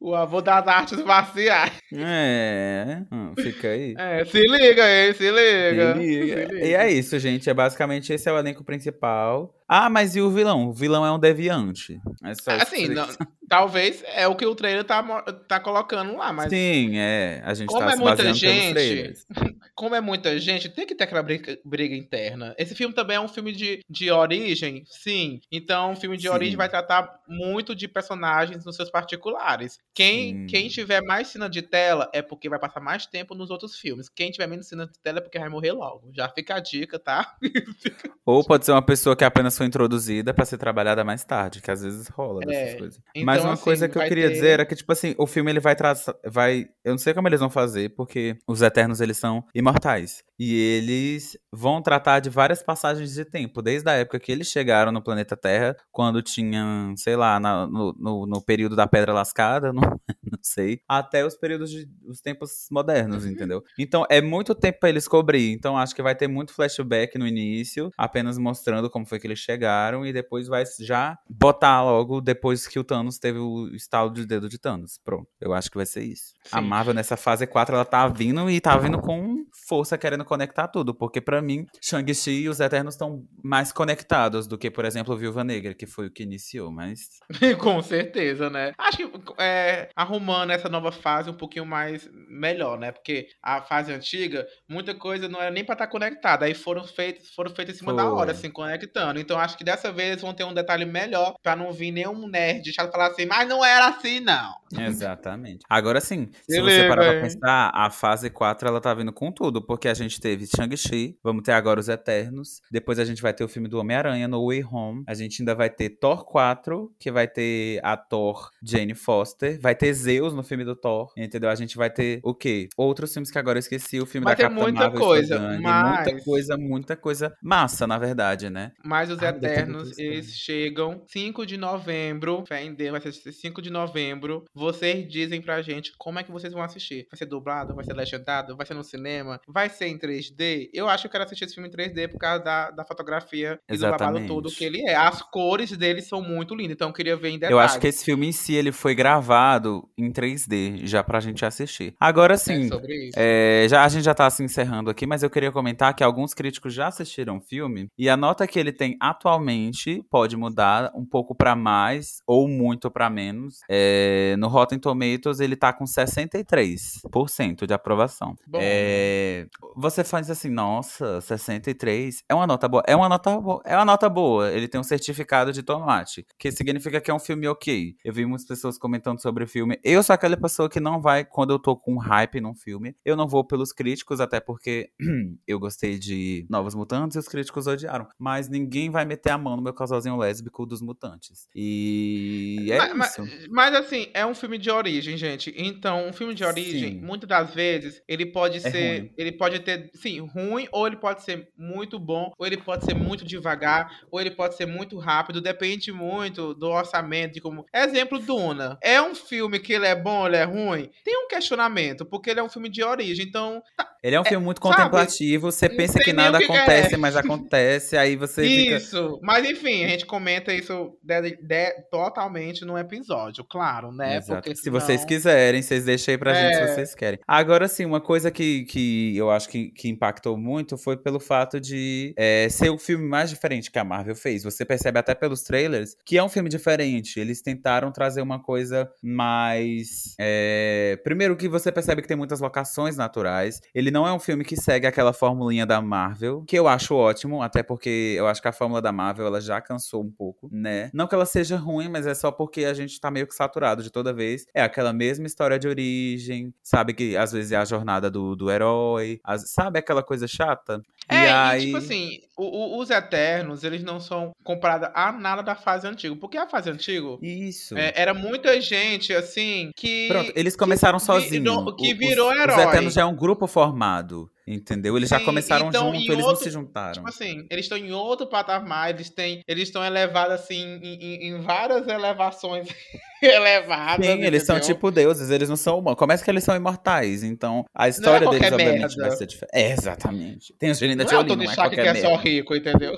o 0.01 0.15
avô 0.15 0.41
das 0.41 0.67
artes 0.67 1.03
marciais. 1.05 1.73
É, 1.95 3.03
hum, 3.13 3.35
fica 3.39 3.69
aí. 3.69 3.95
É, 3.97 4.25
se 4.25 4.41
liga 4.41 4.85
aí, 4.85 5.15
se 5.15 5.31
liga. 5.31 5.95
se 5.95 6.01
liga. 6.01 6.47
Se 6.49 6.55
liga. 6.55 6.67
E 6.67 6.75
é 6.75 6.91
isso, 6.91 7.19
gente. 7.19 7.49
É 7.49 7.55
basicamente 7.55 8.13
esse 8.13 8.29
é 8.29 8.33
o 8.33 8.39
elenco 8.39 8.65
principal. 8.65 9.55
Ah, 9.75 9.89
mas 9.89 10.15
e 10.15 10.21
o 10.21 10.31
vilão? 10.31 10.69
O 10.69 10.73
vilão 10.75 11.07
é 11.07 11.11
um 11.11 11.19
deviante. 11.19 11.99
É 12.23 12.35
só 12.35 12.51
assim, 12.51 12.89
não, 12.89 13.09
talvez 13.49 14.05
é 14.07 14.29
o 14.29 14.37
que 14.37 14.45
o 14.45 14.55
trailer 14.55 14.85
tá, 14.85 15.03
tá 15.49 15.59
colocando 15.59 16.15
lá, 16.15 16.31
mas. 16.31 16.51
Sim, 16.51 16.99
é. 16.99 17.41
A 17.43 17.55
gente 17.55 17.69
como 17.69 17.81
tá 17.81 17.93
é 17.93 17.97
muita 17.97 18.35
gente, 18.35 19.15
Como 19.75 19.95
é 19.95 20.01
muita 20.01 20.39
gente, 20.39 20.69
tem 20.69 20.87
que 20.87 20.95
ter 20.95 21.05
aquela 21.05 21.23
briga, 21.23 21.59
briga, 21.65 21.97
interna. 21.97 22.55
Esse 22.59 22.75
filme 22.75 22.95
também 22.95 23.17
é 23.17 23.21
um 23.21 23.29
filme 23.29 23.51
de, 23.51 23.81
de 23.89 24.11
origem, 24.11 24.85
sim. 24.87 25.41
Então, 25.51 25.93
um 25.93 25.97
filme 25.97 26.17
de 26.17 26.25
sim. 26.25 26.29
origem 26.29 26.57
vai 26.57 26.69
tratar 26.69 27.21
muito 27.27 27.75
de 27.75 27.89
personagens 27.89 28.67
nos 28.67 28.77
seus 28.77 28.91
particulares. 28.91 29.79
Quem, 29.95 30.47
quem 30.47 30.69
tiver 30.69 31.03
mais 31.03 31.29
cena 31.29 31.49
de 31.49 31.63
tela 31.63 32.11
é 32.13 32.21
porque 32.21 32.49
vai 32.49 32.59
passar 32.59 32.81
mais 32.81 33.07
tempo 33.07 33.35
nos 33.35 33.51
outros 33.51 33.77
filmes. 33.77 34.09
Quem 34.11 34.31
tiver 34.31 34.47
menos 34.47 34.69
cena 34.69 34.87
de 34.87 34.99
tela 34.99 35.19
é 35.19 35.21
porque 35.23 35.39
vai 35.39 35.49
morrer 35.49 35.73
logo. 35.73 36.11
Já 36.13 36.29
fica 36.29 36.57
a 36.57 36.61
dica, 36.61 36.99
tá? 36.99 37.35
Ou 38.25 38.45
pode 38.45 38.65
ser 38.67 38.73
uma 38.73 38.83
pessoa 38.83 39.17
que 39.17 39.25
apenas 39.25 39.55
foi 39.63 39.67
introduzida 39.67 40.35
para 40.35 40.45
ser 40.45 40.59
trabalhada 40.59 41.05
mais 41.05 41.25
tarde, 41.25 41.63
que 41.63 41.71
às 41.71 41.83
vezes 41.83 42.09
rola 42.09 42.41
dessas 42.41 42.75
é, 42.75 42.79
coisas. 42.79 43.01
Então, 43.15 43.25
Mas 43.25 43.45
uma 43.45 43.53
assim, 43.53 43.63
coisa 43.63 43.89
que 43.89 43.97
eu 43.97 44.03
queria 44.03 44.29
ter... 44.29 44.35
dizer 44.35 44.49
era 44.49 44.67
que, 44.67 44.75
tipo 44.75 44.91
assim, 44.93 45.15
o 45.17 45.27
filme 45.27 45.51
ele 45.51 45.61
vai 45.61 45.77
traçar. 45.77 46.15
Vai. 46.27 46.69
Eu 46.85 46.93
não 46.93 46.99
sei 46.99 47.15
como 47.15 47.29
eles 47.29 47.41
vão 47.41 47.51
fazer, 47.51 47.91
porque 47.91 48.37
os 48.47 48.61
Eternos 48.61 49.01
eles 49.01 49.17
são 49.17 49.45
imortais. 49.55 50.25
E 50.45 50.57
eles 50.57 51.39
vão 51.53 51.81
tratar 51.81 52.19
de 52.19 52.29
várias 52.29 52.65
passagens 52.65 53.15
de 53.15 53.25
tempo, 53.25 53.63
desde 53.63 53.89
a 53.89 53.93
época 53.93 54.19
que 54.19 54.33
eles 54.33 54.49
chegaram 54.49 54.91
no 54.91 55.01
planeta 55.01 55.37
Terra, 55.37 55.77
quando 55.93 56.21
tinham, 56.21 56.97
sei 56.97 57.15
lá, 57.15 57.39
na, 57.39 57.65
no, 57.65 57.93
no, 57.97 58.27
no, 58.27 58.43
período 58.43 58.75
da 58.75 58.89
Pedra 58.89 59.13
Lascada, 59.13 59.71
não, 59.73 59.83
não 59.83 60.39
sei, 60.43 60.81
até 60.89 61.25
os 61.25 61.37
períodos 61.37 61.71
de 61.71 61.89
os 62.05 62.21
tempos 62.21 62.67
modernos, 62.73 63.25
entendeu? 63.25 63.63
Então 63.79 64.05
é 64.11 64.21
muito 64.21 64.53
tempo 64.53 64.81
para 64.81 64.89
eles 64.89 65.07
cobrir. 65.07 65.53
Então 65.53 65.79
acho 65.79 65.95
que 65.95 66.03
vai 66.03 66.17
ter 66.17 66.27
muito 66.27 66.53
flashback 66.53 67.17
no 67.17 67.27
início, 67.27 67.93
apenas 67.97 68.37
mostrando 68.37 68.91
como 68.91 69.07
foi 69.07 69.21
que 69.21 69.29
eles 69.29 69.39
chegaram, 69.39 70.05
e 70.05 70.13
depois 70.13 70.49
vai 70.49 70.65
já 70.81 71.17
botar 71.31 71.85
logo 71.85 72.21
depois 72.21 72.67
que 72.67 72.81
o 72.81 72.85
Thanos 72.85 73.17
teve 73.17 73.39
o 73.39 73.69
estalo 73.77 74.11
de 74.11 74.27
dedo 74.27 74.49
de 74.49 74.59
Thanos. 74.59 74.99
Pronto. 75.05 75.29
Eu 75.41 75.55
acho 75.55 75.71
que 75.71 75.77
vai 75.77 75.87
ser 75.87 76.03
isso. 76.03 76.33
Sim. 76.43 76.51
A 76.51 76.61
Marvel 76.61 76.95
nessa 76.95 77.17
fase 77.17 77.47
4, 77.47 77.77
ela 77.77 77.85
tá 77.85 78.09
vindo 78.09 78.51
e 78.51 78.61
tá 78.61 78.77
vindo 78.77 78.99
com 79.01 79.45
força 79.69 79.97
querendo 79.97 80.25
conectar 80.33 80.67
tudo, 80.67 80.95
porque 80.95 81.21
para 81.21 81.43
mim, 81.43 81.67
Shang-Chi 81.83 82.31
e 82.31 82.49
os 82.49 82.59
Eternos 82.59 82.95
estão 82.95 83.23
mais 83.45 83.71
conectados 83.71 84.47
do 84.47 84.57
que, 84.57 84.71
por 84.71 84.87
exemplo, 84.87 85.15
Viúva 85.15 85.45
Negra, 85.45 85.75
que 85.75 85.85
foi 85.85 86.07
o 86.07 86.11
que 86.11 86.23
iniciou, 86.23 86.71
mas... 86.73 87.19
Com 87.61 87.83
certeza, 87.83 88.49
né? 88.49 88.73
Acho 88.79 88.97
que 88.97 89.11
é, 89.39 89.91
arrumando 89.95 90.53
essa 90.53 90.71
nova 90.71 90.91
fase 90.91 91.29
um 91.29 91.37
pouquinho 91.37 91.67
mais 91.67 92.09
melhor, 92.29 92.79
né? 92.79 92.93
Porque 92.93 93.29
a 93.43 93.61
fase 93.61 93.93
antiga, 93.93 94.47
muita 94.67 94.95
coisa 94.95 95.29
não 95.29 95.39
era 95.41 95.51
nem 95.51 95.65
pra 95.65 95.75
estar 95.75 95.87
tá 95.87 95.93
conectada, 95.93 96.47
aí 96.47 96.55
foram 96.55 96.85
feitas 96.85 97.29
foram 97.35 97.55
feitas 97.55 97.75
em 97.75 97.79
cima 97.79 97.93
foi. 97.93 98.03
da 98.03 98.11
hora, 98.11 98.33
assim, 98.33 98.51
conectando. 98.51 99.21
Então 99.21 99.39
acho 99.39 99.59
que 99.59 99.65
dessa 99.65 99.93
vez 99.93 100.23
vão 100.23 100.33
ter 100.33 100.45
um 100.45 100.55
detalhe 100.55 100.87
melhor 100.87 101.35
pra 101.43 101.55
não 101.55 101.73
vir 101.73 101.93
nenhum 101.93 102.27
nerd 102.27 102.73
chato 102.73 102.91
falar 102.91 103.09
assim, 103.09 103.27
mas 103.27 103.47
não 103.47 103.63
era 103.63 103.89
assim, 103.89 104.21
não. 104.21 104.55
Exatamente. 104.79 105.61
Agora 105.69 106.01
sim, 106.01 106.31
se, 106.49 106.55
se 106.55 106.61
você 106.61 106.89
parar 106.89 107.11
pra 107.11 107.21
pensar, 107.21 107.71
a 107.75 107.91
fase 107.91 108.31
4 108.31 108.69
ela 108.69 108.81
tá 108.81 108.95
vindo 108.95 109.13
com 109.13 109.31
tudo, 109.31 109.61
porque 109.61 109.89
a 109.89 109.95
gente 109.95 110.21
teve 110.23 110.47
Shang-Chi, 110.47 111.19
vamos 111.23 111.43
ter 111.43 111.51
agora 111.51 111.81
os 111.81 111.89
Eternos, 111.89 112.63
depois 112.71 113.01
a 113.01 113.05
gente 113.05 113.21
vai 113.21 113.35
ter 113.35 113.43
o 113.43 113.49
filme 113.49 113.69
do 113.69 113.79
Homem-Aranha, 113.79 114.29
No 114.29 114.47
Way 114.47 114.65
Home, 114.65 115.03
a 115.07 115.15
gente 115.15 115.43
ainda 115.43 115.53
vai 115.53 115.69
ter 115.69 115.91
Thor 115.91 116.25
4, 116.25 116.95
que 116.99 117.11
vai 117.11 117.27
ter 117.27 117.81
a 117.83 117.97
Thor 117.97 118.49
Jane 118.63 118.95
Foster, 118.95 119.61
vai 119.61 119.75
ter 119.75 119.93
Zeus 119.93 120.33
no 120.33 120.45
filme 120.45 120.65
do 120.65 120.77
Thor, 120.77 121.13
entendeu? 121.17 121.51
A 121.51 121.57
gente 121.57 121.77
vai 121.77 121.91
ter 121.91 122.21
o 122.23 122.33
quê? 122.33 122.69
Outros 122.77 123.13
filmes 123.13 123.33
que 123.33 123.39
agora 123.39 123.59
eu 123.59 123.61
esqueci, 123.61 124.01
o 124.01 124.07
filme 124.07 124.25
vai 124.25 124.37
da 124.37 124.45
Capitã 124.45 124.63
muita 124.63 124.81
Marvel, 124.81 125.01
coisa, 125.01 125.59
mas... 125.61 126.05
muita 126.07 126.25
coisa, 126.25 126.57
muita 126.57 126.97
coisa 126.97 127.37
massa, 127.43 127.85
na 127.85 127.99
verdade, 127.99 128.49
né? 128.49 128.71
Mas 128.85 129.11
os 129.11 129.21
ah, 129.21 129.31
Eternos, 129.31 129.99
eles 129.99 130.37
chegam 130.37 131.03
5 131.09 131.45
de 131.45 131.57
novembro, 131.57 132.45
fé 132.47 132.63
em 132.63 132.73
Deus, 132.73 132.93
vai 132.93 133.01
ser 133.01 133.33
5 133.33 133.61
de 133.61 133.71
novembro, 133.71 134.45
vocês 134.55 135.09
dizem 135.09 135.43
pra 135.43 135.61
gente 135.63 135.93
como 135.99 136.21
é 136.21 136.23
que 136.23 136.31
vocês 136.31 136.53
vão 136.53 136.63
assistir. 136.63 137.09
Vai 137.11 137.19
ser 137.19 137.27
dublado, 137.27 137.75
vai 137.75 137.85
ser 137.85 137.95
legendado, 137.95 138.57
vai 138.57 138.65
ser 138.65 138.75
no 138.75 138.85
cinema, 138.85 139.41
vai 139.49 139.69
ser 139.69 139.87
em 139.87 139.99
3D, 140.03 140.71
eu 140.73 140.89
acho 140.89 141.03
que 141.03 141.07
eu 141.09 141.13
quero 141.13 141.25
assistir 141.25 141.45
esse 141.45 141.55
filme 141.55 141.69
em 141.69 141.73
3D 141.73 142.09
por 142.11 142.19
causa 142.19 142.43
da, 142.43 142.71
da 142.71 142.85
fotografia 142.85 143.59
e 143.69 143.75
Exatamente. 143.75 143.99
do 143.99 144.13
babado 144.13 144.27
todo 144.27 144.55
que 144.55 144.65
ele 144.65 144.83
é. 144.83 144.95
As 144.95 145.23
cores 145.23 145.77
dele 145.77 146.03
são 146.03 146.23
muito 146.23 146.55
lindas, 146.55 146.73
então 146.75 146.89
eu 146.89 146.95
queria 146.95 147.17
ver 147.17 147.31
em 147.31 147.39
detalhes. 147.39 147.53
Eu 147.53 147.59
acho 147.59 147.79
que 147.79 147.87
esse 147.87 148.05
filme 148.05 148.29
em 148.29 148.33
si, 148.33 148.55
ele 148.55 148.73
foi 148.73 148.95
gravado 148.95 149.89
em 149.97 150.11
3D, 150.11 150.87
já 150.87 151.03
pra 151.03 151.21
gente 151.21 151.45
assistir. 151.45 151.95
Agora 152.01 152.37
sim, 152.37 152.69
é 153.17 153.63
é, 153.63 153.67
já, 153.69 153.85
a 153.85 153.89
gente 153.89 154.05
já 154.05 154.15
tá 154.15 154.29
se 154.31 154.43
encerrando 154.43 154.91
aqui, 154.91 155.07
mas 155.07 155.23
eu 155.23 155.31
queria 155.31 155.53
comentar 155.53 155.95
que 155.95 156.03
alguns 156.03 156.33
críticos 156.33 156.73
já 156.73 156.89
assistiram 156.89 157.37
o 157.37 157.41
filme 157.41 157.89
e 157.99 158.09
a 158.09 158.17
nota 158.17 158.47
que 158.47 158.59
ele 158.59 158.73
tem 158.73 158.97
atualmente 159.01 160.03
pode 160.11 160.37
mudar 160.37 160.91
um 160.95 161.05
pouco 161.05 161.35
para 161.35 161.55
mais 161.55 162.23
ou 162.27 162.49
muito 162.49 162.91
para 162.91 163.11
menos. 163.11 163.61
É, 163.69 164.35
no 164.39 164.49
Rotten 164.49 164.79
Tomatoes 164.79 165.41
ele 165.41 165.55
tá 165.55 165.73
com 165.73 165.85
63% 165.85 167.67
de 167.67 167.75
aprovação. 167.75 168.35
É, 168.55 169.47
você 169.77 169.92
faz 170.03 170.31
assim, 170.31 170.49
nossa, 170.49 171.21
63 171.21 172.25
é 172.29 172.35
uma 172.35 172.47
nota 172.47 172.69
boa. 172.69 172.83
É 172.87 172.97
uma 172.97 173.09
nota 173.09 173.39
boa. 173.39 173.63
É 173.65 173.77
uma 173.77 173.85
nota 173.85 174.09
boa. 174.09 174.51
Ele 174.51 174.67
tem 174.69 174.81
um 174.81 174.85
certificado 174.85 175.53
de 175.53 175.63
tomate, 175.63 176.27
que 176.39 176.51
significa 176.51 177.01
que 177.01 177.11
é 177.11 177.15
um 177.15 177.19
filme 177.19 177.47
ok. 177.47 177.95
Eu 178.05 178.13
vi 178.13 178.25
muitas 178.25 178.47
pessoas 178.47 178.79
comentando 178.79 179.21
sobre 179.21 179.45
o 179.45 179.49
filme. 179.49 179.79
Eu 179.85 180.03
sou 180.03 180.15
aquela 180.15 180.37
pessoa 180.37 180.69
que 180.69 180.81
não 180.81 181.01
vai 181.01 181.25
quando 181.25 181.51
eu 181.53 181.59
tô 181.59 181.77
com 181.77 181.99
hype 181.99 182.41
num 182.41 182.55
filme. 182.55 182.97
Eu 183.05 183.17
não 183.17 183.29
vou 183.29 183.45
pelos 183.45 183.73
críticos, 183.73 184.21
até 184.21 184.41
porque 184.41 184.91
eu 185.47 185.59
gostei 185.59 185.99
de 185.99 186.47
Novos 186.49 186.75
Mutantes 186.75 187.17
e 187.17 187.19
os 187.19 187.29
críticos 187.29 187.67
odiaram. 187.67 188.07
Mas 188.19 188.49
ninguém 188.49 188.91
vai 188.91 189.05
meter 189.05 189.31
a 189.31 189.39
mão 189.39 189.57
no 189.57 189.63
meu 189.63 189.75
casalzinho 189.75 190.17
lésbico 190.17 190.65
dos 190.65 190.81
mutantes. 190.81 191.49
E 191.55 192.69
é 192.71 192.95
mas, 192.95 193.11
isso. 193.11 193.23
Mas, 193.23 193.73
mas, 193.73 193.75
assim, 193.75 194.09
é 194.15 194.25
um 194.25 194.35
filme 194.35 194.59
de 194.59 194.71
origem, 194.71 195.17
gente. 195.17 195.53
Então, 195.57 196.07
um 196.07 196.13
filme 196.13 196.35
de 196.35 196.45
origem, 196.45 196.93
Sim. 196.93 197.01
muitas 197.01 197.29
das 197.29 197.55
vezes, 197.55 198.03
ele 198.07 198.27
pode 198.27 198.59
é 198.59 198.61
ser. 198.61 199.01
Ruim. 199.01 199.13
Ele 199.17 199.33
pode 199.33 199.61
ter 199.61 199.82
ser, 199.83 199.91
sim, 199.95 200.21
ruim, 200.21 200.69
ou 200.71 200.87
ele 200.87 200.97
pode 200.97 201.23
ser 201.23 201.49
muito 201.57 201.99
bom, 201.99 202.33
ou 202.39 202.47
ele 202.47 202.57
pode 202.57 202.85
ser 202.85 202.95
muito 202.95 203.25
devagar, 203.25 204.01
ou 204.11 204.21
ele 204.21 204.31
pode 204.31 204.57
ser 204.57 204.67
muito 204.67 204.99
rápido, 204.99 205.41
depende 205.41 205.93
muito 205.93 206.55
do 206.55 206.69
orçamento, 206.69 207.35
de 207.35 207.41
como. 207.41 207.67
Exemplo, 207.75 208.19
Duna. 208.19 208.79
É 208.83 209.01
um 209.01 209.15
filme 209.15 209.59
que 209.59 209.73
ele 209.73 209.87
é 209.87 209.95
bom, 209.95 210.27
ele 210.27 210.37
é 210.37 210.45
ruim? 210.45 210.91
Tem 211.05 211.17
um 211.25 211.29
questionamento, 211.29 212.05
porque 212.05 212.31
ele 212.31 212.41
é 212.41 212.43
um 212.43 212.49
filme 212.49 212.69
de 212.69 212.83
origem, 212.83 213.27
então. 213.27 213.63
Tá, 213.77 213.89
ele 214.03 214.17
é 214.17 214.21
um 214.21 214.25
filme 214.25 214.45
muito 214.45 214.61
contemplativo, 214.61 215.51
sabe? 215.53 215.73
você 215.73 215.77
pensa 215.77 215.99
que 215.99 216.13
nada 216.13 216.39
que 216.39 216.45
acontece, 216.45 216.95
é. 216.95 216.99
mas 216.99 217.17
acontece, 217.17 217.97
aí 217.97 218.17
você 218.17 218.45
Isso, 218.45 219.15
fica... 219.15 219.19
mas 219.23 219.49
enfim, 219.49 219.85
a 219.85 219.89
gente 219.89 220.07
comenta 220.07 220.53
isso 220.53 220.97
de, 221.03 221.37
de, 221.37 221.73
totalmente 221.91 222.65
no 222.65 222.77
episódio, 222.77 223.45
claro, 223.45 223.93
né? 223.93 224.17
Exato. 224.17 224.43
Porque 224.43 224.57
senão... 224.57 224.81
Se 224.81 224.87
vocês 224.87 225.05
quiserem, 225.05 225.63
vocês 225.63 225.85
deixem 225.85 226.13
aí 226.13 226.19
pra 226.19 226.33
é. 226.33 226.35
gente 226.35 226.55
se 226.55 226.63
é. 226.63 226.75
vocês 226.75 226.95
querem. 226.95 227.21
Agora 227.27 227.69
sim, 227.69 227.85
uma 227.85 228.01
coisa 228.01 228.31
que, 228.31 228.65
que 228.65 229.17
eu 229.17 229.31
acho 229.31 229.49
que, 229.49 229.71
que 229.75 229.89
impactou 229.89 230.37
muito 230.37 230.77
foi 230.77 230.97
pelo 230.97 231.21
fato 231.21 231.61
de 231.61 232.15
é, 232.17 232.49
ser 232.49 232.71
o 232.71 232.79
filme 232.79 233.07
mais 233.07 233.31
diferente 233.31 233.71
que 233.71 233.79
a 233.79 233.85
Marvel 233.85 234.15
fez. 234.15 234.45
Você 234.45 234.65
percebe 234.65 234.99
até 234.99 235.15
pelos 235.15 235.43
trailers 235.43 235.97
que 236.05 236.19
é 236.19 236.23
um 236.23 236.29
filme 236.29 236.49
diferente. 236.49 237.19
Eles 237.19 237.43
tentaram 237.43 237.91
trazer 237.93 238.23
uma 238.23 238.41
coisa 238.41 238.91
mais. 239.03 240.15
É... 240.19 240.99
Primeiro 241.05 241.37
que 241.37 241.49
você 241.49 241.71
percebe 241.73 242.03
que 242.03 242.09
tem 242.09 242.17
muitas 242.17 242.41
locações 242.41 242.97
naturais. 242.97 243.61
Ele 243.75 243.91
não 243.91 244.07
é 244.07 244.13
um 244.13 244.19
filme 244.19 244.45
que 244.45 244.57
segue 244.57 244.87
aquela 244.87 245.13
formulinha 245.13 245.67
da 245.67 245.81
Marvel, 245.81 246.45
que 246.47 246.59
eu 246.59 246.69
acho 246.69 246.95
ótimo, 246.95 247.43
até 247.43 247.63
porque 247.63 248.15
eu 248.17 248.27
acho 248.27 248.41
que 248.41 248.49
a 248.49 248.53
fórmula 248.53 248.81
da 248.81 248.93
Marvel 248.93 249.27
ela 249.27 249.41
já 249.41 249.61
cansou 249.61 250.03
um 250.03 250.11
pouco, 250.11 250.49
né? 250.53 250.91
Não 250.93 251.07
que 251.07 251.15
ela 251.15 251.27
seja 251.27 251.57
ruim, 251.57 251.89
mas 251.89 252.07
é 252.07 252.15
só 252.15 252.31
porque 252.31 252.65
a 252.65 252.75
gente 252.75 253.01
tá 253.01 253.11
meio 253.11 253.27
que 253.27 253.35
saturado 253.35 253.83
de 253.83 253.91
toda 253.91 254.13
vez. 254.13 254.47
É 254.55 254.63
aquela 254.63 254.93
mesma 254.93 255.27
história 255.27 255.59
de 255.59 255.69
origem, 255.69 256.53
sabe? 256.63 256.95
Que 256.95 257.17
às 257.17 257.33
vezes 257.33 257.53
é 257.53 257.57
a 257.57 257.65
jornada 257.65 258.11
do, 258.11 258.35
do 258.37 258.51
herói, 258.51 259.21
as, 259.25 259.51
sabe 259.63 259.79
aquela 259.79 260.03
coisa 260.03 260.27
chata? 260.27 260.83
É, 261.09 261.25
e, 261.25 261.29
aí... 261.29 261.63
e 261.63 261.65
tipo 261.67 261.79
assim, 261.79 262.21
o, 262.37 262.45
o, 262.45 262.79
os 262.81 262.91
Eternos, 262.91 263.65
eles 263.65 263.83
não 263.83 264.01
são 264.01 264.33
comparados 264.43 264.89
a 264.95 265.13
nada 265.13 265.43
da 265.43 265.55
fase 265.55 265.87
antiga. 265.87 266.17
Porque 266.17 266.37
a 266.37 266.47
fase 266.47 266.71
antiga. 266.71 267.19
Isso. 267.23 267.77
É, 267.77 267.93
era 267.95 268.13
muita 268.15 268.61
gente, 268.61 269.13
assim, 269.13 269.71
que. 269.77 270.09
Pronto, 270.09 270.33
eles 270.35 270.57
começaram 270.57 270.99
sozinhos. 270.99 271.75
Que 271.79 271.95
virou 271.95 272.33
herói. 272.33 272.57
Os 272.57 272.63
Eternos 272.63 272.95
já 272.95 273.03
é 273.03 273.05
um 273.05 273.17
grupo 273.17 273.47
formado. 273.47 274.31
Entendeu? 274.47 274.97
Eles 274.97 275.09
Sim, 275.09 275.19
já 275.19 275.25
começaram 275.25 275.69
então, 275.69 275.95
junto, 275.95 276.13
eles 276.13 276.25
outro, 276.25 276.27
não 276.27 276.37
se 276.37 276.51
juntaram. 276.51 276.93
Tipo 276.95 277.09
assim, 277.09 277.47
eles 277.49 277.65
estão 277.65 277.79
em 277.79 277.93
outro 277.93 278.27
patamar, 278.27 278.91
eles 278.91 279.09
têm, 279.09 279.41
eles 279.47 279.69
estão 279.69 279.85
elevados 279.85 280.35
assim 280.35 280.81
em, 280.83 281.29
em, 281.29 281.41
várias 281.41 281.87
elevações 281.87 282.67
elevadas. 283.23 284.05
Sim, 284.05 284.25
eles 284.25 284.45
são 284.45 284.59
tipo 284.59 284.91
deuses, 284.91 285.31
eles 285.31 285.49
não 285.49 285.57
são 285.57 285.79
humanos. 285.79 285.97
Como 285.97 286.11
é 286.11 286.19
que 286.19 286.29
eles 286.29 286.43
são 286.43 286.57
imortais? 286.57 287.23
Então, 287.23 287.65
a 287.73 287.89
história 287.89 288.27
é 288.27 288.31
deles 288.31 288.41
merda. 288.41 288.57
obviamente 288.57 288.97
vai 288.97 289.11
ser 289.13 289.27
diferente. 289.27 289.55
É, 289.55 289.73
exatamente. 289.73 290.55
Tem 290.59 290.71
a 290.71 290.73
Angelina 290.73 291.05
Jolie, 291.05 291.15
não 291.15 291.21
é 291.21 291.25
o 291.25 291.29
Tony 291.29 291.45
Stark 291.45 291.75
que 291.77 291.81
é 291.81 291.95
só 291.95 292.17
rico, 292.17 292.57
entendeu? 292.57 292.97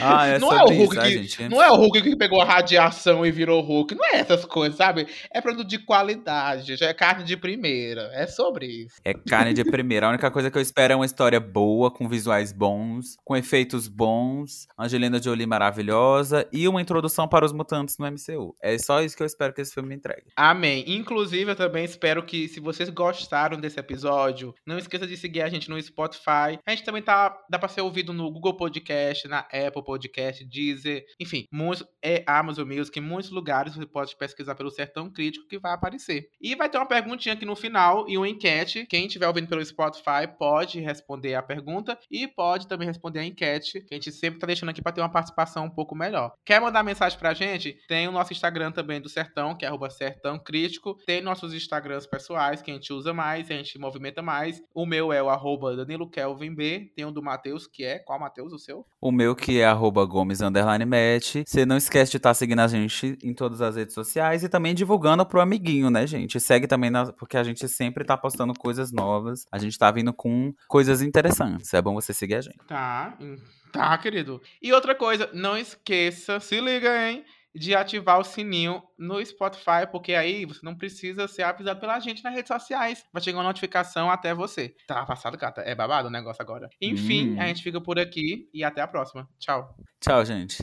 Ah, 0.00 0.26
é 0.26 0.38
não, 0.38 0.52
é 0.52 0.64
o 0.64 0.68
Hulk 0.68 0.96
isso, 1.08 1.36
que, 1.36 1.48
não 1.48 1.62
é 1.62 1.70
o 1.70 1.76
Hulk 1.76 2.02
que 2.02 2.16
pegou 2.16 2.40
a 2.40 2.44
radiação 2.44 3.24
e 3.24 3.30
virou 3.30 3.60
Hulk. 3.60 3.94
Não 3.94 4.04
é 4.04 4.16
essas 4.16 4.44
coisas, 4.44 4.76
sabe? 4.76 5.06
É 5.32 5.40
produto 5.40 5.68
de 5.68 5.78
qualidade. 5.78 6.76
Já 6.76 6.86
é 6.86 6.94
carne 6.94 7.24
de 7.24 7.36
primeira. 7.36 8.10
É 8.12 8.26
sobre 8.26 8.66
isso. 8.66 8.96
É 9.04 9.14
carne 9.14 9.54
de 9.54 9.64
primeira. 9.64 9.85
A 10.04 10.08
única 10.08 10.30
coisa 10.30 10.50
que 10.50 10.58
eu 10.58 10.62
espero 10.62 10.94
é 10.94 10.96
uma 10.96 11.06
história 11.06 11.38
boa, 11.38 11.90
com 11.90 12.08
visuais 12.08 12.52
bons, 12.52 13.16
com 13.24 13.36
efeitos 13.36 13.86
bons, 13.86 14.66
Angelina 14.76 15.22
Jolie 15.22 15.46
maravilhosa 15.46 16.48
e 16.52 16.66
uma 16.66 16.82
introdução 16.82 17.28
para 17.28 17.44
os 17.44 17.52
mutantes 17.52 17.96
no 17.98 18.06
MCU. 18.06 18.56
É 18.60 18.76
só 18.78 19.00
isso 19.02 19.16
que 19.16 19.22
eu 19.22 19.26
espero 19.26 19.52
que 19.52 19.60
esse 19.60 19.72
filme 19.72 19.90
me 19.90 19.94
entregue. 19.94 20.32
Amém. 20.34 20.84
Inclusive, 20.88 21.52
eu 21.52 21.56
também 21.56 21.84
espero 21.84 22.24
que, 22.24 22.48
se 22.48 22.58
vocês 22.58 22.88
gostaram 22.88 23.60
desse 23.60 23.78
episódio, 23.78 24.52
não 24.66 24.78
esqueça 24.78 25.06
de 25.06 25.16
seguir 25.16 25.42
a 25.42 25.48
gente 25.48 25.70
no 25.70 25.80
Spotify. 25.80 26.58
A 26.66 26.70
gente 26.70 26.84
também 26.84 27.02
tá. 27.02 27.38
Dá 27.48 27.58
pra 27.58 27.68
ser 27.68 27.82
ouvido 27.82 28.12
no 28.12 28.30
Google 28.30 28.56
Podcast, 28.56 29.28
na 29.28 29.40
Apple. 29.40 29.76
Apple 29.76 29.84
Podcast, 29.84 30.44
Deezer, 30.44 31.04
enfim, 31.20 31.46
muitos, 31.52 31.86
é 32.02 32.24
Amazon 32.26 32.66
Music, 32.66 32.98
em 32.98 33.02
muitos 33.02 33.30
lugares 33.30 33.74
você 33.74 33.86
pode 33.86 34.16
pesquisar 34.16 34.54
pelo 34.54 34.70
Sertão 34.70 35.10
Crítico 35.10 35.46
que 35.46 35.58
vai 35.58 35.72
aparecer. 35.72 36.30
E 36.40 36.54
vai 36.54 36.68
ter 36.68 36.78
uma 36.78 36.86
perguntinha 36.86 37.34
aqui 37.34 37.44
no 37.44 37.54
final 37.54 38.08
e 38.08 38.16
uma 38.16 38.28
enquete. 38.28 38.86
Quem 38.86 39.06
estiver 39.06 39.26
ouvindo 39.26 39.48
pelo 39.48 39.64
Spotify 39.64 39.75
pode 39.76 40.80
responder 40.80 41.34
a 41.34 41.42
pergunta 41.42 41.98
e 42.10 42.26
pode 42.26 42.66
também 42.66 42.88
responder 42.88 43.20
a 43.20 43.24
enquete, 43.24 43.80
que 43.80 43.94
a 43.94 43.96
gente 43.96 44.12
sempre 44.12 44.38
tá 44.38 44.46
deixando 44.46 44.70
aqui 44.70 44.82
para 44.82 44.92
ter 44.92 45.00
uma 45.00 45.10
participação 45.10 45.66
um 45.66 45.70
pouco 45.70 45.94
melhor. 45.94 46.32
Quer 46.44 46.60
mandar 46.60 46.82
mensagem 46.82 47.18
pra 47.18 47.34
gente? 47.34 47.76
Tem 47.88 48.08
o 48.08 48.12
nosso 48.12 48.32
Instagram 48.32 48.72
também 48.72 49.00
do 49.00 49.08
Sertão, 49.08 49.56
que 49.56 49.64
é 49.64 49.68
arroba 49.68 49.90
Sertão 49.90 50.38
Crítico. 50.38 50.96
Tem 51.06 51.20
nossos 51.20 51.54
Instagrams 51.54 52.06
pessoais, 52.06 52.62
que 52.62 52.70
a 52.70 52.74
gente 52.74 52.92
usa 52.92 53.12
mais, 53.12 53.50
a 53.50 53.54
gente 53.54 53.78
movimenta 53.78 54.22
mais. 54.22 54.60
O 54.74 54.86
meu 54.86 55.12
é 55.12 55.22
o 55.22 55.28
arroba 55.28 55.76
Danilo 55.76 56.08
Kelvin 56.08 56.54
B. 56.54 56.92
Tem 56.94 57.04
o 57.04 57.10
do 57.10 57.22
Matheus, 57.22 57.66
que 57.66 57.84
é. 57.84 57.98
Qual 57.98 58.18
Matheus, 58.18 58.52
o 58.52 58.58
seu? 58.58 58.86
O 59.00 59.10
meu 59.10 59.34
que 59.34 59.60
é 59.60 59.64
arroba 59.66 60.04
Gomes 60.04 60.40
underline 60.40 60.84
match. 60.84 61.36
Você 61.46 61.66
não 61.66 61.76
esquece 61.76 62.12
de 62.12 62.16
estar 62.18 62.30
tá 62.30 62.34
seguindo 62.34 62.60
a 62.60 62.68
gente 62.68 63.18
em 63.22 63.34
todas 63.34 63.60
as 63.60 63.76
redes 63.76 63.94
sociais 63.94 64.44
e 64.44 64.48
também 64.48 64.74
divulgando 64.74 65.26
pro 65.26 65.40
amiguinho, 65.40 65.90
né, 65.90 66.06
gente? 66.06 66.38
Segue 66.38 66.66
também, 66.66 66.90
na, 66.90 67.12
porque 67.12 67.36
a 67.36 67.44
gente 67.44 67.68
sempre 67.68 68.04
tá 68.04 68.16
postando 68.16 68.54
coisas 68.54 68.92
novas. 68.92 69.44
A 69.50 69.58
gente 69.58 69.65
tá 69.74 69.90
vindo 69.90 70.12
com 70.12 70.52
coisas 70.68 71.02
interessantes. 71.02 71.72
É 71.74 71.82
bom 71.82 71.94
você 71.94 72.12
seguir 72.12 72.36
a 72.36 72.40
gente. 72.40 72.58
Tá, 72.66 73.16
tá, 73.72 73.96
querido. 73.98 74.40
E 74.62 74.72
outra 74.72 74.94
coisa, 74.94 75.30
não 75.32 75.56
esqueça, 75.56 76.38
se 76.40 76.60
liga, 76.60 77.08
hein? 77.08 77.24
de 77.56 77.74
ativar 77.74 78.20
o 78.20 78.24
sininho 78.24 78.82
no 78.98 79.24
Spotify, 79.24 79.86
porque 79.90 80.14
aí 80.14 80.44
você 80.44 80.60
não 80.62 80.76
precisa 80.76 81.26
ser 81.26 81.42
avisado 81.42 81.80
pela 81.80 81.98
gente 81.98 82.22
nas 82.22 82.34
redes 82.34 82.48
sociais. 82.48 83.04
Vai 83.12 83.22
chegar 83.22 83.38
uma 83.38 83.44
notificação 83.44 84.10
até 84.10 84.34
você. 84.34 84.74
Tá 84.86 85.04
passado, 85.06 85.38
gata. 85.38 85.62
É 85.62 85.74
babado 85.74 86.08
o 86.08 86.10
negócio 86.10 86.42
agora. 86.42 86.68
Enfim, 86.80 87.30
hum. 87.30 87.40
a 87.40 87.46
gente 87.46 87.62
fica 87.62 87.80
por 87.80 87.98
aqui 87.98 88.48
e 88.52 88.62
até 88.62 88.82
a 88.82 88.86
próxima. 88.86 89.26
Tchau. 89.38 89.74
Tchau, 90.00 90.24
gente. 90.24 90.62